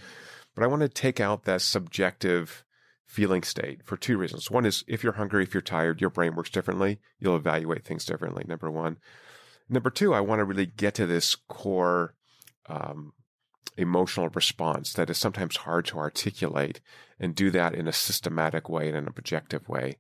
But 0.55 0.63
I 0.63 0.69
want 0.69 0.83
to 0.83 0.89
take 0.89 1.19
out 1.19 1.45
that 1.45 1.63
subjective 1.63 2.65
feeling 3.05 3.43
state 3.43 3.81
for 3.85 3.97
two 3.97 4.19
reasons. 4.19 4.51
One 4.51 4.65
is 4.65 4.85
if 4.87 5.03
you're 5.03 5.15
hungry, 5.15 5.43
if 5.43 5.53
you're 5.53 5.63
tired, 5.63 6.01
your 6.01 6.11
brain 6.11 6.37
works 6.37 6.51
differently. 6.51 7.01
You'll 7.19 7.37
evaluate 7.37 7.85
things 7.85 8.05
differently. 8.05 8.45
Number 8.47 8.71
one. 8.71 8.99
Number 9.69 9.91
two, 9.91 10.15
I 10.15 10.21
want 10.21 10.41
to 10.41 10.45
really 10.45 10.67
get 10.67 10.95
to 10.95 11.07
this 11.07 11.35
core 11.35 12.15
um, 12.69 13.13
emotional 13.77 14.29
response 14.29 14.93
that 14.95 15.11
is 15.11 15.19
sometimes 15.19 15.59
hard 15.59 15.87
to 15.87 15.99
articulate 15.99 16.81
and 17.19 17.35
do 17.35 17.51
that 17.51 17.75
in 17.75 17.89
a 17.89 17.93
systematic 17.93 18.69
way 18.69 18.89
and 18.89 18.97
in 18.97 19.05
an 19.05 19.13
objective 19.17 19.69
way. 19.69 19.99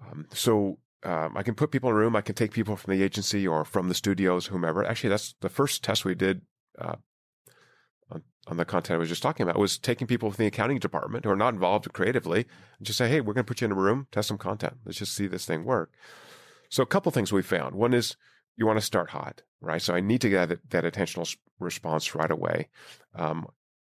Um, 0.00 0.26
so 0.32 0.78
um, 1.02 1.36
I 1.36 1.42
can 1.42 1.54
put 1.54 1.70
people 1.70 1.90
in 1.90 1.96
a 1.96 1.98
room. 1.98 2.16
I 2.16 2.20
can 2.20 2.34
take 2.34 2.52
people 2.52 2.76
from 2.76 2.96
the 2.96 3.02
agency 3.02 3.46
or 3.46 3.64
from 3.64 3.88
the 3.88 3.94
studios, 3.94 4.46
whomever. 4.46 4.84
Actually, 4.84 5.10
that's 5.10 5.34
the 5.40 5.48
first 5.48 5.82
test 5.82 6.04
we 6.04 6.14
did 6.14 6.42
uh, 6.78 6.96
on, 8.10 8.22
on 8.46 8.56
the 8.56 8.64
content 8.64 8.96
I 8.96 8.98
was 8.98 9.08
just 9.08 9.22
talking 9.22 9.44
about. 9.44 9.58
Was 9.58 9.78
taking 9.78 10.06
people 10.06 10.30
from 10.30 10.42
the 10.42 10.48
accounting 10.48 10.78
department 10.78 11.24
who 11.24 11.30
are 11.30 11.36
not 11.36 11.54
involved 11.54 11.92
creatively 11.92 12.46
and 12.78 12.86
just 12.86 12.98
say, 12.98 13.08
"Hey, 13.08 13.20
we're 13.20 13.34
going 13.34 13.44
to 13.44 13.48
put 13.48 13.60
you 13.60 13.66
in 13.66 13.72
a 13.72 13.76
room, 13.76 14.06
test 14.12 14.28
some 14.28 14.38
content. 14.38 14.78
Let's 14.84 14.98
just 14.98 15.14
see 15.14 15.26
this 15.26 15.46
thing 15.46 15.64
work." 15.64 15.92
So 16.70 16.82
a 16.82 16.86
couple 16.86 17.12
things 17.12 17.32
we 17.32 17.42
found. 17.42 17.74
One 17.74 17.92
is 17.92 18.16
you 18.56 18.66
want 18.66 18.78
to 18.78 18.84
start 18.84 19.10
hot, 19.10 19.42
right? 19.60 19.82
So 19.82 19.94
I 19.94 20.00
need 20.00 20.20
to 20.22 20.30
get 20.30 20.48
that, 20.48 20.70
that 20.70 20.84
attentional 20.84 21.34
response 21.58 22.14
right 22.14 22.30
away. 22.30 22.68
Um, 23.14 23.46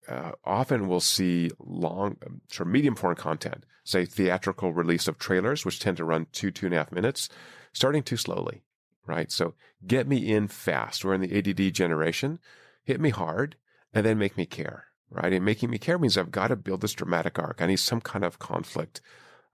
uh, 0.09 0.33
often 0.44 0.88
we'll 0.88 1.01
see 1.01 1.51
long, 1.59 2.16
um, 2.27 2.40
sort 2.51 2.66
of 2.66 2.72
medium 2.72 2.94
form 2.94 3.14
content, 3.14 3.64
say 3.85 4.05
theatrical 4.05 4.72
release 4.72 5.07
of 5.09 5.18
trailers, 5.18 5.64
which 5.64 5.81
tend 5.81 5.96
to 5.96 6.05
run 6.05 6.27
two, 6.33 6.51
two 6.51 6.66
and 6.66 6.75
a 6.75 6.79
half 6.79 6.92
minutes, 6.92 7.29
starting 7.72 8.03
too 8.03 8.16
slowly, 8.16 8.62
right? 9.07 9.31
So 9.31 9.55
get 9.87 10.09
me 10.09 10.33
in 10.33 10.48
fast. 10.48 11.05
We're 11.05 11.14
in 11.14 11.20
the 11.20 11.37
ADD 11.38 11.72
generation. 11.75 12.38
Hit 12.85 13.01
me 13.01 13.11
hard 13.11 13.57
and 13.94 14.05
then 14.05 14.18
make 14.18 14.37
me 14.37 14.46
care, 14.46 14.87
right? 15.11 15.33
And 15.33 15.44
making 15.44 15.70
me 15.70 15.79
care 15.79 15.98
means 15.98 16.18
I've 16.18 16.33
got 16.33 16.48
to 16.48 16.57
build 16.57 16.81
this 16.81 16.94
dramatic 16.94 17.38
arc. 17.38 17.61
I 17.61 17.66
need 17.66 17.77
some 17.77 18.01
kind 18.01 18.25
of 18.25 18.38
conflict. 18.38 19.01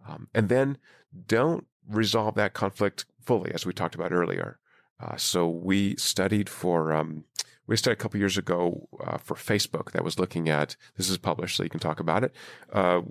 Um, 0.07 0.29
and 0.35 0.49
then 0.49 0.79
don't 1.27 1.66
resolve 1.88 2.35
that 2.37 2.55
conflict 2.55 3.05
fully, 3.21 3.53
as 3.53 3.66
we 3.66 3.73
talked 3.73 3.94
about 3.94 4.12
earlier. 4.12 4.59
Uh, 5.00 5.16
so 5.16 5.48
we 5.48 5.96
studied 5.96 6.48
for 6.48 6.92
um, 6.92 7.24
we 7.66 7.76
studied 7.76 7.94
a 7.94 7.96
couple 7.96 8.18
years 8.18 8.38
ago 8.38 8.88
uh, 9.04 9.18
for 9.18 9.34
Facebook 9.34 9.92
that 9.92 10.04
was 10.04 10.18
looking 10.18 10.48
at 10.48 10.76
this 10.96 11.08
is 11.08 11.18
published, 11.18 11.56
so 11.56 11.62
you 11.62 11.70
can 11.70 11.80
talk 11.80 12.00
about 12.00 12.24
it. 12.24 12.34
Uh, 12.72 13.02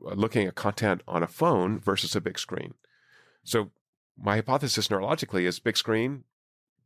looking 0.00 0.46
at 0.46 0.54
content 0.54 1.02
on 1.08 1.22
a 1.22 1.26
phone 1.26 1.78
versus 1.78 2.14
a 2.14 2.20
big 2.20 2.38
screen. 2.38 2.74
So 3.42 3.70
my 4.18 4.36
hypothesis 4.36 4.88
neurologically 4.88 5.42
is 5.42 5.58
big 5.58 5.76
screen, 5.76 6.24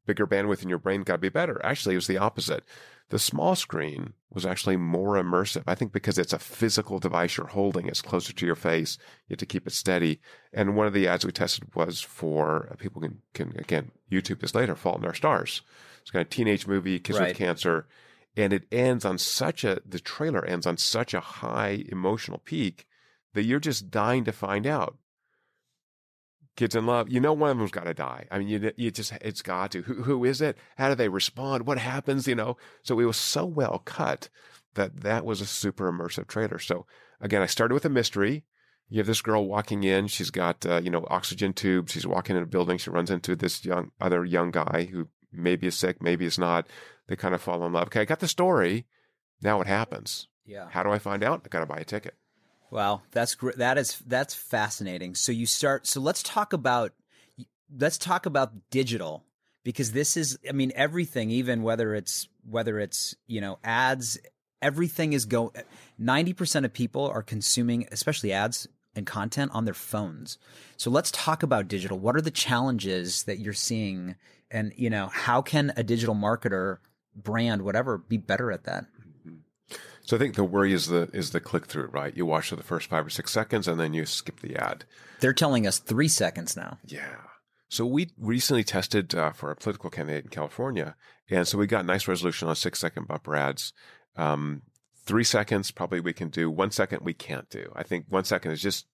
bigger 0.07 0.27
bandwidth 0.27 0.63
in 0.63 0.69
your 0.69 0.79
brain 0.79 1.03
got 1.03 1.15
to 1.15 1.19
be 1.19 1.29
better. 1.29 1.61
Actually, 1.65 1.95
it 1.95 1.99
was 1.99 2.07
the 2.07 2.19
opposite. 2.19 2.65
The 3.11 3.19
small 3.19 3.55
screen 3.55 4.13
was 4.31 4.45
actually 4.45 4.77
more 4.77 5.15
immersive. 5.15 5.63
I 5.67 5.75
think 5.75 5.93
because 5.93 6.19
it's 6.19 6.35
a 6.35 6.39
physical 6.39 6.99
device 6.99 7.39
you're 7.39 7.47
holding, 7.47 7.87
it's 7.87 8.03
closer 8.03 8.35
to 8.35 8.47
your 8.47 8.55
face. 8.55 8.99
You 9.27 9.33
have 9.35 9.39
to 9.39 9.47
keep 9.47 9.67
it 9.67 9.73
steady. 9.73 10.21
And 10.53 10.77
one 10.77 10.87
of 10.87 10.93
the 10.93 11.09
ads 11.09 11.25
we 11.25 11.33
tested 11.33 11.75
was 11.75 12.03
for 12.03 12.69
uh, 12.71 12.77
people 12.77 13.01
can, 13.01 13.23
can 13.33 13.55
again, 13.59 13.93
YouTube 14.13 14.41
this 14.41 14.55
later, 14.55 14.77
Fault 14.77 14.99
in 14.99 15.07
Our 15.07 15.15
Stars. 15.15 15.63
It's 16.03 16.11
kind 16.11 16.23
of 16.23 16.29
teenage 16.29 16.67
movie, 16.67 16.99
kids 16.99 17.19
Right. 17.19 17.29
with 17.29 17.39
cancer. 17.39 17.87
And 18.37 18.53
it 18.53 18.67
ends 18.71 19.07
on 19.07 19.17
such 19.17 19.65
a, 19.65 19.81
the 19.87 19.99
trailer 20.01 20.45
ends 20.45 20.67
on 20.67 20.77
such 20.77 21.15
a 21.15 21.21
high 21.21 21.85
emotional 21.89 22.39
peak 22.39 22.87
that 23.33 23.45
you're 23.45 23.59
just 23.61 23.91
dying 23.91 24.25
to 24.25 24.33
find 24.33 24.67
out. 24.67 24.99
Kids 26.59 26.75
in 26.75 26.87
love, 26.87 27.09
you 27.09 27.21
know, 27.21 27.33
one 27.33 27.51
of 27.51 27.57
them's 27.59 27.71
got 27.71 27.85
to 27.85 27.95
die. 27.95 28.27
I 28.33 28.41
mean, 28.41 28.49
you, 28.49 28.73
you 28.77 28.91
just, 28.91 29.13
it's 29.21 29.43
got 29.43 29.71
to. 29.71 29.83
Who, 29.83 30.03
who 30.03 30.25
is 30.25 30.41
it? 30.41 30.59
How 30.77 30.89
do 30.89 30.97
they 30.97 31.09
respond? 31.09 31.69
What 31.69 31.79
happens? 31.79 32.27
You 32.27 32.35
know, 32.35 32.57
so 32.83 32.99
it 32.99 33.05
was 33.05 33.17
so 33.17 33.47
well 33.47 33.81
cut 33.85 34.29
that 34.75 35.03
that 35.03 35.25
was 35.25 35.41
a 35.41 35.47
super 35.47 35.89
immersive 35.93 36.27
trailer. 36.27 36.59
So 36.59 36.85
again, 37.21 37.43
I 37.43 37.47
started 37.47 37.75
with 37.75 37.85
a 37.85 37.89
mystery. 37.89 38.43
You 38.89 38.99
have 38.99 39.07
this 39.07 39.23
girl 39.23 39.47
walking 39.47 39.85
in. 39.85 40.09
She's 40.09 40.31
got, 40.31 40.67
uh, 40.67 40.81
you 40.83 40.91
know, 40.91 41.07
oxygen 41.09 41.53
tubes. 41.53 41.93
She's 41.93 42.09
walking 42.09 42.35
in 42.35 42.43
a 42.43 42.47
building. 42.47 42.77
She 42.77 42.91
runs 42.91 43.13
into 43.13 43.37
this 43.37 43.65
young, 43.65 43.93
other 44.01 44.25
young 44.25 44.51
guy 44.51 44.89
who 44.91 45.07
maybe 45.33 45.69
is 45.69 45.77
sick, 45.77 46.03
maybe 46.03 46.25
is 46.25 46.41
not. 46.41 46.67
They 47.07 47.15
kind 47.15 47.37
of 47.37 47.41
fall 47.41 47.65
in 47.65 47.73
love. 47.73 47.87
Okay, 47.87 48.01
I 48.01 48.05
got 48.05 48.19
the 48.19 48.27
story. 48.27 48.85
Now 49.41 49.59
what 49.59 49.69
happens? 49.69 50.27
Yeah. 50.45 50.67
How 50.71 50.83
do 50.83 50.91
I 50.91 50.99
find 50.99 51.23
out? 51.23 51.43
I 51.45 51.49
got 51.51 51.61
to 51.61 51.67
buy 51.67 51.79
a 51.79 51.85
ticket. 51.85 52.15
Wow, 52.71 53.03
that's 53.13 53.37
that 53.57 53.79
is 53.79 53.99
that's 54.07 54.35
fascinating. 54.35 55.15
So 55.15 55.33
you 55.33 55.47
start. 55.47 55.87
So 55.87 56.01
let's 56.01 56.23
talk 56.23 56.53
about 56.53 56.93
let's 57.75 57.99
talk 57.99 58.27
about 58.27 58.71
digital 58.71 59.25
because 59.65 59.93
this 59.93 60.17
is. 60.17 60.39
I 60.49 60.53
mean, 60.53 60.73
everything, 60.75 61.31
even 61.31 61.63
whether 61.63 61.95
it's 61.95 62.29
whether 62.49 62.79
it's 62.79 63.15
you 63.27 63.41
know 63.41 63.59
ads, 63.65 64.19
everything 64.61 65.15
is 65.15 65.25
go. 65.25 65.53
Ninety 65.99 66.35
percent 66.35 66.67
of 66.67 66.73
people 66.73 67.09
are 67.09 67.23
consuming, 67.23 67.89
especially 67.91 68.33
ads 68.33 68.69
and 68.95 69.07
content, 69.07 69.51
on 69.55 69.65
their 69.65 69.75
phones. 69.75 70.37
So 70.77 70.91
let's 70.91 71.11
talk 71.11 71.43
about 71.43 71.69
digital. 71.69 71.99
What 71.99 72.17
are 72.17 72.21
the 72.21 72.31
challenges 72.31 73.23
that 73.25 73.39
you're 73.39 73.55
seeing, 73.55 74.17
and 74.51 74.75
you 74.77 74.91
know 74.91 75.07
how 75.07 75.41
can 75.41 75.73
a 75.75 75.83
digital 75.83 76.15
marketer 76.15 76.79
brand, 77.15 77.63
whatever, 77.63 77.99
be 77.99 78.19
better 78.19 78.53
at 78.53 78.65
that. 78.65 78.85
So 80.09 80.17
I 80.17 80.19
think 80.19 80.37
the 80.37 80.45
worry 80.45 80.73
is 80.73 80.87
the 80.87 81.11
is 81.13 81.33
the 81.33 81.41
click 81.41 81.67
through, 81.67 81.89
right? 81.89 82.17
You 82.17 82.25
watch 82.25 82.49
for 82.49 82.57
the 82.57 82.63
first 82.63 82.89
five 82.89 83.05
or 83.05 83.11
six 83.11 83.31
seconds 83.31 83.69
and 83.69 83.79
then 83.79 83.93
you 83.93 84.07
skip 84.07 84.41
the 84.41 84.57
ad. 84.57 84.87
They're 85.21 85.35
telling 85.35 85.67
us 85.67 85.79
three 85.79 86.09
seconds 86.09 86.57
now. 86.57 86.79
Yeah. 86.87 87.17
So 87.69 87.85
we 87.85 88.09
recently 88.17 88.65
tested 88.65 89.15
uh, 89.15 89.33
for 89.33 89.51
a 89.51 89.57
political 89.57 89.91
candidate 89.91 90.25
in 90.25 90.31
California, 90.31 90.97
and 91.29 91.47
so 91.47 91.59
we 91.59 91.67
got 91.67 91.85
nice 91.85 92.09
resolution 92.09 92.49
on 92.49 92.57
six 92.57 92.79
second 92.79 93.07
bumper 93.07 93.37
ads. 93.37 93.75
Um, 94.17 94.63
three 95.05 95.25
seconds 95.25 95.71
probably 95.71 96.01
we 96.01 96.15
can 96.15 96.31
do. 96.31 96.51
One 96.51 96.71
second 96.71 97.01
we 97.03 97.13
can't 97.13 97.51
do. 97.51 97.71
I 97.77 97.83
think 97.83 98.07
one 98.09 98.25
second 98.25 98.53
is 98.53 98.63
just 98.63 98.87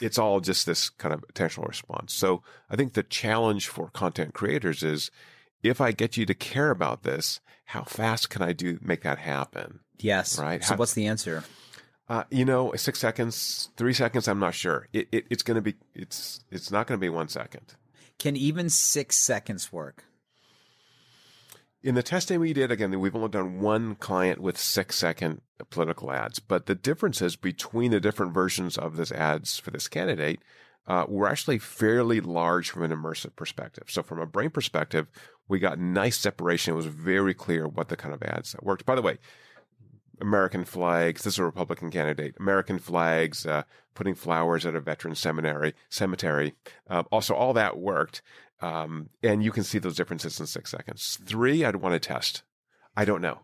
it's 0.00 0.18
all 0.18 0.38
just 0.38 0.66
this 0.66 0.88
kind 0.88 1.12
of 1.12 1.24
attentional 1.34 1.66
response. 1.66 2.14
So 2.14 2.44
I 2.70 2.76
think 2.76 2.92
the 2.92 3.02
challenge 3.02 3.66
for 3.66 3.90
content 3.90 4.34
creators 4.34 4.84
is 4.84 5.10
if 5.62 5.80
I 5.80 5.92
get 5.92 6.16
you 6.16 6.26
to 6.26 6.34
care 6.34 6.70
about 6.70 7.02
this, 7.02 7.40
how 7.66 7.84
fast 7.84 8.30
can 8.30 8.42
I 8.42 8.52
do 8.52 8.78
make 8.82 9.02
that 9.02 9.18
happen? 9.18 9.80
Yes. 9.98 10.38
Right. 10.38 10.64
So 10.64 10.74
How- 10.74 10.78
what's 10.78 10.94
the 10.94 11.06
answer? 11.06 11.44
Uh, 12.08 12.24
you 12.28 12.44
know, 12.44 12.72
six 12.74 12.98
seconds, 12.98 13.68
three 13.76 13.92
seconds. 13.92 14.26
I'm 14.26 14.40
not 14.40 14.54
sure. 14.54 14.88
It, 14.92 15.06
it, 15.12 15.26
it's 15.30 15.44
going 15.44 15.54
to 15.54 15.60
be. 15.60 15.74
It's 15.94 16.44
it's 16.50 16.72
not 16.72 16.88
going 16.88 16.98
to 16.98 17.00
be 17.00 17.08
one 17.08 17.28
second. 17.28 17.74
Can 18.18 18.34
even 18.36 18.68
six 18.68 19.16
seconds 19.16 19.72
work? 19.72 20.04
In 21.82 21.94
the 21.94 22.02
testing 22.02 22.40
we 22.40 22.52
did, 22.52 22.70
again, 22.72 22.98
we've 22.98 23.14
only 23.14 23.28
done 23.28 23.60
one 23.60 23.94
client 23.94 24.40
with 24.40 24.58
six 24.58 24.96
second 24.96 25.40
political 25.70 26.10
ads, 26.12 26.40
but 26.40 26.66
the 26.66 26.74
differences 26.74 27.36
between 27.36 27.92
the 27.92 28.00
different 28.00 28.34
versions 28.34 28.76
of 28.76 28.96
this 28.96 29.12
ads 29.12 29.58
for 29.58 29.70
this 29.70 29.88
candidate 29.88 30.40
uh, 30.90 31.06
were 31.06 31.28
actually 31.28 31.56
fairly 31.56 32.20
large 32.20 32.68
from 32.68 32.82
an 32.82 32.90
immersive 32.90 33.36
perspective. 33.36 33.84
So, 33.86 34.02
from 34.02 34.18
a 34.18 34.26
brain 34.26 34.50
perspective, 34.50 35.06
we 35.46 35.60
got 35.60 35.78
nice 35.78 36.18
separation. 36.18 36.72
It 36.72 36.76
was 36.76 36.86
very 36.86 37.32
clear 37.32 37.68
what 37.68 37.88
the 37.88 37.96
kind 37.96 38.12
of 38.12 38.20
ads 38.24 38.50
that 38.50 38.64
worked. 38.64 38.84
By 38.84 38.96
the 38.96 39.02
way, 39.02 39.18
American 40.20 40.64
flags. 40.64 41.22
This 41.22 41.34
is 41.34 41.38
a 41.38 41.44
Republican 41.44 41.92
candidate. 41.92 42.34
American 42.40 42.80
flags, 42.80 43.46
uh, 43.46 43.62
putting 43.94 44.16
flowers 44.16 44.66
at 44.66 44.74
a 44.74 44.80
veteran 44.80 45.14
seminary, 45.14 45.74
cemetery. 45.90 46.54
Uh, 46.88 47.04
also, 47.12 47.36
all 47.36 47.52
that 47.52 47.78
worked. 47.78 48.20
Um, 48.60 49.10
and 49.22 49.44
you 49.44 49.52
can 49.52 49.62
see 49.62 49.78
those 49.78 49.94
differences 49.94 50.40
in 50.40 50.46
six 50.46 50.72
seconds. 50.72 51.20
Three, 51.24 51.64
I'd 51.64 51.76
want 51.76 51.92
to 51.92 52.00
test. 52.00 52.42
I 52.96 53.04
don't 53.04 53.22
know. 53.22 53.42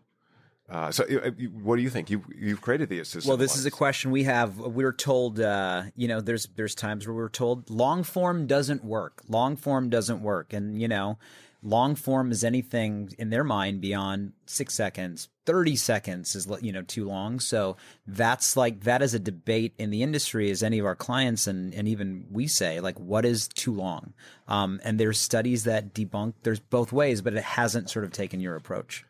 Uh, 0.69 0.91
so, 0.91 1.05
uh, 1.05 1.31
what 1.61 1.77
do 1.77 1.81
you 1.81 1.89
think? 1.89 2.09
You 2.09 2.23
you've 2.37 2.61
created 2.61 2.89
the 2.89 2.99
assistant. 2.99 3.25
Well, 3.25 3.37
this 3.37 3.55
is 3.55 3.65
a 3.65 3.71
question 3.71 4.11
we 4.11 4.23
have. 4.23 4.57
We 4.57 4.83
were 4.83 4.91
told, 4.91 5.39
uh, 5.39 5.83
you 5.95 6.09
know, 6.09 6.19
there's 6.19 6.47
there's 6.55 6.75
times 6.75 7.07
where 7.07 7.15
we're 7.15 7.29
told 7.29 7.69
long 7.69 8.03
form 8.03 8.47
doesn't 8.47 8.83
work. 8.83 9.21
Long 9.29 9.55
form 9.55 9.89
doesn't 9.89 10.21
work, 10.21 10.51
and 10.51 10.81
you 10.81 10.89
know, 10.89 11.17
long 11.63 11.95
form 11.95 12.33
is 12.33 12.43
anything 12.43 13.13
in 13.17 13.29
their 13.29 13.45
mind 13.45 13.79
beyond 13.79 14.33
six 14.45 14.73
seconds. 14.73 15.29
Thirty 15.45 15.77
seconds 15.77 16.35
is 16.35 16.49
you 16.61 16.73
know 16.73 16.81
too 16.81 17.05
long. 17.05 17.39
So 17.39 17.77
that's 18.05 18.57
like 18.57 18.81
that 18.83 19.01
is 19.01 19.13
a 19.13 19.19
debate 19.19 19.73
in 19.77 19.89
the 19.89 20.03
industry. 20.03 20.51
As 20.51 20.63
any 20.63 20.79
of 20.79 20.85
our 20.85 20.97
clients 20.97 21.47
and 21.47 21.73
and 21.73 21.87
even 21.87 22.25
we 22.29 22.45
say, 22.47 22.81
like, 22.81 22.99
what 22.99 23.23
is 23.23 23.47
too 23.47 23.73
long? 23.73 24.13
Um, 24.49 24.81
and 24.83 24.99
there's 24.99 25.17
studies 25.17 25.63
that 25.63 25.93
debunk. 25.93 26.33
There's 26.43 26.59
both 26.59 26.91
ways, 26.91 27.21
but 27.21 27.35
it 27.35 27.43
hasn't 27.43 27.89
sort 27.89 28.03
of 28.03 28.11
taken 28.11 28.41
your 28.41 28.57
approach. 28.57 29.05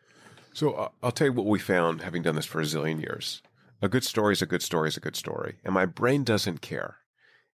So 0.58 0.72
uh, 0.72 0.90
I'll 1.04 1.12
tell 1.12 1.28
you 1.28 1.34
what 1.34 1.46
we 1.46 1.60
found 1.60 2.02
having 2.02 2.24
done 2.24 2.34
this 2.34 2.48
for 2.48 2.60
a 2.60 2.64
zillion 2.64 3.00
years. 3.00 3.44
A 3.80 3.88
good 3.88 4.04
story 4.04 4.34
is 4.34 4.42
a 4.42 4.48
good 4.48 4.64
story 4.64 4.90
is 4.90 4.98
a 4.98 5.00
good 5.00 5.16
story, 5.16 5.58
and 5.64 5.72
my 5.72 5.86
brain 5.86 6.24
doesn't 6.24 6.62
care. 6.62 6.98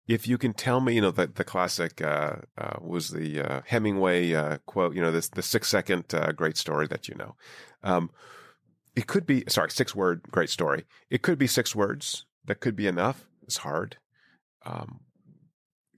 If 0.06 0.28
you 0.28 0.36
can 0.36 0.52
tell 0.52 0.82
me, 0.82 0.96
you 0.96 1.00
know, 1.00 1.10
the 1.10 1.26
the 1.26 1.42
classic 1.42 2.02
uh, 2.02 2.36
uh, 2.58 2.76
was 2.78 3.08
the 3.08 3.40
uh, 3.40 3.60
Hemingway 3.64 4.34
uh, 4.34 4.58
quote, 4.66 4.94
you 4.94 5.00
know, 5.00 5.10
this 5.10 5.30
the 5.30 5.40
six 5.40 5.70
second 5.70 6.12
uh, 6.12 6.32
great 6.32 6.58
story 6.58 6.86
that 6.88 7.08
you 7.08 7.14
know. 7.14 7.36
Um, 7.82 8.10
it 8.94 9.06
could 9.06 9.24
be 9.24 9.44
sorry, 9.48 9.70
six 9.70 9.94
word 9.94 10.20
great 10.30 10.50
story. 10.50 10.84
It 11.08 11.22
could 11.22 11.38
be 11.38 11.46
six 11.46 11.74
words. 11.74 12.26
That 12.44 12.60
could 12.60 12.76
be 12.76 12.86
enough. 12.86 13.26
It's 13.44 13.56
hard. 13.56 13.96
Um, 14.66 15.00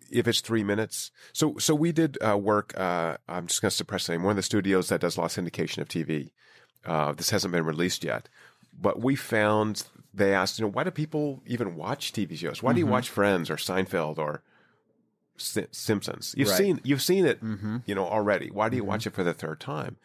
if 0.09 0.29
it's 0.29 0.41
three 0.41 0.63
minutes. 0.63 1.11
So 1.33 1.57
so 1.59 1.75
we 1.75 1.91
did 1.91 2.17
uh, 2.25 2.39
work. 2.39 2.79
Uh, 2.79 3.17
I'm 3.29 3.49
just 3.49 3.61
going 3.61 3.71
to 3.71 3.77
suppress 3.77 4.07
the 4.07 4.13
name. 4.13 4.23
One 4.23 4.33
of 4.33 4.37
the 4.37 4.43
studios 4.43 4.89
that 4.91 5.01
does 5.01 5.19
of 5.19 5.25
syndication 5.33 5.79
of 5.79 5.89
TV. 5.89 6.31
Uh, 6.85 7.13
this 7.13 7.31
hasn't 7.31 7.53
been 7.53 7.65
released 7.65 8.03
yet, 8.05 8.29
but 8.81 9.01
we 9.01 9.15
found 9.17 9.85
they 10.15 10.35
asked, 10.35 10.59
you 10.59 10.65
know, 10.65 10.71
why 10.71 10.85
do 10.85 10.91
people 10.91 11.43
even 11.47 11.77
watch 11.77 12.13
TV 12.13 12.37
shows? 12.37 12.63
Why 12.63 12.73
do 12.73 12.79
you 12.81 12.87
watch 12.87 13.09
Friends 13.09 13.49
or 13.51 13.57
Seinfeld 13.57 14.19
or 14.19 14.43
Si- 15.37 15.67
Simpsons? 15.71 16.35
You've 16.37 16.49
Right. 16.49 16.59
seen 16.59 16.81
you've 16.85 17.03
seen 17.03 17.25
it, 17.25 17.43
Mm-hmm. 17.43 17.79
you 17.87 17.95
know, 17.95 18.07
already. 18.07 18.51
Why 18.51 18.69
do 18.69 18.77
you 18.77 18.85
watch 18.85 19.07
it 19.07 19.15
for 19.15 19.25
the 19.25 19.33
third 19.35 19.61
time? 19.61 19.97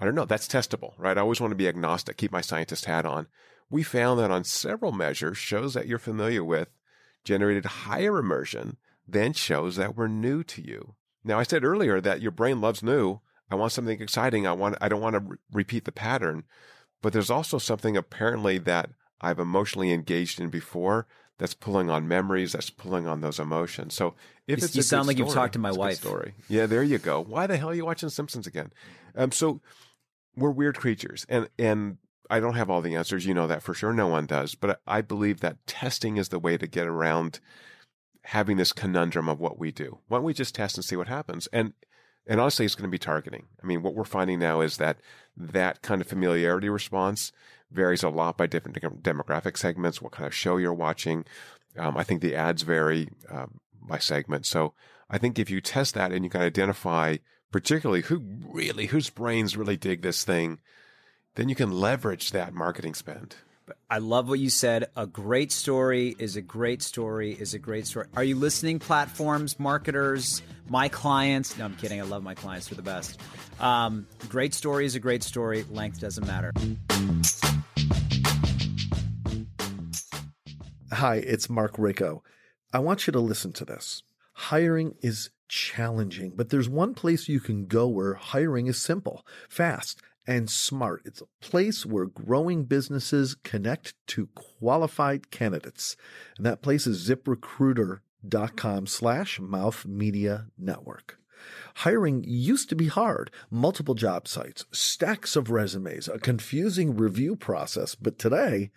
I 0.00 0.04
don't 0.06 0.14
know. 0.14 0.24
That's 0.24 0.48
testable, 0.48 0.94
right? 0.96 1.16
I 1.16 1.20
always 1.20 1.40
want 1.40 1.50
to 1.52 1.56
be 1.56 1.68
agnostic, 1.68 2.16
keep 2.16 2.32
my 2.32 2.40
scientist 2.40 2.86
hat 2.86 3.04
on. 3.06 3.26
We 3.70 3.82
found 3.82 4.18
that 4.20 4.30
on 4.30 4.44
several 4.44 4.92
measures, 4.92 5.38
shows 5.38 5.74
that 5.74 5.86
you're 5.86 5.98
familiar 5.98 6.42
with 6.42 6.68
generated 7.24 7.64
higher 7.66 8.18
immersion 8.18 8.76
than 9.06 9.32
shows 9.34 9.76
that 9.76 9.96
were 9.96 10.08
new 10.08 10.42
to 10.44 10.62
you. 10.62 10.94
Now, 11.24 11.38
I 11.38 11.42
said 11.44 11.62
earlier 11.64 12.00
that 12.00 12.20
your 12.22 12.32
brain 12.32 12.60
loves 12.60 12.82
new. 12.82 13.20
I 13.52 13.54
want 13.54 13.72
something 13.72 14.00
exciting. 14.00 14.46
I 14.46 14.52
want. 14.52 14.76
I 14.80 14.88
don't 14.88 15.00
want 15.00 15.14
to 15.14 15.20
re- 15.20 15.36
repeat 15.52 15.84
the 15.84 15.92
pattern. 15.92 16.44
But 17.02 17.12
there's 17.12 17.30
also 17.30 17.58
something 17.58 17.96
apparently 17.96 18.58
that 18.58 18.90
I've 19.20 19.38
emotionally 19.38 19.92
engaged 19.92 20.40
in 20.40 20.48
before 20.50 21.06
that's 21.38 21.54
pulling 21.54 21.90
on 21.90 22.06
memories. 22.08 22.52
That's 22.52 22.70
pulling 22.70 23.06
on 23.08 23.20
those 23.20 23.38
emotions. 23.40 23.94
So 23.94 24.14
if 24.46 24.58
You- 24.60 24.64
it's 24.64 24.74
you 24.76 24.80
a 24.80 24.84
sound 24.84 25.06
like 25.08 25.18
you've 25.18 25.32
talked 25.32 25.52
to 25.54 25.58
my 25.58 25.68
it's 25.70 25.76
a 25.76 25.78
good 25.78 25.84
wife. 25.84 25.96
Story. 25.98 26.34
Yeah, 26.48 26.66
there 26.66 26.82
you 26.82 26.98
go. 26.98 27.20
Why 27.22 27.46
the 27.46 27.56
hell 27.56 27.70
are 27.70 27.74
you 27.74 27.84
watching 27.84 28.08
Simpsons 28.08 28.46
again? 28.46 28.72
Um, 29.16 29.32
so 29.32 29.60
we're 30.36 30.50
weird 30.50 30.78
creatures, 30.78 31.26
and 31.28 31.48
and 31.58 31.98
I 32.30 32.40
don't 32.40 32.54
have 32.54 32.70
all 32.70 32.80
the 32.80 32.94
answers. 32.94 33.26
You 33.26 33.34
know 33.34 33.46
that 33.48 33.62
for 33.62 33.74
sure. 33.74 33.92
No 33.92 34.06
one 34.06 34.26
does. 34.26 34.54
But 34.54 34.80
I 34.86 35.02
believe 35.02 35.40
that 35.40 35.66
testing 35.66 36.16
is 36.16 36.28
the 36.30 36.38
way 36.38 36.56
to 36.56 36.66
get 36.66 36.86
around 36.86 37.40
having 38.26 38.56
this 38.56 38.72
conundrum 38.72 39.28
of 39.28 39.40
what 39.40 39.58
we 39.58 39.72
do. 39.72 39.98
Why 40.06 40.18
don't 40.18 40.24
we 40.24 40.32
just 40.34 40.54
test 40.54 40.76
and 40.78 40.84
see 40.84 40.96
what 40.96 41.08
happens? 41.08 41.48
And 41.52 41.72
and 42.26 42.40
honestly, 42.40 42.64
it's 42.64 42.74
going 42.74 42.88
to 42.88 42.92
be 42.92 42.98
targeting. 42.98 43.46
I 43.62 43.66
mean, 43.66 43.82
what 43.82 43.94
we're 43.94 44.04
finding 44.04 44.38
now 44.38 44.60
is 44.60 44.76
that 44.76 44.98
that 45.36 45.82
kind 45.82 46.00
of 46.00 46.06
familiarity 46.06 46.68
response 46.68 47.32
varies 47.70 48.02
a 48.02 48.08
lot 48.08 48.36
by 48.36 48.46
different 48.46 48.80
demographic 49.02 49.56
segments. 49.56 50.00
What 50.00 50.12
kind 50.12 50.26
of 50.26 50.34
show 50.34 50.56
you're 50.56 50.72
watching? 50.72 51.24
Um, 51.76 51.96
I 51.96 52.04
think 52.04 52.20
the 52.20 52.34
ads 52.34 52.62
vary 52.62 53.08
um, 53.30 53.60
by 53.80 53.98
segment. 53.98 54.46
So 54.46 54.74
I 55.10 55.18
think 55.18 55.38
if 55.38 55.50
you 55.50 55.60
test 55.60 55.94
that 55.94 56.12
and 56.12 56.24
you 56.24 56.30
can 56.30 56.42
identify 56.42 57.16
particularly 57.50 58.02
who 58.02 58.22
really 58.48 58.86
whose 58.86 59.10
brains 59.10 59.56
really 59.56 59.76
dig 59.76 60.02
this 60.02 60.24
thing, 60.24 60.60
then 61.34 61.48
you 61.48 61.54
can 61.54 61.70
leverage 61.70 62.30
that 62.30 62.54
marketing 62.54 62.94
spend. 62.94 63.36
I 63.90 63.98
love 63.98 64.28
what 64.28 64.38
you 64.38 64.50
said. 64.50 64.90
A 64.96 65.06
great 65.06 65.52
story 65.52 66.14
is 66.18 66.36
a 66.36 66.42
great 66.42 66.82
story 66.82 67.32
is 67.32 67.54
a 67.54 67.58
great 67.58 67.86
story. 67.86 68.06
Are 68.14 68.24
you 68.24 68.36
listening, 68.36 68.78
platforms, 68.78 69.58
marketers, 69.58 70.42
my 70.68 70.88
clients? 70.88 71.56
No, 71.58 71.64
I'm 71.64 71.76
kidding. 71.76 72.00
I 72.00 72.04
love 72.04 72.22
my 72.22 72.34
clients. 72.34 72.68
They're 72.68 72.76
the 72.76 72.82
best. 72.82 73.20
Um, 73.60 74.06
great 74.28 74.54
story 74.54 74.86
is 74.86 74.94
a 74.94 75.00
great 75.00 75.22
story. 75.22 75.64
Length 75.70 76.00
doesn't 76.00 76.26
matter. 76.26 76.52
Hi, 80.92 81.16
it's 81.16 81.48
Mark 81.48 81.78
Rico. 81.78 82.22
I 82.72 82.78
want 82.78 83.06
you 83.06 83.12
to 83.12 83.20
listen 83.20 83.52
to 83.54 83.64
this. 83.64 84.02
Hiring 84.34 84.94
is 85.02 85.30
challenging, 85.48 86.32
but 86.34 86.48
there's 86.48 86.68
one 86.68 86.94
place 86.94 87.28
you 87.28 87.40
can 87.40 87.66
go 87.66 87.86
where 87.86 88.14
hiring 88.14 88.66
is 88.66 88.80
simple, 88.80 89.26
fast, 89.48 90.00
and 90.26 90.48
smart. 90.48 91.02
It's 91.04 91.20
a 91.20 91.26
place 91.40 91.84
where 91.84 92.06
growing 92.06 92.64
businesses 92.64 93.34
connect 93.34 93.94
to 94.08 94.28
qualified 94.34 95.30
candidates. 95.30 95.96
And 96.36 96.46
that 96.46 96.62
place 96.62 96.86
is 96.86 97.08
ziprecruiter.com 97.08 98.86
slash 98.86 99.40
mouth 99.40 99.84
media 99.84 100.46
network. 100.58 101.18
Hiring 101.76 102.22
used 102.24 102.68
to 102.68 102.76
be 102.76 102.86
hard. 102.86 103.30
Multiple 103.50 103.94
job 103.94 104.28
sites, 104.28 104.66
stacks 104.70 105.34
of 105.36 105.50
resumes, 105.50 106.08
a 106.08 106.18
confusing 106.18 106.94
review 106.96 107.36
process. 107.36 107.94
But 107.94 108.18
today, 108.18 108.70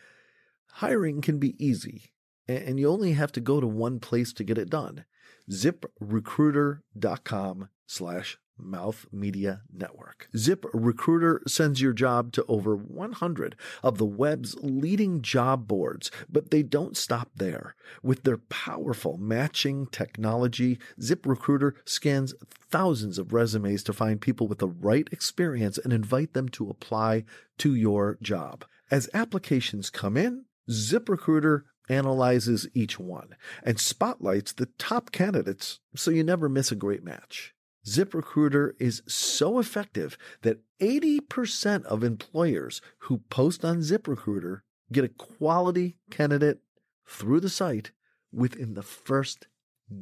hiring 0.73 1.21
can 1.21 1.37
be 1.37 1.55
easy. 1.63 2.11
And 2.47 2.79
you 2.79 2.89
only 2.89 3.13
have 3.13 3.31
to 3.33 3.41
go 3.41 3.59
to 3.59 3.67
one 3.67 3.99
place 3.99 4.31
to 4.33 4.43
get 4.43 4.59
it 4.59 4.69
done. 4.69 5.05
ZipRecruiter.com 5.49 7.69
slash 7.87 8.37
mouth 8.58 9.06
media 9.12 9.62
network. 9.74 10.28
Zip 10.36 10.66
Recruiter 10.74 11.41
sends 11.47 11.82
your 11.82 11.93
job 11.93 12.32
to 12.34 12.45
over 12.47 12.76
100 12.76 13.56
of 13.84 13.97
the 13.97 14.06
web's 14.06 14.56
leading 14.62 15.22
job 15.22 15.68
boards, 15.68 16.12
but 16.30 16.51
they 16.51 16.64
don't 16.64 16.97
stop 16.97 17.30
there. 17.36 17.76
With 18.03 18.24
their 18.24 18.38
powerful 18.38 19.18
matching 19.18 19.88
technology, 19.88 20.80
Zip 21.01 21.26
Recruiter 21.26 21.76
scans 21.86 22.34
thousands 22.70 23.18
of 23.18 23.34
resumes 23.34 23.84
to 23.84 23.93
find 23.93 24.20
people 24.22 24.47
with 24.47 24.60
the 24.60 24.68
right 24.68 25.08
experience 25.12 25.78
and 25.78 25.93
invite 25.93 26.34
them 26.34 26.49
to 26.49 26.70
apply 26.70 27.24
to 27.60 27.74
your 27.74 28.18
job. 28.22 28.66
As 28.91 29.10
applications 29.14 29.89
come 29.89 30.16
in, 30.16 30.45
ZipRecruiter 30.70 31.64
analyzes 31.89 32.68
each 32.74 32.99
one 32.99 33.36
and 33.64 33.80
spotlights 33.80 34.53
the 34.53 34.68
top 34.78 35.12
candidates 35.12 35.80
so 35.95 36.12
you 36.12 36.24
never 36.24 36.49
miss 36.49 36.72
a 36.72 36.76
great 36.76 37.03
match. 37.03 37.55
ZipRecruiter 37.86 38.71
is 38.79 39.03
so 39.07 39.59
effective 39.59 40.17
that 40.41 40.61
80% 40.79 41.83
of 41.86 42.03
employers 42.03 42.81
who 42.99 43.19
post 43.29 43.63
on 43.63 43.77
ZipRecruiter 43.77 44.61
get 44.91 45.03
a 45.03 45.09
quality 45.09 45.97
candidate 46.09 46.59
through 47.07 47.39
the 47.39 47.49
site 47.49 47.91
within 48.31 48.73
the 48.73 48.83
first 48.83 49.47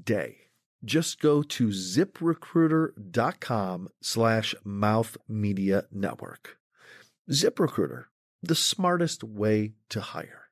day. 0.04 0.38
Just 0.84 1.22
go 1.22 1.44
to 1.44 1.68
ziprecruiter.com 1.68 3.90
slash 4.02 4.56
mouth 4.64 5.16
media 5.28 5.84
network. 5.92 6.58
ZipRecruiter, 7.30 8.06
the 8.42 8.56
smartest 8.56 9.24
way 9.24 9.74
to 9.90 10.02
hire. 10.02 10.43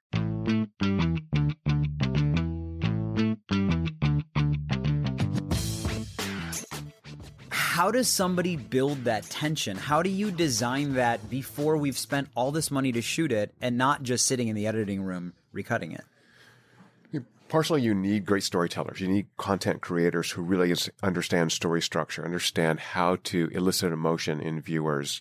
How 7.82 7.90
does 7.90 8.08
somebody 8.08 8.56
build 8.56 9.06
that 9.06 9.24
tension? 9.24 9.76
How 9.76 10.04
do 10.04 10.10
you 10.12 10.30
design 10.30 10.94
that 10.94 11.32
before 11.32 11.78
we've 11.78 11.98
spent 11.98 12.30
all 12.36 12.52
this 12.52 12.70
money 12.70 12.92
to 12.92 13.02
shoot 13.02 13.32
it 13.32 13.56
and 13.60 13.76
not 13.76 14.04
just 14.04 14.28
sitting 14.28 14.50
in 14.50 14.56
the 14.56 14.68
editing 14.68 15.02
room 15.02 15.34
recutting 15.52 15.98
it? 15.98 17.24
Partially, 17.50 17.82
you 17.82 17.96
need 17.96 18.24
great 18.24 18.44
storytellers. 18.44 19.02
You 19.02 19.08
need 19.08 19.36
content 19.36 19.82
creators 19.82 20.30
who 20.30 20.44
really 20.44 20.72
understand 21.02 21.52
story 21.52 21.82
structure, 21.82 22.24
understand 22.24 22.80
how 22.80 23.18
to 23.24 23.50
elicit 23.52 23.92
emotion 23.92 24.40
in 24.40 24.62
viewers. 24.62 25.20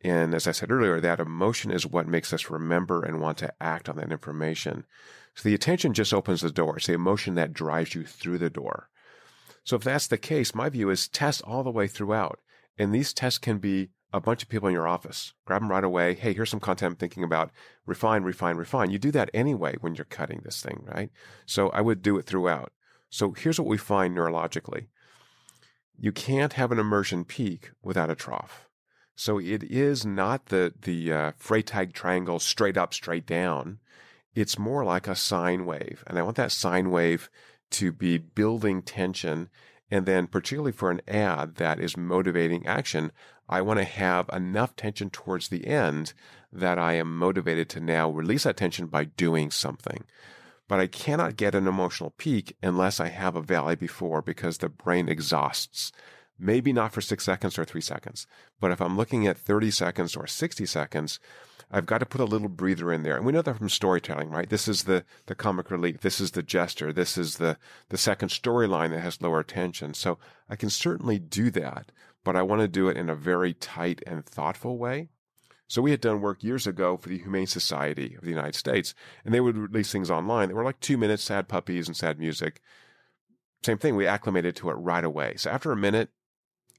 And 0.00 0.34
as 0.34 0.48
I 0.48 0.50
said 0.50 0.72
earlier, 0.72 1.00
that 1.00 1.20
emotion 1.20 1.70
is 1.70 1.86
what 1.86 2.08
makes 2.08 2.32
us 2.32 2.50
remember 2.50 3.04
and 3.04 3.20
want 3.20 3.38
to 3.38 3.54
act 3.60 3.88
on 3.88 3.94
that 3.98 4.10
information. 4.10 4.86
So 5.36 5.48
the 5.48 5.54
attention 5.54 5.94
just 5.94 6.12
opens 6.12 6.40
the 6.40 6.50
door. 6.50 6.78
It's 6.78 6.88
the 6.88 6.94
emotion 6.94 7.36
that 7.36 7.52
drives 7.52 7.94
you 7.94 8.02
through 8.04 8.38
the 8.38 8.50
door. 8.50 8.88
So 9.64 9.76
if 9.76 9.84
that's 9.84 10.06
the 10.06 10.18
case, 10.18 10.54
my 10.54 10.68
view 10.68 10.90
is 10.90 11.08
test 11.08 11.42
all 11.42 11.62
the 11.62 11.70
way 11.70 11.86
throughout. 11.86 12.40
And 12.78 12.94
these 12.94 13.12
tests 13.12 13.38
can 13.38 13.58
be 13.58 13.90
a 14.12 14.20
bunch 14.20 14.42
of 14.42 14.48
people 14.48 14.68
in 14.68 14.74
your 14.74 14.88
office. 14.88 15.34
Grab 15.44 15.62
them 15.62 15.70
right 15.70 15.84
away. 15.84 16.14
Hey, 16.14 16.32
here's 16.32 16.50
some 16.50 16.60
content 16.60 16.92
I'm 16.92 16.96
thinking 16.96 17.22
about. 17.22 17.50
Refine, 17.86 18.22
refine, 18.22 18.56
refine. 18.56 18.90
You 18.90 18.98
do 18.98 19.12
that 19.12 19.30
anyway 19.32 19.76
when 19.80 19.94
you're 19.94 20.04
cutting 20.04 20.40
this 20.42 20.62
thing, 20.62 20.84
right? 20.86 21.10
So 21.46 21.68
I 21.70 21.80
would 21.80 22.02
do 22.02 22.18
it 22.18 22.26
throughout. 22.26 22.72
So 23.10 23.32
here's 23.32 23.58
what 23.58 23.68
we 23.68 23.76
find 23.76 24.16
neurologically. 24.16 24.86
You 25.98 26.12
can't 26.12 26.54
have 26.54 26.72
an 26.72 26.78
immersion 26.78 27.24
peak 27.24 27.70
without 27.82 28.10
a 28.10 28.14
trough. 28.14 28.68
So 29.14 29.38
it 29.38 29.62
is 29.64 30.06
not 30.06 30.46
the 30.46 30.72
the 30.80 31.12
uh, 31.12 31.32
Freytag 31.32 31.92
triangle 31.92 32.38
straight 32.38 32.78
up, 32.78 32.94
straight 32.94 33.26
down. 33.26 33.78
It's 34.34 34.58
more 34.58 34.82
like 34.82 35.06
a 35.06 35.14
sine 35.14 35.66
wave, 35.66 36.02
and 36.06 36.18
I 36.18 36.22
want 36.22 36.36
that 36.36 36.52
sine 36.52 36.90
wave 36.90 37.28
to 37.70 37.92
be 37.92 38.18
building 38.18 38.82
tension. 38.82 39.48
And 39.90 40.06
then, 40.06 40.26
particularly 40.26 40.72
for 40.72 40.90
an 40.90 41.00
ad 41.08 41.56
that 41.56 41.80
is 41.80 41.96
motivating 41.96 42.66
action, 42.66 43.12
I 43.48 43.62
want 43.62 43.78
to 43.78 43.84
have 43.84 44.30
enough 44.32 44.76
tension 44.76 45.10
towards 45.10 45.48
the 45.48 45.66
end 45.66 46.12
that 46.52 46.78
I 46.78 46.94
am 46.94 47.16
motivated 47.16 47.68
to 47.70 47.80
now 47.80 48.08
release 48.08 48.44
that 48.44 48.56
tension 48.56 48.86
by 48.86 49.04
doing 49.04 49.50
something. 49.50 50.04
But 50.68 50.78
I 50.78 50.86
cannot 50.86 51.36
get 51.36 51.56
an 51.56 51.66
emotional 51.66 52.14
peak 52.16 52.56
unless 52.62 53.00
I 53.00 53.08
have 53.08 53.34
a 53.34 53.42
valley 53.42 53.74
before 53.74 54.22
because 54.22 54.58
the 54.58 54.68
brain 54.68 55.08
exhausts. 55.08 55.90
Maybe 56.40 56.72
not 56.72 56.92
for 56.92 57.00
six 57.00 57.24
seconds 57.24 57.58
or 57.58 57.64
three 57.64 57.80
seconds, 57.80 58.26
but 58.60 58.70
if 58.70 58.80
I'm 58.80 58.96
looking 58.96 59.26
at 59.26 59.36
30 59.36 59.70
seconds 59.70 60.16
or 60.16 60.26
60 60.26 60.64
seconds, 60.64 61.20
I've 61.70 61.86
got 61.86 61.98
to 61.98 62.06
put 62.06 62.20
a 62.20 62.24
little 62.24 62.48
breather 62.48 62.92
in 62.92 63.02
there. 63.02 63.16
And 63.16 63.24
we 63.24 63.32
know 63.32 63.42
that 63.42 63.58
from 63.58 63.68
storytelling, 63.68 64.30
right? 64.30 64.48
This 64.48 64.66
is 64.66 64.84
the, 64.84 65.04
the 65.26 65.34
comic 65.34 65.70
relief. 65.70 66.00
This 66.00 66.20
is 66.20 66.32
the 66.32 66.42
gesture. 66.42 66.92
This 66.92 67.16
is 67.16 67.36
the, 67.36 67.58
the 67.90 67.98
second 67.98 68.30
storyline 68.30 68.90
that 68.90 69.00
has 69.00 69.22
lower 69.22 69.42
tension. 69.42 69.94
So 69.94 70.18
I 70.48 70.56
can 70.56 70.70
certainly 70.70 71.18
do 71.18 71.50
that, 71.52 71.92
but 72.24 72.34
I 72.34 72.42
want 72.42 72.62
to 72.62 72.68
do 72.68 72.88
it 72.88 72.96
in 72.96 73.08
a 73.08 73.14
very 73.14 73.54
tight 73.54 74.02
and 74.06 74.24
thoughtful 74.24 74.78
way. 74.78 75.10
So 75.68 75.80
we 75.80 75.92
had 75.92 76.00
done 76.00 76.20
work 76.20 76.42
years 76.42 76.66
ago 76.66 76.96
for 76.96 77.08
the 77.08 77.18
Humane 77.18 77.46
Society 77.46 78.16
of 78.16 78.22
the 78.22 78.30
United 78.30 78.56
States, 78.56 78.92
and 79.24 79.32
they 79.32 79.40
would 79.40 79.56
release 79.56 79.92
things 79.92 80.10
online 80.10 80.48
that 80.48 80.56
were 80.56 80.64
like 80.64 80.80
two 80.80 80.98
minutes, 80.98 81.22
sad 81.22 81.46
puppies 81.46 81.86
and 81.86 81.96
sad 81.96 82.18
music. 82.18 82.60
Same 83.62 83.78
thing, 83.78 83.94
we 83.94 84.04
acclimated 84.04 84.56
to 84.56 84.70
it 84.70 84.74
right 84.74 85.04
away. 85.04 85.34
So 85.36 85.50
after 85.50 85.70
a 85.70 85.76
minute, 85.76 86.08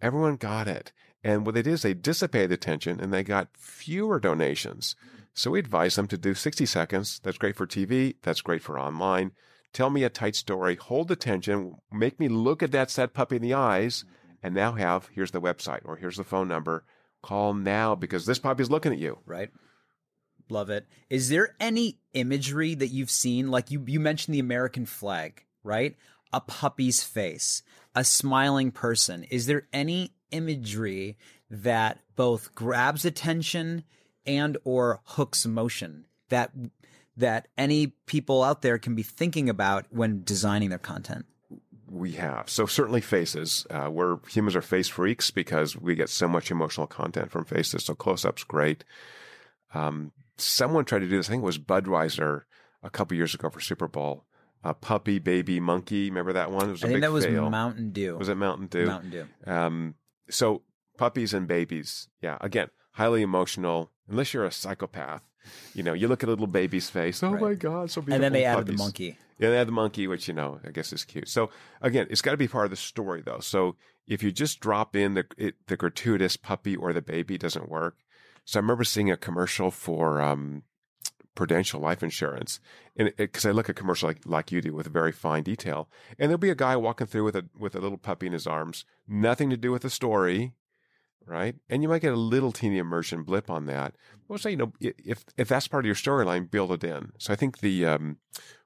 everyone 0.01 0.35
got 0.35 0.67
it. 0.67 0.91
And 1.23 1.45
what 1.45 1.55
they 1.55 1.61
did 1.61 1.73
is 1.73 1.81
they 1.83 1.93
dissipated 1.93 2.49
the 2.49 2.57
tension 2.57 2.99
and 2.99 3.13
they 3.13 3.23
got 3.23 3.49
fewer 3.55 4.19
donations. 4.19 4.95
So 5.33 5.51
we 5.51 5.59
advise 5.59 5.95
them 5.95 6.07
to 6.07 6.17
do 6.17 6.33
60 6.33 6.65
seconds. 6.65 7.21
That's 7.23 7.37
great 7.37 7.55
for 7.55 7.67
TV. 7.67 8.15
That's 8.21 8.41
great 8.41 8.61
for 8.61 8.79
online. 8.79 9.31
Tell 9.73 9.89
me 9.89 10.03
a 10.03 10.09
tight 10.09 10.35
story. 10.35 10.75
Hold 10.75 11.07
the 11.07 11.15
tension. 11.15 11.75
Make 11.91 12.19
me 12.19 12.27
look 12.27 12.61
at 12.61 12.71
that 12.71 12.91
sad 12.91 13.13
puppy 13.13 13.37
in 13.37 13.41
the 13.41 13.53
eyes. 13.53 14.03
Mm-hmm. 14.03 14.15
And 14.43 14.55
now 14.55 14.73
have 14.73 15.09
here's 15.13 15.31
the 15.31 15.41
website 15.41 15.81
or 15.85 15.97
here's 15.97 16.17
the 16.17 16.23
phone 16.23 16.47
number. 16.47 16.83
Call 17.21 17.53
now 17.53 17.95
because 17.95 18.25
this 18.25 18.39
puppy's 18.39 18.71
looking 18.71 18.91
at 18.91 18.97
you. 18.97 19.19
Right. 19.25 19.51
Love 20.49 20.69
it. 20.69 20.87
Is 21.09 21.29
there 21.29 21.55
any 21.59 21.99
imagery 22.13 22.75
that 22.75 22.87
you've 22.87 23.11
seen? 23.11 23.51
Like 23.51 23.71
you, 23.71 23.83
you 23.87 23.99
mentioned 23.99 24.35
the 24.35 24.39
American 24.39 24.85
flag, 24.85 25.45
right? 25.63 25.95
A 26.33 26.41
puppy's 26.41 27.03
face, 27.03 27.63
a 27.95 28.03
smiling 28.03 28.71
person. 28.71 29.23
Is 29.25 29.45
there 29.45 29.67
any 29.73 30.11
imagery 30.31 31.17
that 31.49 31.99
both 32.15 32.55
grabs 32.55 33.05
attention 33.05 33.83
and 34.25 34.57
or 34.63 35.01
hooks 35.03 35.45
emotion 35.45 36.05
that 36.29 36.51
that 37.17 37.47
any 37.57 37.87
people 38.05 38.43
out 38.43 38.61
there 38.61 38.77
can 38.77 38.95
be 38.95 39.03
thinking 39.03 39.49
about 39.49 39.85
when 39.89 40.23
designing 40.23 40.69
their 40.69 40.79
content? 40.79 41.25
We 41.89 42.13
have. 42.13 42.49
So 42.49 42.65
certainly 42.65 43.01
faces. 43.01 43.67
Uh, 43.69 43.89
we're 43.91 44.19
humans 44.29 44.55
are 44.55 44.61
face 44.61 44.87
freaks 44.87 45.29
because 45.29 45.75
we 45.75 45.93
get 45.93 46.09
so 46.09 46.27
much 46.27 46.49
emotional 46.49 46.87
content 46.87 47.29
from 47.29 47.43
faces. 47.43 47.83
So 47.83 47.95
close-ups 47.95 48.45
great. 48.45 48.85
Um, 49.73 50.13
someone 50.37 50.85
tried 50.85 50.99
to 50.99 51.09
do 51.09 51.17
this. 51.17 51.27
I 51.27 51.31
think 51.31 51.43
it 51.43 51.45
was 51.45 51.59
budweiser 51.59 52.43
a 52.81 52.89
couple 52.89 53.17
years 53.17 53.35
ago 53.35 53.49
for 53.49 53.59
super 53.59 53.89
bowl 53.89 54.25
a 54.63 54.73
puppy 54.73 55.17
baby 55.17 55.59
monkey 55.59 56.09
remember 56.09 56.33
that 56.33 56.51
one 56.51 56.69
it 56.69 56.71
was 56.71 56.83
a 56.83 56.87
I 56.87 56.89
think 56.89 57.01
that 57.01 57.11
was 57.11 57.25
fail. 57.25 57.49
mountain 57.49 57.91
dew 57.91 58.17
was 58.17 58.29
it 58.29 58.35
mountain 58.35 58.67
dew 58.67 58.85
mountain 58.85 59.09
dew 59.09 59.27
um, 59.51 59.95
so 60.29 60.61
puppies 61.01 61.33
and 61.33 61.47
babies, 61.47 62.09
yeah, 62.21 62.37
again, 62.41 62.69
highly 62.91 63.23
emotional. 63.23 63.91
Unless 64.07 64.35
you're 64.35 64.45
a 64.45 64.51
psychopath, 64.51 65.23
you 65.73 65.81
know, 65.81 65.93
you 65.93 66.07
look 66.07 66.21
at 66.21 66.29
a 66.29 66.31
little 66.31 66.45
baby's 66.45 66.91
face. 66.91 67.23
Oh 67.23 67.31
right. 67.31 67.41
my 67.41 67.53
god, 67.55 67.89
so 67.89 68.01
beautiful. 68.01 68.13
And 68.13 68.23
then 68.23 68.33
they 68.33 68.45
added 68.45 68.67
the 68.67 68.73
monkey. 68.73 69.17
Yeah, 69.39 69.49
they 69.49 69.57
add 69.57 69.67
the 69.67 69.71
monkey, 69.71 70.05
which 70.05 70.27
you 70.27 70.35
know, 70.35 70.59
I 70.63 70.69
guess 70.69 70.93
is 70.93 71.03
cute. 71.03 71.27
So 71.27 71.49
again, 71.81 72.05
it's 72.11 72.21
got 72.21 72.31
to 72.31 72.37
be 72.37 72.47
part 72.47 72.65
of 72.65 72.71
the 72.71 72.77
story 72.77 73.23
though. 73.25 73.39
So 73.39 73.77
if 74.07 74.21
you 74.21 74.31
just 74.31 74.59
drop 74.59 74.95
in 74.95 75.15
the 75.15 75.25
it, 75.37 75.55
the 75.67 75.77
gratuitous 75.77 76.37
puppy 76.37 76.75
or 76.75 76.93
the 76.93 77.01
baby, 77.01 77.37
doesn't 77.37 77.69
work. 77.69 77.95
So 78.45 78.59
I 78.59 78.61
remember 78.61 78.83
seeing 78.83 79.09
a 79.09 79.17
commercial 79.17 79.71
for 79.71 80.21
um, 80.21 80.63
Prudential 81.33 81.79
life 81.79 82.03
insurance, 82.03 82.59
and 82.97 83.13
because 83.15 83.45
I 83.45 83.51
look 83.51 83.69
at 83.69 83.77
commercial 83.77 84.09
like, 84.09 84.19
like 84.25 84.51
you 84.51 84.61
do 84.61 84.73
with 84.73 84.87
very 84.87 85.13
fine 85.13 85.43
detail, 85.43 85.89
and 86.19 86.29
there'll 86.29 86.37
be 86.37 86.49
a 86.49 86.55
guy 86.55 86.75
walking 86.75 87.07
through 87.07 87.23
with 87.23 87.35
a 87.37 87.45
with 87.57 87.73
a 87.73 87.79
little 87.79 87.97
puppy 87.97 88.27
in 88.27 88.33
his 88.33 88.45
arms, 88.45 88.83
nothing 89.07 89.49
to 89.49 89.55
do 89.55 89.71
with 89.71 89.83
the 89.83 89.89
story, 89.89 90.53
right? 91.25 91.55
And 91.69 91.81
you 91.81 91.89
might 91.89 92.01
get 92.01 92.11
a 92.11 92.17
little 92.17 92.51
teeny 92.51 92.77
immersion 92.77 93.23
blip 93.23 93.49
on 93.49 93.65
that. 93.67 93.95
We'll 94.27 94.39
say, 94.39 94.51
you 94.51 94.57
know, 94.57 94.73
if 94.81 95.23
if 95.37 95.47
that's 95.47 95.67
part 95.69 95.85
of 95.85 95.87
your 95.87 95.95
storyline, 95.95 96.51
build 96.51 96.71
it 96.71 96.83
in. 96.83 97.13
So 97.17 97.31
I 97.31 97.37
think 97.37 97.59
the 97.59 97.85
um, 97.85 98.17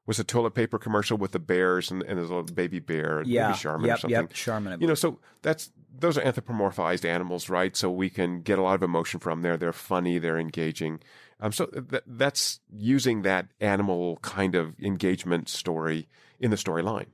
was 0.06 0.20
a 0.20 0.24
toilet 0.24 0.52
paper 0.52 0.78
commercial 0.78 1.18
with 1.18 1.32
the 1.32 1.40
bears 1.40 1.90
and, 1.92 2.04
and 2.04 2.18
there's 2.18 2.30
a 2.30 2.36
little 2.36 2.56
baby 2.56 2.80
bear, 2.80 3.24
yeah, 3.26 3.48
maybe 3.48 3.60
Charmin 3.60 3.88
yep, 3.88 3.98
or 3.98 4.00
something. 4.02 4.22
Yep, 4.22 4.34
Charmin. 4.34 4.82
You 4.82 4.88
know, 4.88 4.96
so 4.96 5.20
that's 5.42 5.72
those 5.98 6.18
are 6.18 6.22
anthropomorphized 6.22 7.06
animals, 7.06 7.50
right? 7.50 7.76
So 7.76 7.90
we 7.90 8.10
can 8.10 8.42
get 8.42 8.60
a 8.60 8.62
lot 8.62 8.76
of 8.76 8.84
emotion 8.84 9.20
from 9.20 9.42
there. 9.42 9.58
They're 9.58 9.74
funny, 9.74 10.20
they're 10.20 10.40
engaging. 10.40 11.00
Um, 11.40 11.52
so 11.52 11.66
th- 11.66 12.04
that's 12.08 12.60
using 12.72 13.24
that 13.24 13.48
animal 13.60 14.18
kind 14.22 14.56
of 14.56 14.80
engagement 14.80 15.50
story 15.50 16.08
in 16.40 16.52
the 16.52 16.58
storyline. 16.58 17.08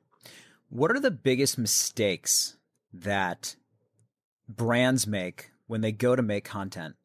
What 0.70 0.92
are 0.92 1.00
the 1.00 1.12
biggest 1.12 1.58
mistakes 1.58 2.58
that 2.94 3.56
brands 4.48 5.08
make 5.08 5.52
when 5.68 5.82
they 5.82 5.92
go 5.92 6.16
to 6.16 6.22
make 6.22 6.46
content? 6.46 6.96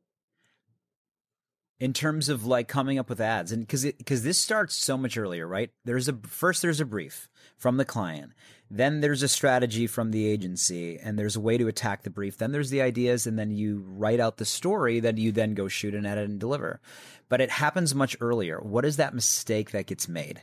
In 1.79 1.93
terms 1.93 2.31
of 2.31 2.47
like 2.47 2.69
coming 2.69 2.99
up 2.99 3.11
with 3.11 3.21
ads, 3.21 3.53
and 3.53 3.61
because 3.61 3.85
because 3.85 4.23
this 4.23 4.39
starts 4.39 4.75
so 4.75 4.97
much 4.97 5.19
earlier, 5.19 5.47
right? 5.47 5.71
There's 5.85 6.09
a 6.09 6.15
first 6.15 6.63
there's 6.63 6.81
a 6.81 6.87
brief 6.87 7.29
from 7.59 7.77
the 7.77 7.85
client, 7.85 8.33
then 8.71 9.01
there's 9.01 9.23
a 9.23 9.29
strategy 9.29 9.87
from 9.87 10.11
the 10.11 10.27
agency, 10.27 10.99
and 10.99 11.19
there's 11.19 11.37
a 11.37 11.41
way 11.41 11.57
to 11.57 11.69
attack 11.69 12.03
the 12.03 12.11
brief. 12.11 12.39
Then 12.39 12.51
there's 12.51 12.71
the 12.71 12.83
ideas, 12.83 13.27
and 13.27 13.39
then 13.39 13.51
you 13.51 13.85
write 13.87 14.19
out 14.19 14.39
the 14.39 14.45
story 14.45 14.99
that 15.01 15.19
you 15.19 15.31
then 15.31 15.55
go 15.55 15.69
shoot 15.69 15.95
and 15.95 16.07
edit 16.07 16.29
and 16.29 16.41
deliver. 16.41 16.81
But 17.29 17.41
it 17.41 17.51
happens 17.51 17.95
much 17.95 18.17
earlier. 18.21 18.59
What 18.61 18.85
is 18.85 18.97
that 18.97 19.15
mistake 19.15 19.71
that 19.71 19.87
gets 19.87 20.09
made? 20.09 20.43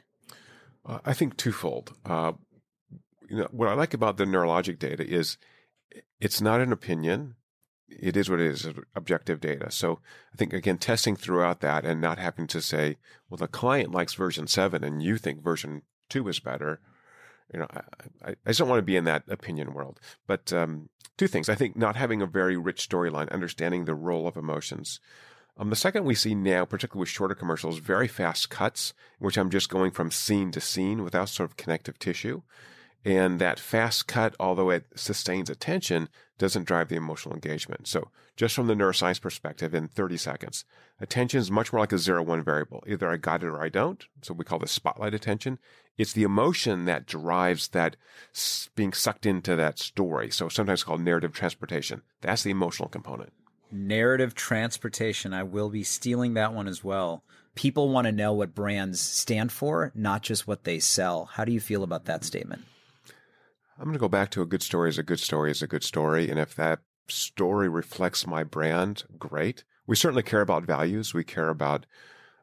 Uh, 0.86 1.00
I 1.06 1.14
think 1.14 1.36
twofold. 1.36 1.94
Uh, 2.06 2.34
you 3.30 3.38
know, 3.38 3.48
what 3.52 3.68
I 3.68 3.74
like 3.74 3.94
about 3.94 4.18
the 4.18 4.26
neurologic 4.26 4.80
data 4.80 5.06
is 5.06 5.38
it's 6.20 6.42
not 6.42 6.62
an 6.62 6.72
opinion. 6.72 7.36
It 7.90 8.16
is 8.16 8.30
what 8.30 8.40
it 8.40 8.48
is, 8.48 8.68
objective 8.96 9.40
data. 9.42 9.70
So 9.70 10.00
I 10.34 10.38
think 10.38 10.54
again, 10.54 10.78
testing 10.78 11.16
throughout 11.16 11.60
that 11.60 11.86
and 11.86 12.00
not 12.00 12.18
having 12.18 12.48
to 12.48 12.62
say, 12.62 12.98
well, 13.30 13.38
the 13.38 13.48
client 13.48 13.92
likes 13.92 14.14
version 14.14 14.48
seven 14.48 14.84
and 14.84 15.04
you 15.04 15.18
think 15.18 15.44
version 15.44 15.84
two 16.10 16.28
is 16.28 16.40
better 16.40 16.80
You 17.54 17.60
know, 17.60 17.68
I, 18.24 18.32
I, 18.32 18.36
just 18.48 18.60
don't 18.60 18.70
want 18.70 18.80
to 18.80 18.84
be 18.84 18.96
in 18.96 19.04
that 19.04 19.24
opinion 19.28 19.74
world. 19.74 20.00
But 20.28 20.52
um, 20.52 20.90
two 21.18 21.28
things. 21.28 21.50
I 21.50 21.56
think 21.56 21.76
not 21.76 21.96
having 21.96 22.22
a 22.22 22.28
very 22.28 22.58
rich 22.58 22.88
storyline, 22.88 23.32
understanding 23.32 23.86
the 23.86 23.96
role 23.96 24.28
of 24.28 24.38
emotions. 24.38 25.00
Um, 25.58 25.70
the 25.70 25.76
second 25.76 26.06
we 26.06 26.16
see 26.16 26.34
now, 26.34 26.66
particularly 26.66 27.02
with 27.02 27.10
shorter 27.10 27.36
commercials, 27.36 27.78
very 27.78 28.08
fast 28.08 28.50
cuts, 28.50 28.94
which 29.20 29.38
I'm 29.38 29.52
just 29.52 29.70
going 29.70 29.92
from 29.92 30.10
scene 30.10 30.52
to 30.52 30.62
scene 30.62 31.04
without 31.04 31.30
sort 31.30 31.50
of 31.50 31.58
connective 31.58 32.00
tissue. 32.00 32.42
And 33.06 33.40
that 33.40 33.60
fast 33.60 34.08
cut, 34.08 34.34
although 34.40 34.70
it 34.70 34.86
sustains 34.96 35.50
attention, 35.50 36.08
doesn't 36.38 36.64
drive 36.66 36.88
the 36.88 36.96
emotional 36.96 37.36
engagement. 37.36 37.88
So, 37.88 38.10
just 38.38 38.56
from 38.56 38.68
the 38.68 38.76
neuroscience 38.76 39.20
perspective, 39.20 39.74
in 39.74 39.90
30 39.90 40.16
seconds, 40.18 40.64
attention 41.02 41.40
is 41.40 41.52
much 41.52 41.74
more 41.74 41.82
like 41.82 41.92
a 41.92 41.98
zero 41.98 42.24
one 42.24 42.44
variable. 42.44 42.84
Either 42.88 43.10
I 43.10 43.18
got 43.18 43.44
it 43.44 43.48
or 43.48 43.62
I 43.62 43.70
don't. 43.70 44.06
So, 44.22 44.34
we 44.34 44.46
call 44.46 44.60
this 44.60 44.72
spotlight 44.72 45.14
attention. 45.14 45.60
It's 45.98 46.14
the 46.14 46.24
emotion 46.24 46.86
that 46.86 47.06
drives 47.06 47.68
that 47.70 47.98
being 48.76 48.94
sucked 48.94 49.26
into 49.26 49.56
that 49.58 49.80
story. 49.80 50.32
So, 50.32 50.48
sometimes 50.48 50.84
called 50.84 51.02
narrative 51.02 51.34
transportation. 51.34 52.04
That's 52.22 52.44
the 52.44 52.52
emotional 52.52 52.88
component. 52.88 53.34
Narrative 53.70 54.34
transportation. 54.34 55.34
I 55.34 55.44
will 55.44 55.70
be 55.70 55.84
stealing 55.84 56.36
that 56.36 56.54
one 56.54 56.70
as 56.70 56.84
well. 56.84 57.24
People 57.56 57.90
want 57.90 58.06
to 58.06 58.12
know 58.12 58.34
what 58.34 58.56
brands 58.56 59.02
stand 59.02 59.52
for, 59.52 59.92
not 59.94 60.24
just 60.24 60.48
what 60.48 60.64
they 60.64 60.80
sell. 60.80 61.26
How 61.26 61.44
do 61.44 61.52
you 61.52 61.60
feel 61.60 61.84
about 61.84 62.06
that 62.06 62.24
statement? 62.24 62.64
I'm 63.78 63.86
going 63.86 63.94
to 63.94 64.00
go 64.00 64.08
back 64.08 64.30
to 64.32 64.42
a 64.42 64.46
good 64.46 64.62
story 64.62 64.90
is 64.90 64.98
a 64.98 65.04
good 65.04 65.20
story 65.20 65.52
is 65.52 65.62
a 65.62 65.68
good 65.68 65.84
story. 65.84 66.30
And 66.30 66.40
if 66.40 66.56
that 66.56 66.80
story 67.08 67.68
reflects 67.70 68.28
my 68.28 68.44
brand, 68.44 69.04
great. 69.18 69.64
We 69.88 69.96
certainly 69.96 70.24
care 70.24 70.42
about 70.42 70.66
values. 70.66 71.14
We 71.14 71.24
care 71.24 71.50
about, 71.50 71.86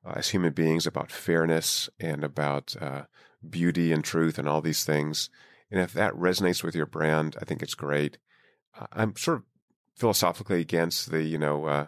uh, 0.04 0.14
as 0.16 0.30
human 0.30 0.52
beings, 0.52 0.86
about 0.86 1.10
fairness 1.10 1.88
and 1.98 2.24
about 2.24 2.74
uh, 2.80 3.02
beauty 3.48 3.92
and 3.92 4.04
truth 4.04 4.38
and 4.38 4.48
all 4.48 4.60
these 4.60 4.84
things. 4.84 5.30
And 5.70 5.80
if 5.80 5.92
that 5.92 6.12
resonates 6.14 6.62
with 6.62 6.74
your 6.74 6.86
brand, 6.86 7.36
I 7.40 7.44
think 7.44 7.62
it's 7.62 7.74
great. 7.74 8.18
I'm 8.92 9.16
sort 9.16 9.38
of 9.38 9.42
philosophically 9.96 10.60
against 10.60 11.10
the, 11.10 11.22
you 11.22 11.38
know, 11.38 11.66
uh, 11.66 11.86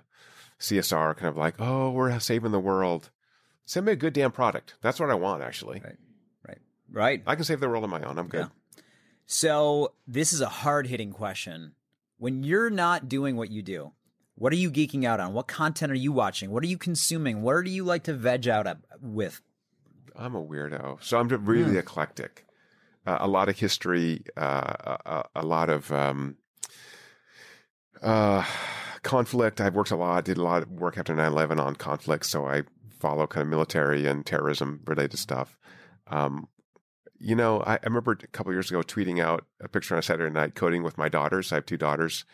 CSR 0.60 1.16
kind 1.16 1.28
of 1.28 1.36
like, 1.36 1.56
oh, 1.58 1.90
we're 1.90 2.16
saving 2.20 2.52
the 2.52 2.60
world. 2.60 3.10
Send 3.64 3.86
me 3.86 3.92
a 3.92 3.96
good 3.96 4.12
damn 4.12 4.32
product. 4.32 4.74
That's 4.82 5.00
what 5.00 5.10
I 5.10 5.14
want, 5.14 5.42
actually. 5.42 5.80
Right. 5.84 5.96
Right. 6.46 6.58
Right. 6.90 7.22
I 7.26 7.34
can 7.34 7.44
save 7.44 7.60
the 7.60 7.68
world 7.68 7.84
on 7.84 7.90
my 7.90 8.02
own. 8.02 8.18
I'm 8.18 8.28
good. 8.28 8.42
Yeah. 8.42 8.61
So 9.32 9.94
this 10.06 10.34
is 10.34 10.42
a 10.42 10.48
hard 10.48 10.86
hitting 10.88 11.10
question. 11.10 11.72
When 12.18 12.44
you're 12.44 12.68
not 12.68 13.08
doing 13.08 13.34
what 13.34 13.50
you 13.50 13.62
do, 13.62 13.92
what 14.34 14.52
are 14.52 14.56
you 14.56 14.70
geeking 14.70 15.04
out 15.06 15.20
on? 15.20 15.32
What 15.32 15.48
content 15.48 15.90
are 15.90 15.94
you 15.94 16.12
watching? 16.12 16.50
What 16.50 16.62
are 16.62 16.66
you 16.66 16.76
consuming? 16.76 17.40
Where 17.40 17.62
do 17.62 17.70
you 17.70 17.82
like 17.82 18.02
to 18.04 18.12
veg 18.12 18.46
out 18.46 18.66
with? 19.00 19.40
I'm 20.14 20.34
a 20.34 20.44
weirdo, 20.44 21.02
so 21.02 21.18
I'm 21.18 21.28
really 21.28 21.76
mm. 21.76 21.78
eclectic. 21.78 22.44
Uh, 23.06 23.16
a 23.20 23.26
lot 23.26 23.48
of 23.48 23.58
history, 23.58 24.22
uh, 24.36 24.96
a, 25.06 25.24
a, 25.36 25.46
lot 25.46 25.70
of 25.70 25.90
um, 25.90 26.36
uh, 28.02 28.44
conflict. 29.02 29.62
I've 29.62 29.74
worked 29.74 29.92
a 29.92 29.96
lot, 29.96 30.26
did 30.26 30.36
a 30.36 30.42
lot 30.42 30.62
of 30.62 30.70
work 30.70 30.98
after 30.98 31.14
9 31.14 31.26
11 31.26 31.58
on 31.58 31.74
conflict, 31.76 32.26
so 32.26 32.44
I 32.44 32.64
follow 33.00 33.26
kind 33.26 33.42
of 33.42 33.48
military 33.48 34.06
and 34.06 34.26
terrorism 34.26 34.82
related 34.84 35.16
stuff. 35.16 35.56
Um, 36.08 36.48
you 37.22 37.36
know, 37.36 37.60
I, 37.60 37.74
I 37.74 37.80
remember 37.84 38.12
a 38.12 38.26
couple 38.28 38.52
years 38.52 38.70
ago 38.70 38.82
tweeting 38.82 39.22
out 39.22 39.46
a 39.60 39.68
picture 39.68 39.94
on 39.94 40.00
a 40.00 40.02
Saturday 40.02 40.32
night 40.32 40.54
coding 40.54 40.82
with 40.82 40.98
my 40.98 41.08
daughters. 41.08 41.52
I 41.52 41.56
have 41.56 41.66
two 41.66 41.76
daughters. 41.76 42.24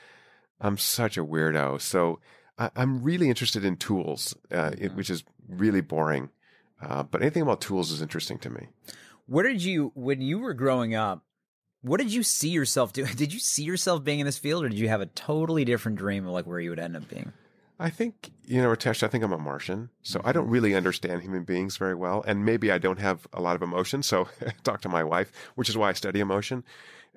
I'm 0.61 0.79
such 0.79 1.17
a 1.17 1.25
weirdo. 1.25 1.81
So 1.81 2.21
I, 2.59 2.71
am 2.75 3.03
really 3.03 3.29
interested 3.29 3.65
in 3.65 3.77
tools, 3.77 4.35
uh, 4.51 4.73
it, 4.79 4.95
which 4.95 5.11
is 5.11 5.25
really 5.47 5.83
boring. 5.83 6.31
Uh, 6.81 7.03
but 7.03 7.21
anything 7.21 7.43
about 7.43 7.61
tools 7.61 7.91
is 7.91 8.01
interesting 8.01 8.39
to 8.39 8.51
me. 8.51 8.69
What 9.27 9.43
did 9.43 9.63
you, 9.63 9.93
when 9.95 10.21
you 10.21 10.39
were 10.39 10.55
growing 10.55 10.95
up, 10.95 11.25
what 11.83 11.99
did 11.99 12.13
you 12.13 12.23
see 12.23 12.49
yourself 12.49 12.93
doing? 12.93 13.13
Did 13.17 13.33
you 13.33 13.39
see 13.39 13.63
yourself 13.63 14.03
being 14.03 14.19
in 14.19 14.27
this 14.27 14.37
field, 14.37 14.65
or 14.65 14.69
did 14.69 14.81
you 14.81 14.89
have 14.89 15.01
a 15.01 15.07
totally 15.07 15.65
different 15.65 15.97
dream 15.97 16.27
of 16.27 16.33
like 16.33 16.45
where 16.45 16.59
you 16.59 16.71
would 16.71 16.81
end 16.81 16.97
up 16.97 17.09
being? 17.09 17.33
I 17.79 17.91
think, 17.91 18.33
you 18.45 18.61
know, 18.61 18.69
Ritesh, 18.69 19.03
I 19.03 19.09
think 19.09 19.23
I'm 19.23 19.33
a 19.33 19.39
Martian. 19.39 19.91
So 20.03 20.21
I 20.25 20.33
don't 20.33 20.45
mm-hmm. 20.45 20.53
really 20.53 20.75
understand 20.75 21.23
human 21.23 21.45
beings 21.45 21.77
very 21.77 21.95
well. 21.95 22.25
And 22.27 22.45
maybe 22.45 22.73
I 22.73 22.79
don't 22.79 22.99
have 22.99 23.27
a 23.33 23.41
lot 23.41 23.55
of 23.55 23.63
emotion. 23.63 24.03
So 24.03 24.29
talk 24.65 24.81
to 24.83 24.89
my 24.89 25.05
wife, 25.05 25.33
which 25.55 25.69
is 25.69 25.77
why 25.77 25.91
I 25.91 25.93
study 25.93 26.21
emotion. 26.21 26.65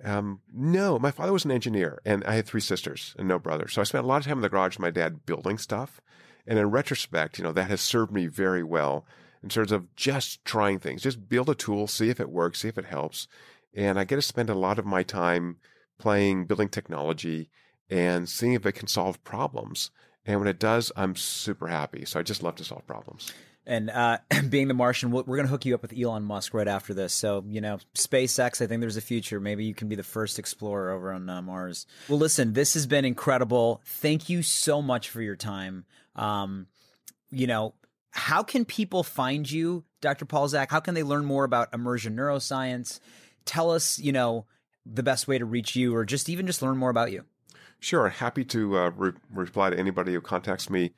Um, 0.03 0.41
no, 0.53 0.99
my 0.99 1.11
father 1.11 1.33
was 1.33 1.45
an 1.45 1.51
engineer 1.51 1.99
and 2.05 2.23
I 2.23 2.35
had 2.35 2.45
three 2.45 2.61
sisters 2.61 3.15
and 3.17 3.27
no 3.27 3.39
brother. 3.39 3.67
So 3.67 3.81
I 3.81 3.85
spent 3.85 4.03
a 4.03 4.07
lot 4.07 4.17
of 4.17 4.25
time 4.25 4.37
in 4.37 4.41
the 4.41 4.49
garage 4.49 4.75
with 4.75 4.81
my 4.81 4.91
dad 4.91 5.25
building 5.25 5.57
stuff. 5.57 5.99
And 6.47 6.57
in 6.57 6.71
retrospect, 6.71 7.37
you 7.37 7.43
know, 7.43 7.51
that 7.51 7.69
has 7.69 7.81
served 7.81 8.11
me 8.11 8.27
very 8.27 8.63
well 8.63 9.05
in 9.43 9.49
terms 9.49 9.71
of 9.71 9.95
just 9.95 10.43
trying 10.45 10.79
things, 10.79 11.01
just 11.01 11.29
build 11.29 11.49
a 11.49 11.55
tool, 11.55 11.87
see 11.87 12.09
if 12.09 12.19
it 12.19 12.29
works, 12.29 12.61
see 12.61 12.67
if 12.67 12.77
it 12.77 12.85
helps. 12.85 13.27
And 13.75 13.99
I 13.99 14.03
get 14.03 14.15
to 14.17 14.21
spend 14.21 14.49
a 14.49 14.55
lot 14.55 14.79
of 14.79 14.85
my 14.85 15.03
time 15.03 15.57
playing, 15.99 16.45
building 16.45 16.69
technology 16.69 17.49
and 17.89 18.27
seeing 18.27 18.53
if 18.53 18.65
it 18.65 18.73
can 18.73 18.87
solve 18.87 19.23
problems. 19.23 19.91
And 20.25 20.39
when 20.39 20.47
it 20.47 20.59
does, 20.59 20.91
I'm 20.95 21.15
super 21.15 21.67
happy. 21.67 22.05
So 22.05 22.19
I 22.19 22.23
just 22.23 22.43
love 22.43 22.55
to 22.57 22.63
solve 22.63 22.85
problems. 22.85 23.33
And 23.65 23.89
uh, 23.89 24.17
being 24.49 24.67
the 24.67 24.73
Martian, 24.73 25.11
we're 25.11 25.23
going 25.23 25.43
to 25.43 25.47
hook 25.47 25.65
you 25.65 25.75
up 25.75 25.81
with 25.81 25.93
Elon 25.97 26.23
Musk 26.23 26.53
right 26.53 26.67
after 26.67 26.93
this. 26.93 27.13
So, 27.13 27.43
you 27.47 27.61
know, 27.61 27.79
SpaceX, 27.95 28.61
I 28.61 28.67
think 28.67 28.81
there's 28.81 28.97
a 28.97 29.01
future. 29.01 29.39
Maybe 29.39 29.65
you 29.65 29.73
can 29.73 29.87
be 29.87 29.95
the 29.95 30.03
first 30.03 30.39
explorer 30.39 30.91
over 30.91 31.11
on 31.11 31.29
uh, 31.29 31.41
Mars. 31.41 31.85
Well, 32.09 32.19
listen, 32.19 32.53
this 32.53 32.73
has 32.73 32.87
been 32.87 33.05
incredible. 33.05 33.81
Thank 33.85 34.29
you 34.29 34.43
so 34.43 34.81
much 34.81 35.09
for 35.09 35.21
your 35.21 35.35
time. 35.35 35.85
Um, 36.15 36.67
you 37.29 37.47
know, 37.47 37.75
how 38.11 38.43
can 38.43 38.65
people 38.65 39.03
find 39.03 39.49
you, 39.49 39.85
Dr. 40.01 40.25
Paul 40.25 40.47
Zak? 40.47 40.69
How 40.69 40.79
can 40.81 40.93
they 40.93 41.03
learn 41.03 41.25
more 41.25 41.45
about 41.45 41.73
immersion 41.73 42.15
neuroscience? 42.15 42.99
Tell 43.45 43.71
us, 43.71 43.97
you 43.99 44.11
know, 44.11 44.45
the 44.85 45.03
best 45.03 45.27
way 45.27 45.37
to 45.37 45.45
reach 45.45 45.75
you 45.75 45.95
or 45.95 46.03
just 46.03 46.29
even 46.29 46.47
just 46.47 46.61
learn 46.61 46.77
more 46.77 46.89
about 46.89 47.11
you. 47.11 47.23
Sure. 47.81 48.09
Happy 48.09 48.45
to 48.45 48.77
uh, 48.77 48.91
re- 48.91 49.11
reply 49.33 49.71
to 49.71 49.77
anybody 49.77 50.13
who 50.13 50.21
contacts 50.21 50.69
me. 50.69 50.91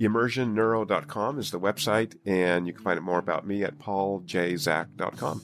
Immersionneuro.com 0.00 1.38
is 1.38 1.52
the 1.52 1.60
website, 1.60 2.16
and 2.26 2.66
you 2.66 2.72
can 2.72 2.82
find 2.82 2.98
out 2.98 3.04
more 3.04 3.20
about 3.20 3.46
me 3.46 3.62
at 3.62 3.78
pauljzak.com. 3.78 5.42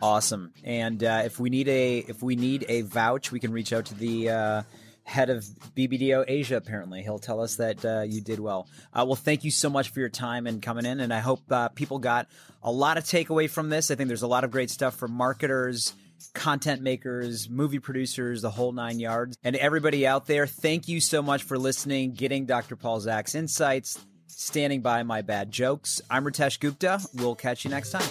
Awesome. 0.00 0.52
And 0.62 1.02
uh, 1.02 1.22
if 1.24 1.40
we 1.40 1.50
need 1.50 1.68
a 1.68 1.98
if 1.98 2.22
we 2.22 2.36
need 2.36 2.64
a 2.68 2.82
vouch, 2.82 3.32
we 3.32 3.40
can 3.40 3.52
reach 3.52 3.72
out 3.72 3.86
to 3.86 3.94
the 3.96 4.30
uh, 4.30 4.62
head 5.02 5.28
of 5.28 5.44
BBDO 5.76 6.24
Asia. 6.28 6.56
Apparently, 6.56 7.02
he'll 7.02 7.18
tell 7.18 7.40
us 7.40 7.56
that 7.56 7.84
uh, 7.84 8.02
you 8.02 8.20
did 8.20 8.38
well. 8.38 8.68
Uh, 8.92 9.04
well, 9.04 9.16
thank 9.16 9.42
you 9.42 9.50
so 9.50 9.68
much 9.68 9.90
for 9.90 9.98
your 9.98 10.08
time 10.08 10.46
and 10.46 10.62
coming 10.62 10.86
in. 10.86 11.00
And 11.00 11.12
I 11.12 11.18
hope 11.18 11.40
uh, 11.50 11.68
people 11.70 11.98
got 11.98 12.28
a 12.62 12.70
lot 12.70 12.96
of 12.96 13.02
takeaway 13.04 13.50
from 13.50 13.70
this. 13.70 13.90
I 13.90 13.96
think 13.96 14.06
there's 14.06 14.22
a 14.22 14.28
lot 14.28 14.44
of 14.44 14.52
great 14.52 14.70
stuff 14.70 14.94
for 14.94 15.08
marketers 15.08 15.94
content 16.34 16.82
makers, 16.82 17.48
movie 17.48 17.78
producers, 17.78 18.42
the 18.42 18.50
whole 18.50 18.72
nine 18.72 19.00
yards. 19.00 19.36
And 19.42 19.56
everybody 19.56 20.06
out 20.06 20.26
there, 20.26 20.46
thank 20.46 20.88
you 20.88 21.00
so 21.00 21.22
much 21.22 21.42
for 21.42 21.58
listening, 21.58 22.12
getting 22.12 22.46
Dr. 22.46 22.76
Paul 22.76 23.00
Zak's 23.00 23.34
insights, 23.34 23.98
standing 24.26 24.80
by 24.80 25.02
my 25.02 25.22
bad 25.22 25.50
jokes. 25.50 26.00
I'm 26.10 26.24
Ritesh 26.24 26.60
Gupta. 26.60 27.00
We'll 27.14 27.34
catch 27.34 27.64
you 27.64 27.70
next 27.70 27.90
time. 27.90 28.08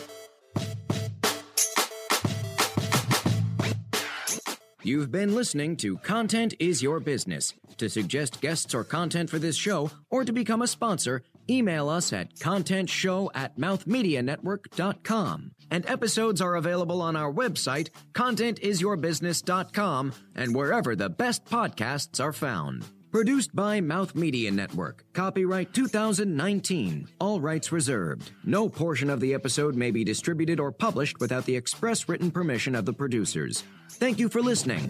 You've 4.84 5.12
been 5.12 5.36
listening 5.36 5.78
to 5.78 5.98
Content 5.98 6.56
is 6.60 6.82
Your 6.82 7.00
Business. 7.00 7.54
To 7.78 7.88
suggest 7.88 8.42
guests 8.42 8.74
or 8.74 8.84
content 8.84 9.30
for 9.30 9.38
this 9.38 9.56
show, 9.56 9.92
or 10.10 10.26
to 10.26 10.32
become 10.32 10.64
a 10.64 10.68
sponsor, 10.68 11.22
email 11.52 11.90
us 11.90 12.14
at 12.14 12.36
contentshow 12.36 13.30
at 13.36 13.58
mouthmedianetwork.com. 13.58 15.52
And 15.70 15.86
episodes 15.86 16.42
are 16.42 16.56
available 16.56 17.02
on 17.02 17.16
our 17.16 17.32
website, 17.32 17.90
contentisyourbusiness.com, 18.14 20.14
and 20.36 20.56
wherever 20.56 20.96
the 20.96 21.10
best 21.10 21.46
podcasts 21.46 22.24
are 22.24 22.34
found. 22.34 22.86
Produced 23.12 23.54
by 23.54 23.82
Mouth 23.82 24.16
Media 24.16 24.50
Network. 24.52 25.04
Copyright 25.12 25.74
2019. 25.74 27.10
All 27.20 27.42
rights 27.42 27.74
reserved. 27.74 28.32
No 28.46 28.70
portion 28.70 29.10
of 29.10 29.20
the 29.20 29.34
episode 29.34 29.76
may 29.76 29.92
be 29.92 30.06
distributed 30.06 30.62
or 30.62 30.72
published 30.72 31.20
without 31.20 31.46
the 31.46 31.58
express 31.58 32.08
written 32.08 32.32
permission 32.32 32.74
of 32.74 32.86
the 32.86 32.94
producers. 32.94 33.66
Thank 33.90 34.18
you 34.18 34.30
for 34.30 34.42
listening. 34.42 34.90